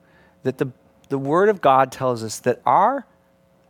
that 0.44 0.60
the, 0.60 0.72
the 1.10 1.18
Word 1.18 1.50
of 1.50 1.62
God 1.62 1.92
tells 1.92 2.24
us 2.24 2.40
that 2.40 2.62
our 2.66 3.06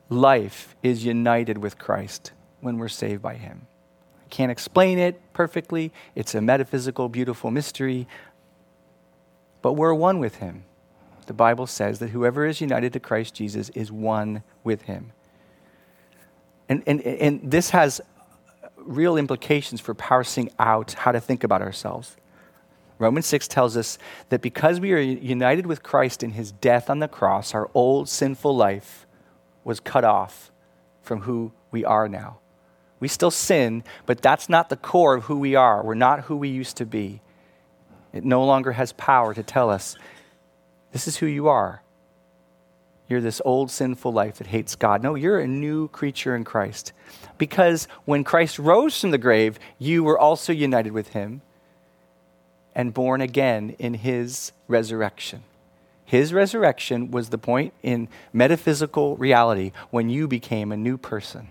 life 0.10 0.76
is 0.84 1.05
united 1.05 1.58
with 1.58 1.78
Christ 1.78 2.34
when 2.62 2.78
we're 2.78 2.88
saved 2.88 3.22
by 3.22 3.36
Him. 3.36 3.68
I 4.26 4.28
can't 4.30 4.51
explain 4.51 4.99
it 4.99 5.22
perfectly, 5.34 5.91
it's 6.14 6.36
a 6.36 6.41
metaphysical, 6.41 7.10
beautiful 7.10 7.49
mystery, 7.49 8.08
but 9.62 9.74
we're 9.74 9.93
one 9.93 10.20
with 10.20 10.36
Him. 10.36 10.66
The 11.26 11.34
Bible 11.34 11.68
says 11.68 11.99
that 11.99 12.10
whoever 12.10 12.45
is 12.45 12.62
united 12.62 12.93
to 12.93 12.99
Christ 12.99 13.34
Jesus 13.34 13.70
is 13.70 13.91
one 13.91 14.43
with 14.64 14.84
Him. 14.84 15.12
And, 16.70 16.84
and, 16.86 17.01
and 17.01 17.51
this 17.51 17.70
has 17.72 18.01
real 18.78 19.18
implications 19.18 19.82
for 19.82 19.93
parsing 19.93 20.49
out 20.59 20.93
how 20.93 21.11
to 21.11 21.20
think 21.20 21.43
about 21.43 21.61
ourselves. 21.61 22.15
Romans 22.99 23.28
6 23.28 23.47
tells 23.47 23.78
us 23.78 23.97
that 24.30 24.41
because 24.41 24.80
we 24.80 24.91
are 24.93 24.99
united 24.99 25.68
with 25.68 25.84
Christ 25.84 26.24
in 26.24 26.32
his 26.32 26.51
death 26.51 26.89
on 26.89 26.99
the 26.99 27.07
cross, 27.07 27.53
our 27.53 27.70
old 27.74 28.09
sinful 28.09 28.55
life 28.55 29.05
was 29.63 29.80
cut 29.80 30.03
off 30.03 30.51
from 31.03 31.22
who 31.22 31.51
we 31.70 31.86
are 31.86 32.09
now. 32.09 32.39
We 32.99 33.07
still 33.07 33.30
sin, 33.30 33.84
but 34.07 34.22
that's 34.22 34.49
not 34.49 34.70
the 34.70 34.76
core 34.76 35.13
of 35.15 35.26
who 35.26 35.38
we 35.38 35.53
are. 35.53 35.84
We're 35.84 35.93
not 35.93 36.22
who 36.22 36.36
we 36.36 36.49
used 36.49 36.78
to 36.78 36.86
be. 36.86 37.22
It 38.13 38.26
no 38.26 38.43
longer 38.43 38.72
has 38.72 38.93
power 38.93 39.34
to 39.34 39.43
tell 39.43 39.70
us, 39.70 39.95
this 40.91 41.07
is 41.07 41.18
who 41.18 41.28
you 41.28 41.47
are. 41.47 41.84
You're 43.10 43.22
this 43.22 43.41
old 43.45 43.72
sinful 43.72 44.12
life 44.12 44.38
that 44.38 44.47
hates 44.47 44.76
God. 44.76 45.01
No, 45.01 45.16
you're 45.16 45.39
a 45.39 45.47
new 45.47 45.88
creature 45.89 46.36
in 46.36 46.43
Christ. 46.43 46.91
Because 47.38 47.88
when 48.05 48.24
Christ 48.24 48.60
rose 48.60 48.99
from 48.99 49.12
the 49.12 49.18
grave, 49.18 49.60
you 49.80 50.03
were 50.03 50.20
also 50.20 50.51
united 50.51 50.91
with 50.91 51.10
him 51.10 51.41
and 52.76 52.93
born 52.93 53.22
again 53.22 53.76
in 53.80 53.95
his 53.95 54.51
resurrection. 54.68 55.43
His 56.05 56.34
resurrection 56.34 57.12
was 57.12 57.30
the 57.30 57.38
point 57.38 57.74
in 57.84 58.08
metaphysical 58.32 59.18
reality 59.18 59.72
when 59.89 60.10
you 60.10 60.28
became 60.28 60.72
a 60.72 60.78
new 60.78 60.97
person. 60.97 61.49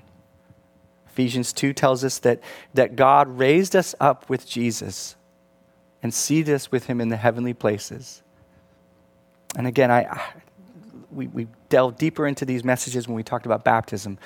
Ephesians 1.09 1.53
2 1.53 1.73
tells 1.73 2.05
us 2.05 2.19
that, 2.21 2.41
that 2.75 2.97
God 2.97 3.39
raised 3.39 3.75
us 3.75 3.95
up 4.01 4.29
with 4.29 4.47
Jesus 4.47 5.17
and 6.03 6.13
seated 6.13 6.55
us 6.55 6.71
with 6.71 6.87
him 6.87 7.01
in 7.01 7.09
the 7.09 7.17
heavenly 7.17 7.55
places. 7.55 8.23
And 9.57 9.67
again, 9.67 9.91
I, 9.91 10.23
we, 11.17 11.27
we 11.29 11.49
delved 11.69 11.99
deeper 11.99 12.27
into 12.27 12.45
these 12.45 12.63
messages 12.63 13.09
when 13.09 13.17
we 13.17 13.23
talked 13.23 13.47
about 13.47 13.65
baptism. 13.65 14.19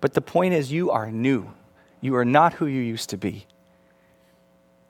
But 0.00 0.14
the 0.14 0.20
point 0.20 0.54
is, 0.54 0.72
you 0.72 0.90
are 0.90 1.10
new. 1.10 1.52
You 2.00 2.16
are 2.16 2.24
not 2.24 2.54
who 2.54 2.66
you 2.66 2.80
used 2.80 3.10
to 3.10 3.16
be. 3.16 3.46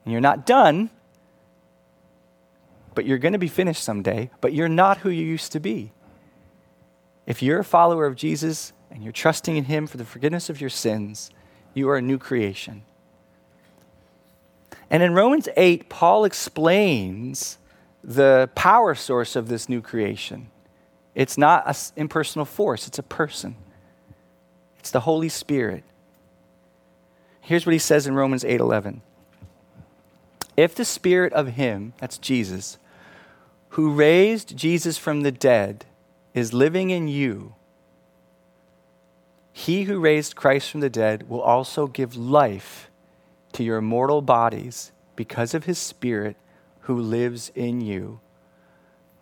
And 0.04 0.12
you're 0.12 0.20
not 0.20 0.46
done, 0.46 0.90
but 2.94 3.04
you're 3.04 3.18
going 3.18 3.32
to 3.32 3.38
be 3.38 3.48
finished 3.48 3.82
someday, 3.82 4.30
but 4.40 4.52
you're 4.52 4.68
not 4.68 4.98
who 4.98 5.10
you 5.10 5.24
used 5.24 5.52
to 5.52 5.60
be. 5.60 5.92
If 7.26 7.42
you're 7.42 7.60
a 7.60 7.64
follower 7.64 8.06
of 8.06 8.16
Jesus 8.16 8.72
and 8.90 9.02
you're 9.02 9.12
trusting 9.12 9.56
in 9.56 9.64
Him 9.64 9.86
for 9.86 9.98
the 9.98 10.04
forgiveness 10.04 10.48
of 10.48 10.60
your 10.60 10.70
sins, 10.70 11.30
you 11.74 11.88
are 11.90 11.96
a 11.96 12.02
new 12.02 12.18
creation. 12.18 12.82
And 14.90 15.02
in 15.02 15.14
Romans 15.14 15.48
8, 15.56 15.88
Paul 15.88 16.24
explains 16.24 17.58
the 18.02 18.48
power 18.54 18.94
source 18.94 19.36
of 19.36 19.48
this 19.48 19.68
new 19.68 19.82
creation. 19.82 20.50
It's 21.14 21.38
not 21.38 21.66
an 21.66 21.74
impersonal 21.96 22.44
force, 22.44 22.86
it's 22.86 22.98
a 22.98 23.02
person. 23.02 23.56
It's 24.78 24.90
the 24.90 25.00
Holy 25.00 25.28
Spirit. 25.28 25.84
Here's 27.40 27.66
what 27.66 27.72
he 27.72 27.78
says 27.78 28.06
in 28.06 28.14
Romans 28.14 28.44
8:11. 28.44 29.00
If 30.56 30.74
the 30.74 30.84
spirit 30.84 31.32
of 31.32 31.48
him, 31.48 31.92
that's 31.98 32.18
Jesus, 32.18 32.78
who 33.70 33.92
raised 33.92 34.56
Jesus 34.56 34.98
from 34.98 35.22
the 35.22 35.32
dead 35.32 35.86
is 36.34 36.52
living 36.52 36.90
in 36.90 37.08
you, 37.08 37.54
he 39.52 39.84
who 39.84 39.98
raised 39.98 40.36
Christ 40.36 40.70
from 40.70 40.80
the 40.80 40.90
dead 40.90 41.28
will 41.28 41.40
also 41.40 41.86
give 41.86 42.16
life 42.16 42.90
to 43.52 43.64
your 43.64 43.80
mortal 43.80 44.22
bodies 44.22 44.92
because 45.16 45.54
of 45.54 45.64
his 45.64 45.78
spirit 45.78 46.36
who 46.82 47.00
lives 47.00 47.50
in 47.54 47.80
you 47.80 48.20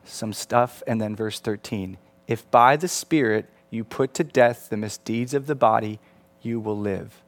some 0.06 0.32
stuff, 0.32 0.82
and 0.86 1.00
then 1.00 1.16
verse 1.16 1.40
13. 1.40 1.98
If 2.26 2.50
by 2.50 2.76
the 2.76 2.88
Spirit 2.88 3.46
you 3.70 3.84
put 3.84 4.14
to 4.14 4.24
death 4.24 4.68
the 4.70 4.76
misdeeds 4.76 5.34
of 5.34 5.46
the 5.46 5.54
body, 5.54 5.98
you 6.42 6.60
will 6.60 6.78
live. 6.78 7.22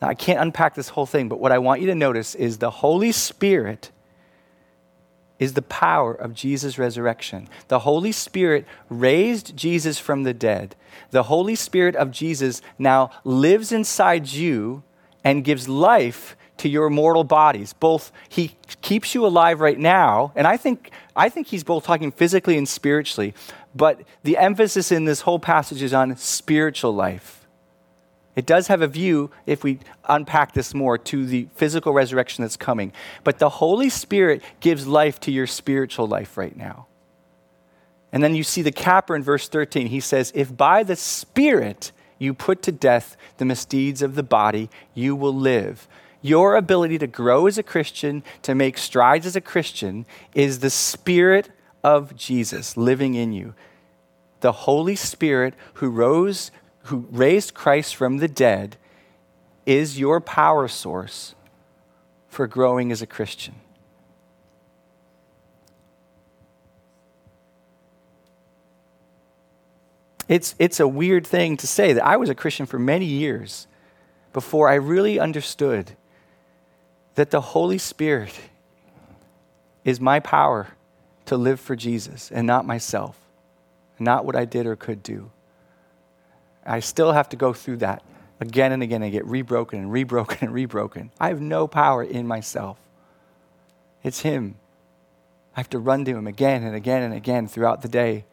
Now, 0.00 0.08
I 0.08 0.14
can't 0.14 0.40
unpack 0.40 0.74
this 0.74 0.90
whole 0.90 1.06
thing, 1.06 1.28
but 1.28 1.40
what 1.40 1.52
I 1.52 1.58
want 1.58 1.80
you 1.80 1.86
to 1.88 1.94
notice 1.94 2.34
is 2.34 2.58
the 2.58 2.70
Holy 2.70 3.12
Spirit 3.12 3.90
is 5.38 5.54
the 5.54 5.62
power 5.62 6.14
of 6.14 6.34
Jesus' 6.34 6.78
resurrection. 6.78 7.48
The 7.68 7.80
Holy 7.80 8.12
Spirit 8.12 8.66
raised 8.88 9.56
Jesus 9.56 9.98
from 9.98 10.22
the 10.22 10.34
dead. 10.34 10.76
The 11.10 11.24
Holy 11.24 11.54
Spirit 11.54 11.94
of 11.96 12.10
Jesus 12.10 12.62
now 12.78 13.10
lives 13.24 13.70
inside 13.70 14.28
you 14.28 14.82
and 15.24 15.44
gives 15.44 15.68
life 15.68 16.36
to 16.58 16.68
your 16.68 16.88
mortal 16.88 17.24
bodies. 17.24 17.74
Both 17.74 18.12
he 18.28 18.56
keeps 18.80 19.14
you 19.14 19.26
alive 19.26 19.60
right 19.60 19.78
now, 19.78 20.32
and 20.34 20.46
I 20.46 20.56
think 20.56 20.90
I 21.16 21.30
think 21.30 21.46
he's 21.46 21.64
both 21.64 21.84
talking 21.84 22.12
physically 22.12 22.58
and 22.58 22.68
spiritually, 22.68 23.34
but 23.74 24.02
the 24.22 24.36
emphasis 24.36 24.92
in 24.92 25.06
this 25.06 25.22
whole 25.22 25.38
passage 25.38 25.82
is 25.82 25.94
on 25.94 26.14
spiritual 26.16 26.94
life. 26.94 27.46
It 28.36 28.44
does 28.44 28.66
have 28.66 28.82
a 28.82 28.86
view, 28.86 29.30
if 29.46 29.64
we 29.64 29.78
unpack 30.06 30.52
this 30.52 30.74
more, 30.74 30.98
to 30.98 31.24
the 31.24 31.48
physical 31.54 31.94
resurrection 31.94 32.42
that's 32.42 32.58
coming. 32.58 32.92
But 33.24 33.38
the 33.38 33.48
Holy 33.48 33.88
Spirit 33.88 34.42
gives 34.60 34.86
life 34.86 35.18
to 35.20 35.32
your 35.32 35.46
spiritual 35.46 36.06
life 36.06 36.36
right 36.36 36.54
now. 36.54 36.86
And 38.12 38.22
then 38.22 38.34
you 38.34 38.44
see 38.44 38.60
the 38.60 38.72
capper 38.72 39.16
in 39.16 39.22
verse 39.22 39.48
13. 39.48 39.86
He 39.86 40.00
says, 40.00 40.32
If 40.34 40.54
by 40.54 40.82
the 40.82 40.96
Spirit 40.96 41.92
you 42.18 42.34
put 42.34 42.62
to 42.62 42.72
death 42.72 43.16
the 43.38 43.46
misdeeds 43.46 44.02
of 44.02 44.16
the 44.16 44.22
body, 44.22 44.68
you 44.92 45.16
will 45.16 45.34
live. 45.34 45.88
Your 46.22 46.56
ability 46.56 46.98
to 46.98 47.06
grow 47.06 47.46
as 47.46 47.58
a 47.58 47.62
Christian, 47.62 48.22
to 48.42 48.54
make 48.54 48.78
strides 48.78 49.26
as 49.26 49.36
a 49.36 49.40
Christian, 49.40 50.06
is 50.34 50.58
the 50.58 50.70
Spirit 50.70 51.50
of 51.84 52.16
Jesus 52.16 52.76
living 52.76 53.14
in 53.14 53.32
you. 53.32 53.54
The 54.40 54.52
Holy 54.52 54.96
Spirit 54.96 55.54
who 55.74 55.88
rose, 55.88 56.50
who 56.84 57.06
raised 57.10 57.54
Christ 57.54 57.94
from 57.94 58.18
the 58.18 58.28
dead, 58.28 58.76
is 59.64 59.98
your 59.98 60.20
power 60.20 60.68
source 60.68 61.34
for 62.28 62.46
growing 62.46 62.92
as 62.92 63.02
a 63.02 63.06
Christian. 63.06 63.54
It's, 70.28 70.54
it's 70.58 70.80
a 70.80 70.88
weird 70.88 71.26
thing 71.26 71.56
to 71.58 71.66
say 71.66 71.92
that 71.92 72.04
I 72.04 72.16
was 72.16 72.28
a 72.28 72.34
Christian 72.34 72.66
for 72.66 72.78
many 72.78 73.04
years 73.04 73.66
before 74.32 74.68
I 74.68 74.74
really 74.74 75.20
understood 75.20 75.92
that 77.16 77.30
the 77.30 77.40
Holy 77.40 77.78
Spirit 77.78 78.38
is 79.84 80.00
my 80.00 80.20
power 80.20 80.68
to 81.24 81.36
live 81.36 81.58
for 81.58 81.74
Jesus 81.74 82.30
and 82.30 82.46
not 82.46 82.64
myself, 82.64 83.18
not 83.98 84.24
what 84.24 84.36
I 84.36 84.44
did 84.44 84.66
or 84.66 84.76
could 84.76 85.02
do. 85.02 85.30
I 86.64 86.80
still 86.80 87.12
have 87.12 87.28
to 87.30 87.36
go 87.36 87.52
through 87.52 87.78
that 87.78 88.02
again 88.40 88.72
and 88.72 88.82
again 88.82 89.02
and 89.02 89.10
get 89.10 89.24
rebroken 89.24 89.74
and 89.74 89.92
rebroken 89.92 90.42
and 90.42 90.50
rebroken. 90.52 91.10
I 91.18 91.28
have 91.28 91.40
no 91.40 91.66
power 91.66 92.02
in 92.02 92.26
myself. 92.26 92.78
It's 94.02 94.20
Him. 94.20 94.56
I 95.56 95.60
have 95.60 95.70
to 95.70 95.78
run 95.78 96.04
to 96.04 96.10
Him 96.10 96.26
again 96.26 96.62
and 96.62 96.76
again 96.76 97.02
and 97.02 97.14
again 97.14 97.48
throughout 97.48 97.82
the 97.82 97.88
day. 97.88 98.26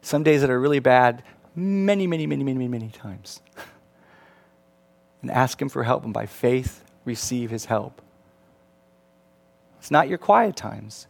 Some 0.00 0.22
days 0.22 0.42
that 0.42 0.50
are 0.50 0.60
really 0.60 0.78
bad, 0.78 1.24
many, 1.56 2.06
many, 2.06 2.26
many, 2.26 2.44
many, 2.44 2.54
many, 2.54 2.68
many 2.68 2.90
times. 2.90 3.40
and 5.22 5.30
ask 5.30 5.60
Him 5.60 5.68
for 5.68 5.82
help 5.82 6.04
and 6.04 6.14
by 6.14 6.26
faith 6.26 6.84
receive 7.04 7.50
His 7.50 7.64
help. 7.64 8.00
It's 9.78 9.90
not 9.90 10.08
your 10.08 10.18
quiet 10.18 10.56
times. 10.56 11.06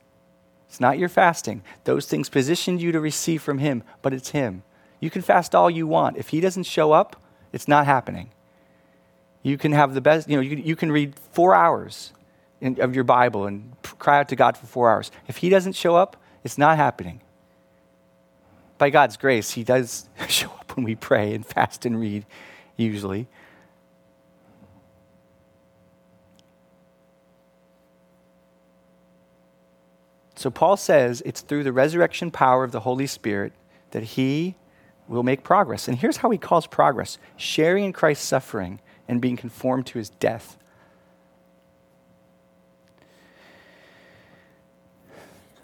It's 0.69 0.81
not 0.81 0.99
your 0.99 1.09
fasting. 1.09 1.63
Those 1.85 2.07
things 2.07 2.29
positioned 2.29 2.83
you 2.83 2.93
to 2.93 3.01
receive 3.01 3.43
from 3.43 3.59
Him, 3.59 3.83
but 4.03 4.13
it's 4.13 4.31
Him. 4.31 4.63
You 5.01 5.11
can 5.11 5.23
fast 5.23 5.55
all 5.55 5.71
you 5.71 5.87
want. 5.87 6.17
If 6.17 6.29
He 6.29 6.41
doesn't 6.41 6.65
show 6.65 6.93
up, 6.93 7.17
it's 7.53 7.69
not 7.69 7.87
happening. 7.87 8.31
You 9.43 9.57
can 9.57 9.73
have 9.73 9.95
the 9.95 10.01
best, 10.01 10.29
you 10.29 10.37
know, 10.37 10.43
you, 10.43 10.57
you 10.57 10.77
can 10.77 10.93
read 10.93 11.15
four 11.33 11.55
hours 11.55 12.13
in, 12.61 12.81
of 12.81 12.95
your 12.95 13.05
Bible 13.05 13.47
and 13.47 13.73
cry 13.99 14.19
out 14.19 14.29
to 14.29 14.37
God 14.37 14.59
for 14.59 14.67
four 14.67 14.91
hours. 14.91 15.11
If 15.27 15.39
He 15.39 15.49
doesn't 15.49 15.73
show 15.73 15.97
up, 15.97 16.17
it's 16.45 16.59
not 16.59 16.77
happening. 16.77 17.23
By 18.77 18.91
God's 18.91 19.17
grace, 19.17 19.53
He 19.53 19.65
does 19.65 20.09
show 20.29 20.49
up 20.49 20.77
when 20.77 20.85
we 20.85 20.95
pray 20.95 21.35
and 21.35 21.47
fast 21.47 21.87
and 21.87 21.99
read, 21.99 22.27
usually. 22.77 23.27
So 30.39 30.51
Paul 30.51 30.77
says 30.77 31.21
it's 31.27 31.41
through 31.41 31.65
the 31.65 31.73
resurrection 31.73 32.31
power 32.31 32.63
of 32.63 32.71
the 32.71 32.79
Holy 32.79 33.09
Spirit 33.09 33.53
that 33.91 34.05
he 34.05 34.55
will 35.09 35.25
make 35.25 35.43
progress. 35.43 35.89
And 35.89 35.99
here's 35.99 36.19
how 36.19 36.31
he 36.31 36.39
calls 36.39 36.69
progress 36.69 37.19
sharing 37.37 37.83
in 37.83 37.93
Christ's 37.93 38.29
suffering 38.29 38.79
and 39.09 39.21
being 39.21 39.37
conformed 39.37 39.87
to 39.89 39.99
his 39.99 40.11
death. 40.11 40.57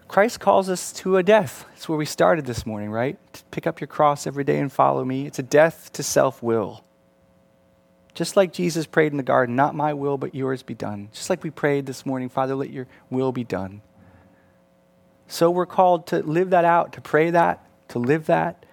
Christ 0.08 0.40
calls 0.40 0.68
us 0.68 0.92
to 0.94 1.18
a 1.18 1.22
death. 1.22 1.66
It's 1.76 1.88
where 1.88 1.96
we 1.96 2.04
started 2.04 2.44
this 2.44 2.66
morning, 2.66 2.90
right? 2.90 3.16
Pick 3.52 3.68
up 3.68 3.80
your 3.80 3.86
cross 3.86 4.26
every 4.26 4.42
day 4.42 4.58
and 4.58 4.72
follow 4.72 5.04
me. 5.04 5.24
It's 5.24 5.38
a 5.38 5.44
death 5.44 5.92
to 5.92 6.02
self 6.02 6.42
will. 6.42 6.82
Just 8.12 8.36
like 8.36 8.52
Jesus 8.52 8.86
prayed 8.86 9.12
in 9.12 9.18
the 9.18 9.22
garden, 9.22 9.54
not 9.54 9.76
my 9.76 9.94
will, 9.94 10.18
but 10.18 10.34
yours 10.34 10.64
be 10.64 10.74
done. 10.74 11.10
Just 11.12 11.30
like 11.30 11.44
we 11.44 11.50
prayed 11.50 11.86
this 11.86 12.04
morning, 12.04 12.28
Father, 12.28 12.56
let 12.56 12.70
your 12.70 12.88
will 13.08 13.30
be 13.30 13.44
done. 13.44 13.80
So 15.34 15.50
we're 15.50 15.66
called 15.66 16.06
to 16.06 16.22
live 16.22 16.50
that 16.50 16.64
out, 16.64 16.92
to 16.92 17.00
pray 17.00 17.30
that, 17.30 17.66
to 17.88 17.98
live 17.98 18.26
that, 18.26 18.64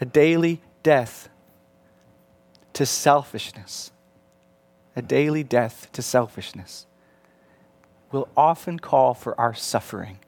a 0.00 0.06
daily 0.06 0.62
death 0.82 1.28
to 2.72 2.86
selfishness. 2.86 3.92
A 4.96 5.02
daily 5.02 5.44
death 5.44 5.90
to 5.92 6.00
selfishness 6.00 6.86
will 8.12 8.28
often 8.34 8.78
call 8.78 9.12
for 9.12 9.38
our 9.38 9.52
suffering. 9.52 10.20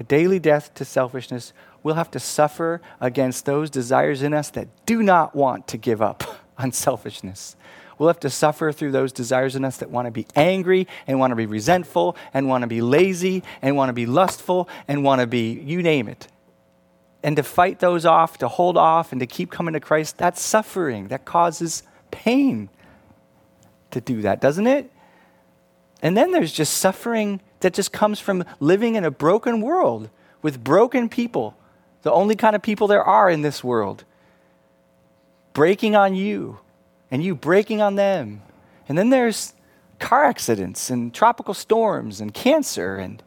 A 0.00 0.02
daily 0.02 0.40
death 0.40 0.74
to 0.74 0.84
selfishness 0.84 1.52
will 1.84 1.94
have 1.94 2.10
to 2.10 2.18
suffer 2.18 2.82
against 3.00 3.46
those 3.46 3.70
desires 3.70 4.22
in 4.22 4.34
us 4.34 4.50
that 4.50 4.66
do 4.86 5.04
not 5.04 5.36
want 5.36 5.68
to 5.68 5.76
give 5.76 6.02
up 6.02 6.24
on 6.58 6.72
selfishness. 6.72 7.54
We'll 7.98 8.08
have 8.08 8.20
to 8.20 8.30
suffer 8.30 8.70
through 8.70 8.92
those 8.92 9.12
desires 9.12 9.56
in 9.56 9.64
us 9.64 9.78
that 9.78 9.90
want 9.90 10.06
to 10.06 10.12
be 10.12 10.26
angry 10.36 10.86
and 11.06 11.18
want 11.18 11.32
to 11.32 11.36
be 11.36 11.46
resentful 11.46 12.16
and 12.32 12.48
want 12.48 12.62
to 12.62 12.68
be 12.68 12.80
lazy 12.80 13.42
and 13.60 13.76
want 13.76 13.88
to 13.88 13.92
be 13.92 14.06
lustful 14.06 14.68
and 14.86 15.02
want 15.02 15.20
to 15.20 15.26
be, 15.26 15.52
you 15.52 15.82
name 15.82 16.08
it. 16.08 16.28
And 17.24 17.34
to 17.36 17.42
fight 17.42 17.80
those 17.80 18.06
off, 18.06 18.38
to 18.38 18.48
hold 18.48 18.76
off, 18.76 19.10
and 19.10 19.20
to 19.20 19.26
keep 19.26 19.50
coming 19.50 19.74
to 19.74 19.80
Christ, 19.80 20.16
that's 20.16 20.40
suffering. 20.40 21.08
That 21.08 21.24
causes 21.24 21.82
pain 22.12 22.68
to 23.90 24.00
do 24.00 24.22
that, 24.22 24.40
doesn't 24.40 24.68
it? 24.68 24.90
And 26.00 26.16
then 26.16 26.30
there's 26.30 26.52
just 26.52 26.74
suffering 26.74 27.40
that 27.60 27.74
just 27.74 27.92
comes 27.92 28.20
from 28.20 28.44
living 28.60 28.94
in 28.94 29.04
a 29.04 29.10
broken 29.10 29.60
world 29.60 30.10
with 30.42 30.62
broken 30.62 31.08
people, 31.08 31.56
the 32.02 32.12
only 32.12 32.36
kind 32.36 32.54
of 32.54 32.62
people 32.62 32.86
there 32.86 33.02
are 33.02 33.28
in 33.28 33.42
this 33.42 33.64
world, 33.64 34.04
breaking 35.52 35.96
on 35.96 36.14
you 36.14 36.60
and 37.10 37.22
you 37.22 37.34
breaking 37.34 37.80
on 37.80 37.94
them. 37.94 38.42
And 38.88 38.96
then 38.96 39.10
there's 39.10 39.54
car 39.98 40.24
accidents 40.24 40.90
and 40.90 41.12
tropical 41.12 41.54
storms 41.54 42.20
and 42.20 42.32
cancer 42.32 42.96
and 42.96 43.22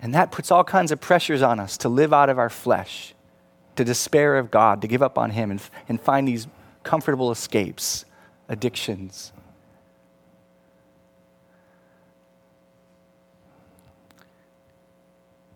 and 0.00 0.14
that 0.14 0.30
puts 0.30 0.50
all 0.50 0.62
kinds 0.62 0.92
of 0.92 1.00
pressures 1.00 1.42
on 1.42 1.58
us 1.58 1.76
to 1.78 1.88
live 1.88 2.12
out 2.12 2.28
of 2.28 2.38
our 2.38 2.50
flesh 2.50 3.14
to 3.76 3.84
despair 3.84 4.36
of 4.36 4.50
god 4.50 4.82
to 4.82 4.88
give 4.88 5.02
up 5.02 5.16
on 5.16 5.30
him 5.30 5.50
and, 5.50 5.62
and 5.88 6.00
find 6.00 6.28
these 6.28 6.46
comfortable 6.82 7.30
escapes 7.30 8.04
addictions 8.48 9.32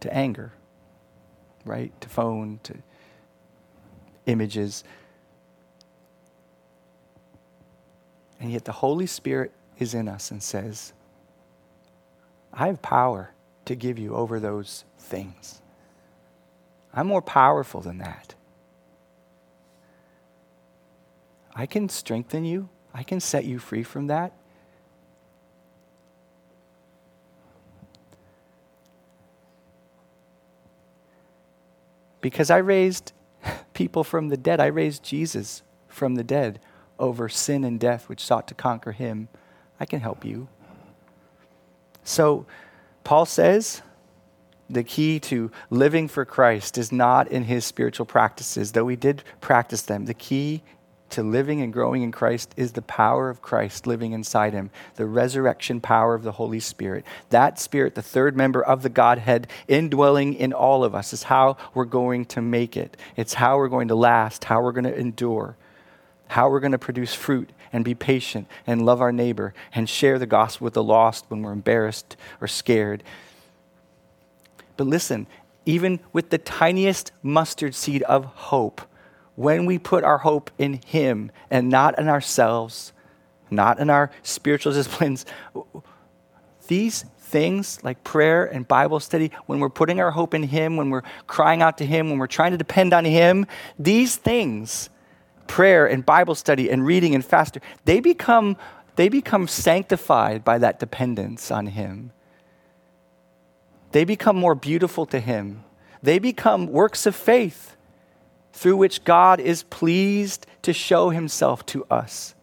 to 0.00 0.12
anger 0.12 0.52
right 1.66 1.92
to 2.00 2.08
phone 2.08 2.58
to 2.62 2.74
images. 4.26 4.84
And 8.40 8.52
yet 8.52 8.64
the 8.64 8.72
Holy 8.72 9.06
Spirit 9.06 9.52
is 9.78 9.94
in 9.94 10.08
us 10.08 10.30
and 10.30 10.42
says, 10.42 10.92
I 12.52 12.66
have 12.66 12.82
power 12.82 13.32
to 13.64 13.74
give 13.74 13.98
you 13.98 14.14
over 14.14 14.40
those 14.40 14.84
things. 14.98 15.62
I'm 16.92 17.06
more 17.06 17.22
powerful 17.22 17.80
than 17.80 17.98
that. 17.98 18.34
I 21.54 21.66
can 21.66 21.88
strengthen 21.88 22.44
you, 22.44 22.68
I 22.94 23.02
can 23.02 23.20
set 23.20 23.44
you 23.44 23.58
free 23.58 23.82
from 23.82 24.08
that. 24.08 24.32
Because 32.20 32.50
I 32.50 32.58
raised 32.58 33.12
people 33.74 34.04
from 34.04 34.28
the 34.28 34.36
dead. 34.36 34.60
I 34.60 34.66
raised 34.66 35.02
Jesus 35.02 35.62
from 35.88 36.14
the 36.14 36.24
dead 36.24 36.60
over 36.98 37.28
sin 37.28 37.64
and 37.64 37.78
death, 37.78 38.08
which 38.08 38.24
sought 38.24 38.48
to 38.48 38.54
conquer 38.54 38.92
him. 38.92 39.28
I 39.80 39.84
can 39.84 40.00
help 40.00 40.24
you. 40.24 40.48
So, 42.04 42.46
Paul 43.04 43.26
says 43.26 43.82
the 44.70 44.84
key 44.84 45.20
to 45.20 45.50
living 45.70 46.08
for 46.08 46.24
Christ 46.24 46.78
is 46.78 46.92
not 46.92 47.28
in 47.28 47.44
his 47.44 47.64
spiritual 47.64 48.06
practices, 48.06 48.72
though 48.72 48.88
he 48.88 48.96
did 48.96 49.22
practice 49.40 49.82
them. 49.82 50.06
The 50.06 50.14
key 50.14 50.62
to 51.12 51.22
living 51.22 51.60
and 51.60 51.72
growing 51.72 52.02
in 52.02 52.12
Christ 52.12 52.52
is 52.56 52.72
the 52.72 52.82
power 52.82 53.30
of 53.30 53.42
Christ 53.42 53.86
living 53.86 54.12
inside 54.12 54.52
him, 54.52 54.70
the 54.96 55.06
resurrection 55.06 55.80
power 55.80 56.14
of 56.14 56.22
the 56.22 56.32
Holy 56.32 56.60
Spirit. 56.60 57.04
That 57.30 57.58
Spirit, 57.58 57.94
the 57.94 58.02
third 58.02 58.36
member 58.36 58.62
of 58.62 58.82
the 58.82 58.88
Godhead, 58.88 59.46
indwelling 59.68 60.34
in 60.34 60.52
all 60.52 60.84
of 60.84 60.94
us, 60.94 61.12
is 61.12 61.24
how 61.24 61.56
we're 61.74 61.84
going 61.84 62.24
to 62.26 62.42
make 62.42 62.76
it. 62.76 62.96
It's 63.16 63.34
how 63.34 63.58
we're 63.58 63.68
going 63.68 63.88
to 63.88 63.94
last, 63.94 64.44
how 64.44 64.62
we're 64.62 64.72
going 64.72 64.84
to 64.84 64.98
endure, 64.98 65.56
how 66.28 66.50
we're 66.50 66.60
going 66.60 66.72
to 66.72 66.78
produce 66.78 67.14
fruit 67.14 67.50
and 67.72 67.84
be 67.84 67.94
patient 67.94 68.46
and 68.66 68.84
love 68.84 69.00
our 69.00 69.12
neighbor 69.12 69.54
and 69.74 69.88
share 69.88 70.18
the 70.18 70.26
gospel 70.26 70.64
with 70.64 70.74
the 70.74 70.82
lost 70.82 71.26
when 71.28 71.42
we're 71.42 71.52
embarrassed 71.52 72.16
or 72.40 72.48
scared. 72.48 73.02
But 74.76 74.86
listen, 74.86 75.26
even 75.64 76.00
with 76.12 76.30
the 76.30 76.38
tiniest 76.38 77.12
mustard 77.22 77.74
seed 77.74 78.02
of 78.04 78.24
hope, 78.24 78.82
when 79.34 79.66
we 79.66 79.78
put 79.78 80.04
our 80.04 80.18
hope 80.18 80.50
in 80.58 80.80
Him 80.84 81.30
and 81.50 81.68
not 81.68 81.98
in 81.98 82.08
ourselves, 82.08 82.92
not 83.50 83.78
in 83.78 83.90
our 83.90 84.10
spiritual 84.22 84.72
disciplines, 84.74 85.24
these 86.68 87.04
things 87.18 87.82
like 87.82 88.04
prayer 88.04 88.44
and 88.44 88.68
Bible 88.68 89.00
study, 89.00 89.30
when 89.46 89.58
we're 89.58 89.70
putting 89.70 90.00
our 90.00 90.10
hope 90.10 90.34
in 90.34 90.42
Him, 90.42 90.76
when 90.76 90.90
we're 90.90 91.02
crying 91.26 91.62
out 91.62 91.78
to 91.78 91.86
Him, 91.86 92.10
when 92.10 92.18
we're 92.18 92.26
trying 92.26 92.52
to 92.52 92.58
depend 92.58 92.92
on 92.92 93.04
Him, 93.04 93.46
these 93.78 94.16
things, 94.16 94.90
prayer 95.46 95.86
and 95.86 96.04
Bible 96.04 96.34
study 96.34 96.70
and 96.70 96.84
reading 96.86 97.14
and 97.14 97.24
fasting, 97.24 97.62
they 97.84 98.00
become, 98.00 98.56
they 98.96 99.08
become 99.08 99.48
sanctified 99.48 100.44
by 100.44 100.58
that 100.58 100.78
dependence 100.78 101.50
on 101.50 101.66
Him. 101.66 102.12
They 103.92 104.04
become 104.04 104.36
more 104.36 104.54
beautiful 104.54 105.06
to 105.06 105.20
Him. 105.20 105.64
They 106.02 106.18
become 106.18 106.66
works 106.66 107.06
of 107.06 107.14
faith 107.14 107.76
through 108.52 108.76
which 108.76 109.04
God 109.04 109.40
is 109.40 109.62
pleased 109.64 110.46
to 110.62 110.72
show 110.72 111.10
himself 111.10 111.64
to 111.66 111.84
us. 111.90 112.34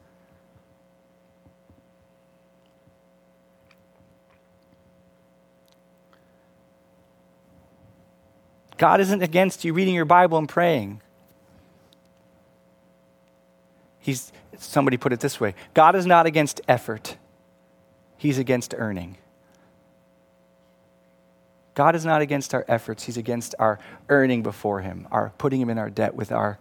God 8.79 9.01
isn't 9.01 9.21
against 9.21 9.63
you 9.63 9.73
reading 9.73 9.93
your 9.93 10.05
Bible 10.05 10.37
and 10.37 10.47
praying. 10.47 11.01
He's, 13.99 14.31
somebody 14.57 14.97
put 14.97 15.13
it 15.13 15.19
this 15.19 15.39
way 15.39 15.53
God 15.75 15.95
is 15.95 16.07
not 16.07 16.25
against 16.25 16.61
effort, 16.67 17.17
He's 18.17 18.39
against 18.39 18.73
earning. 18.75 19.18
God 21.73 21.95
is 21.95 22.05
not 22.05 22.21
against 22.21 22.53
our 22.53 22.65
efforts, 22.67 23.03
He's 23.03 23.17
against 23.17 23.55
our 23.59 23.79
earning 24.09 24.43
before 24.43 24.81
Him, 24.81 25.07
our 25.11 25.31
putting 25.37 25.61
Him 25.61 25.69
in 25.69 25.77
our 25.77 25.89
debt 25.89 26.15
with 26.15 26.31
our 26.31 26.59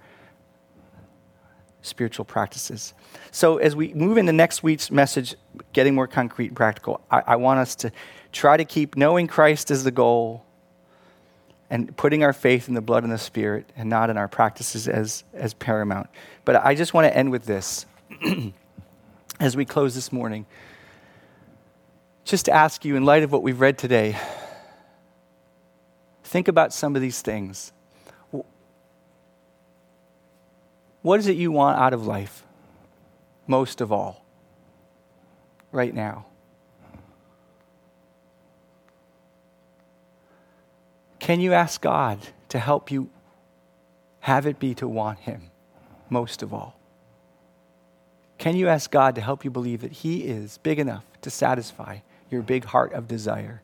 spiritual 1.83 2.25
practices. 2.25 2.95
So, 3.31 3.59
as 3.59 3.75
we 3.75 3.95
move 3.95 4.19
into 4.19 4.33
next 4.33 4.63
week's 4.63 4.91
message, 4.91 5.35
getting 5.73 5.95
more 5.95 6.07
concrete 6.07 6.49
and 6.49 6.57
practical, 6.57 7.01
I, 7.11 7.23
I 7.27 7.37
want 7.37 7.61
us 7.61 7.75
to 7.77 7.93
try 8.33 8.57
to 8.57 8.65
keep 8.65 8.97
knowing 8.97 9.27
Christ 9.27 9.71
as 9.71 9.85
the 9.85 9.91
goal 9.91 10.45
and 11.71 11.95
putting 11.97 12.23
our 12.23 12.33
faith 12.33 12.69
in 12.69 12.75
the 12.75 12.81
blood 12.81 13.03
and 13.03 13.13
the 13.13 13.19
spirit 13.19 13.71
and 13.77 13.91
not 13.91 14.11
in 14.11 14.17
our 14.17 14.29
practices 14.29 14.89
as, 14.89 15.25
as 15.35 15.55
paramount. 15.55 16.09
But 16.45 16.65
I 16.65 16.75
just 16.75 16.95
want 16.95 17.07
to 17.07 17.17
end 17.17 17.31
with 17.31 17.45
this 17.45 17.87
as 19.41 19.57
we 19.57 19.65
close 19.65 19.95
this 19.95 20.13
morning. 20.13 20.47
just 22.25 22.47
to 22.47 22.53
ask 22.53 22.85
you, 22.85 22.97
in 22.97 23.05
light 23.05 23.23
of 23.23 23.33
what 23.33 23.43
we've 23.43 23.61
read 23.61 23.79
today, 23.79 24.17
think 26.29 26.47
about 26.47 26.73
some 26.75 26.95
of 26.95 27.03
these 27.03 27.23
things. 27.23 27.73
What 31.01 31.19
is 31.21 31.27
it 31.27 31.37
you 31.37 31.51
want 31.51 31.79
out 31.79 31.95
of 31.95 32.07
life 32.07 32.45
most 33.47 33.81
of 33.81 33.91
all 33.91 34.25
right 35.73 35.95
now? 35.95 36.27
Can 41.19 41.41
you 41.41 41.55
ask 41.55 41.81
God 41.81 42.19
to 42.51 42.59
help 42.59 42.91
you 42.91 43.09
have 44.21 44.47
it 44.47 44.59
be 44.59 44.75
to 44.75 44.87
want 44.87 45.21
Him 45.21 45.51
most 46.11 46.43
of 46.43 46.53
all? 46.53 46.79
Can 48.37 48.55
you 48.55 48.69
ask 48.69 48.91
God 48.91 49.15
to 49.15 49.21
help 49.21 49.45
you 49.45 49.51
believe 49.51 49.81
that 49.81 49.93
He 49.93 50.25
is 50.25 50.59
big 50.59 50.79
enough 50.79 51.05
to 51.23 51.31
satisfy 51.31 51.99
your 52.31 52.43
big 52.43 52.67
heart 52.67 52.93
of 52.93 53.09
desire? 53.09 53.63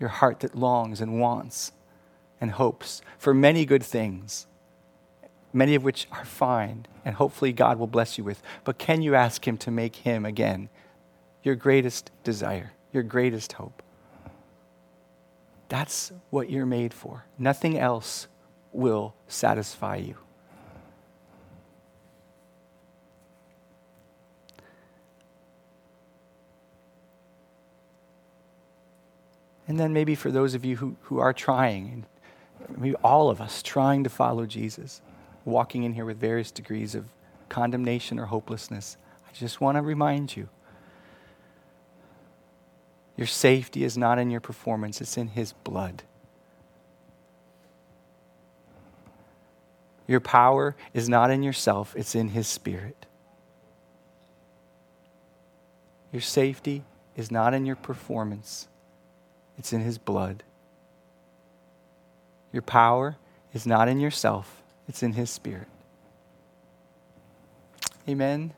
Your 0.00 0.08
heart 0.08 0.40
that 0.40 0.56
longs 0.56 1.00
and 1.00 1.20
wants 1.20 1.70
and 2.40 2.50
hopes 2.50 3.02
for 3.18 3.32
many 3.32 3.64
good 3.64 3.84
things 3.84 4.48
many 5.52 5.74
of 5.74 5.82
which 5.82 6.06
are 6.12 6.24
fine, 6.24 6.86
and 7.04 7.16
hopefully 7.16 7.52
God 7.52 7.78
will 7.78 7.86
bless 7.86 8.18
you 8.18 8.24
with. 8.24 8.42
But 8.64 8.78
can 8.78 9.02
you 9.02 9.14
ask 9.14 9.46
Him 9.46 9.56
to 9.58 9.70
make 9.70 9.96
Him 9.96 10.24
again 10.24 10.68
your 11.42 11.54
greatest 11.54 12.10
desire, 12.24 12.72
your 12.92 13.02
greatest 13.02 13.52
hope? 13.54 13.82
That's 15.68 16.12
what 16.30 16.50
you're 16.50 16.66
made 16.66 16.92
for. 16.92 17.26
Nothing 17.38 17.78
else 17.78 18.26
will 18.72 19.14
satisfy 19.28 19.96
you. 19.96 20.16
And 29.70 29.78
then 29.78 29.92
maybe 29.92 30.16
for 30.16 30.32
those 30.32 30.54
of 30.56 30.64
you 30.64 30.78
who, 30.78 30.96
who 31.02 31.20
are 31.20 31.32
trying, 31.32 32.04
maybe 32.76 32.96
all 33.04 33.30
of 33.30 33.40
us 33.40 33.62
trying 33.62 34.02
to 34.02 34.10
follow 34.10 34.44
Jesus, 34.44 35.00
walking 35.44 35.84
in 35.84 35.92
here 35.92 36.04
with 36.04 36.18
various 36.18 36.50
degrees 36.50 36.96
of 36.96 37.04
condemnation 37.48 38.18
or 38.18 38.26
hopelessness, 38.26 38.96
I 39.24 39.32
just 39.32 39.60
want 39.60 39.76
to 39.76 39.82
remind 39.82 40.36
you 40.36 40.48
your 43.16 43.28
safety 43.28 43.84
is 43.84 43.96
not 43.96 44.18
in 44.18 44.28
your 44.28 44.40
performance, 44.40 45.00
it's 45.00 45.16
in 45.16 45.28
His 45.28 45.52
blood. 45.52 46.02
Your 50.08 50.18
power 50.18 50.74
is 50.92 51.08
not 51.08 51.30
in 51.30 51.44
yourself, 51.44 51.94
it's 51.94 52.16
in 52.16 52.30
His 52.30 52.48
Spirit. 52.48 53.06
Your 56.10 56.22
safety 56.22 56.82
is 57.14 57.30
not 57.30 57.54
in 57.54 57.66
your 57.66 57.76
performance, 57.76 58.66
it's 59.60 59.74
in 59.74 59.82
His 59.82 59.98
blood. 59.98 60.42
Your 62.50 62.62
power 62.62 63.18
is 63.52 63.66
not 63.66 63.88
in 63.88 64.00
yourself, 64.00 64.62
it's 64.88 65.02
in 65.02 65.12
His 65.12 65.28
Spirit. 65.28 65.68
Amen. 68.08 68.54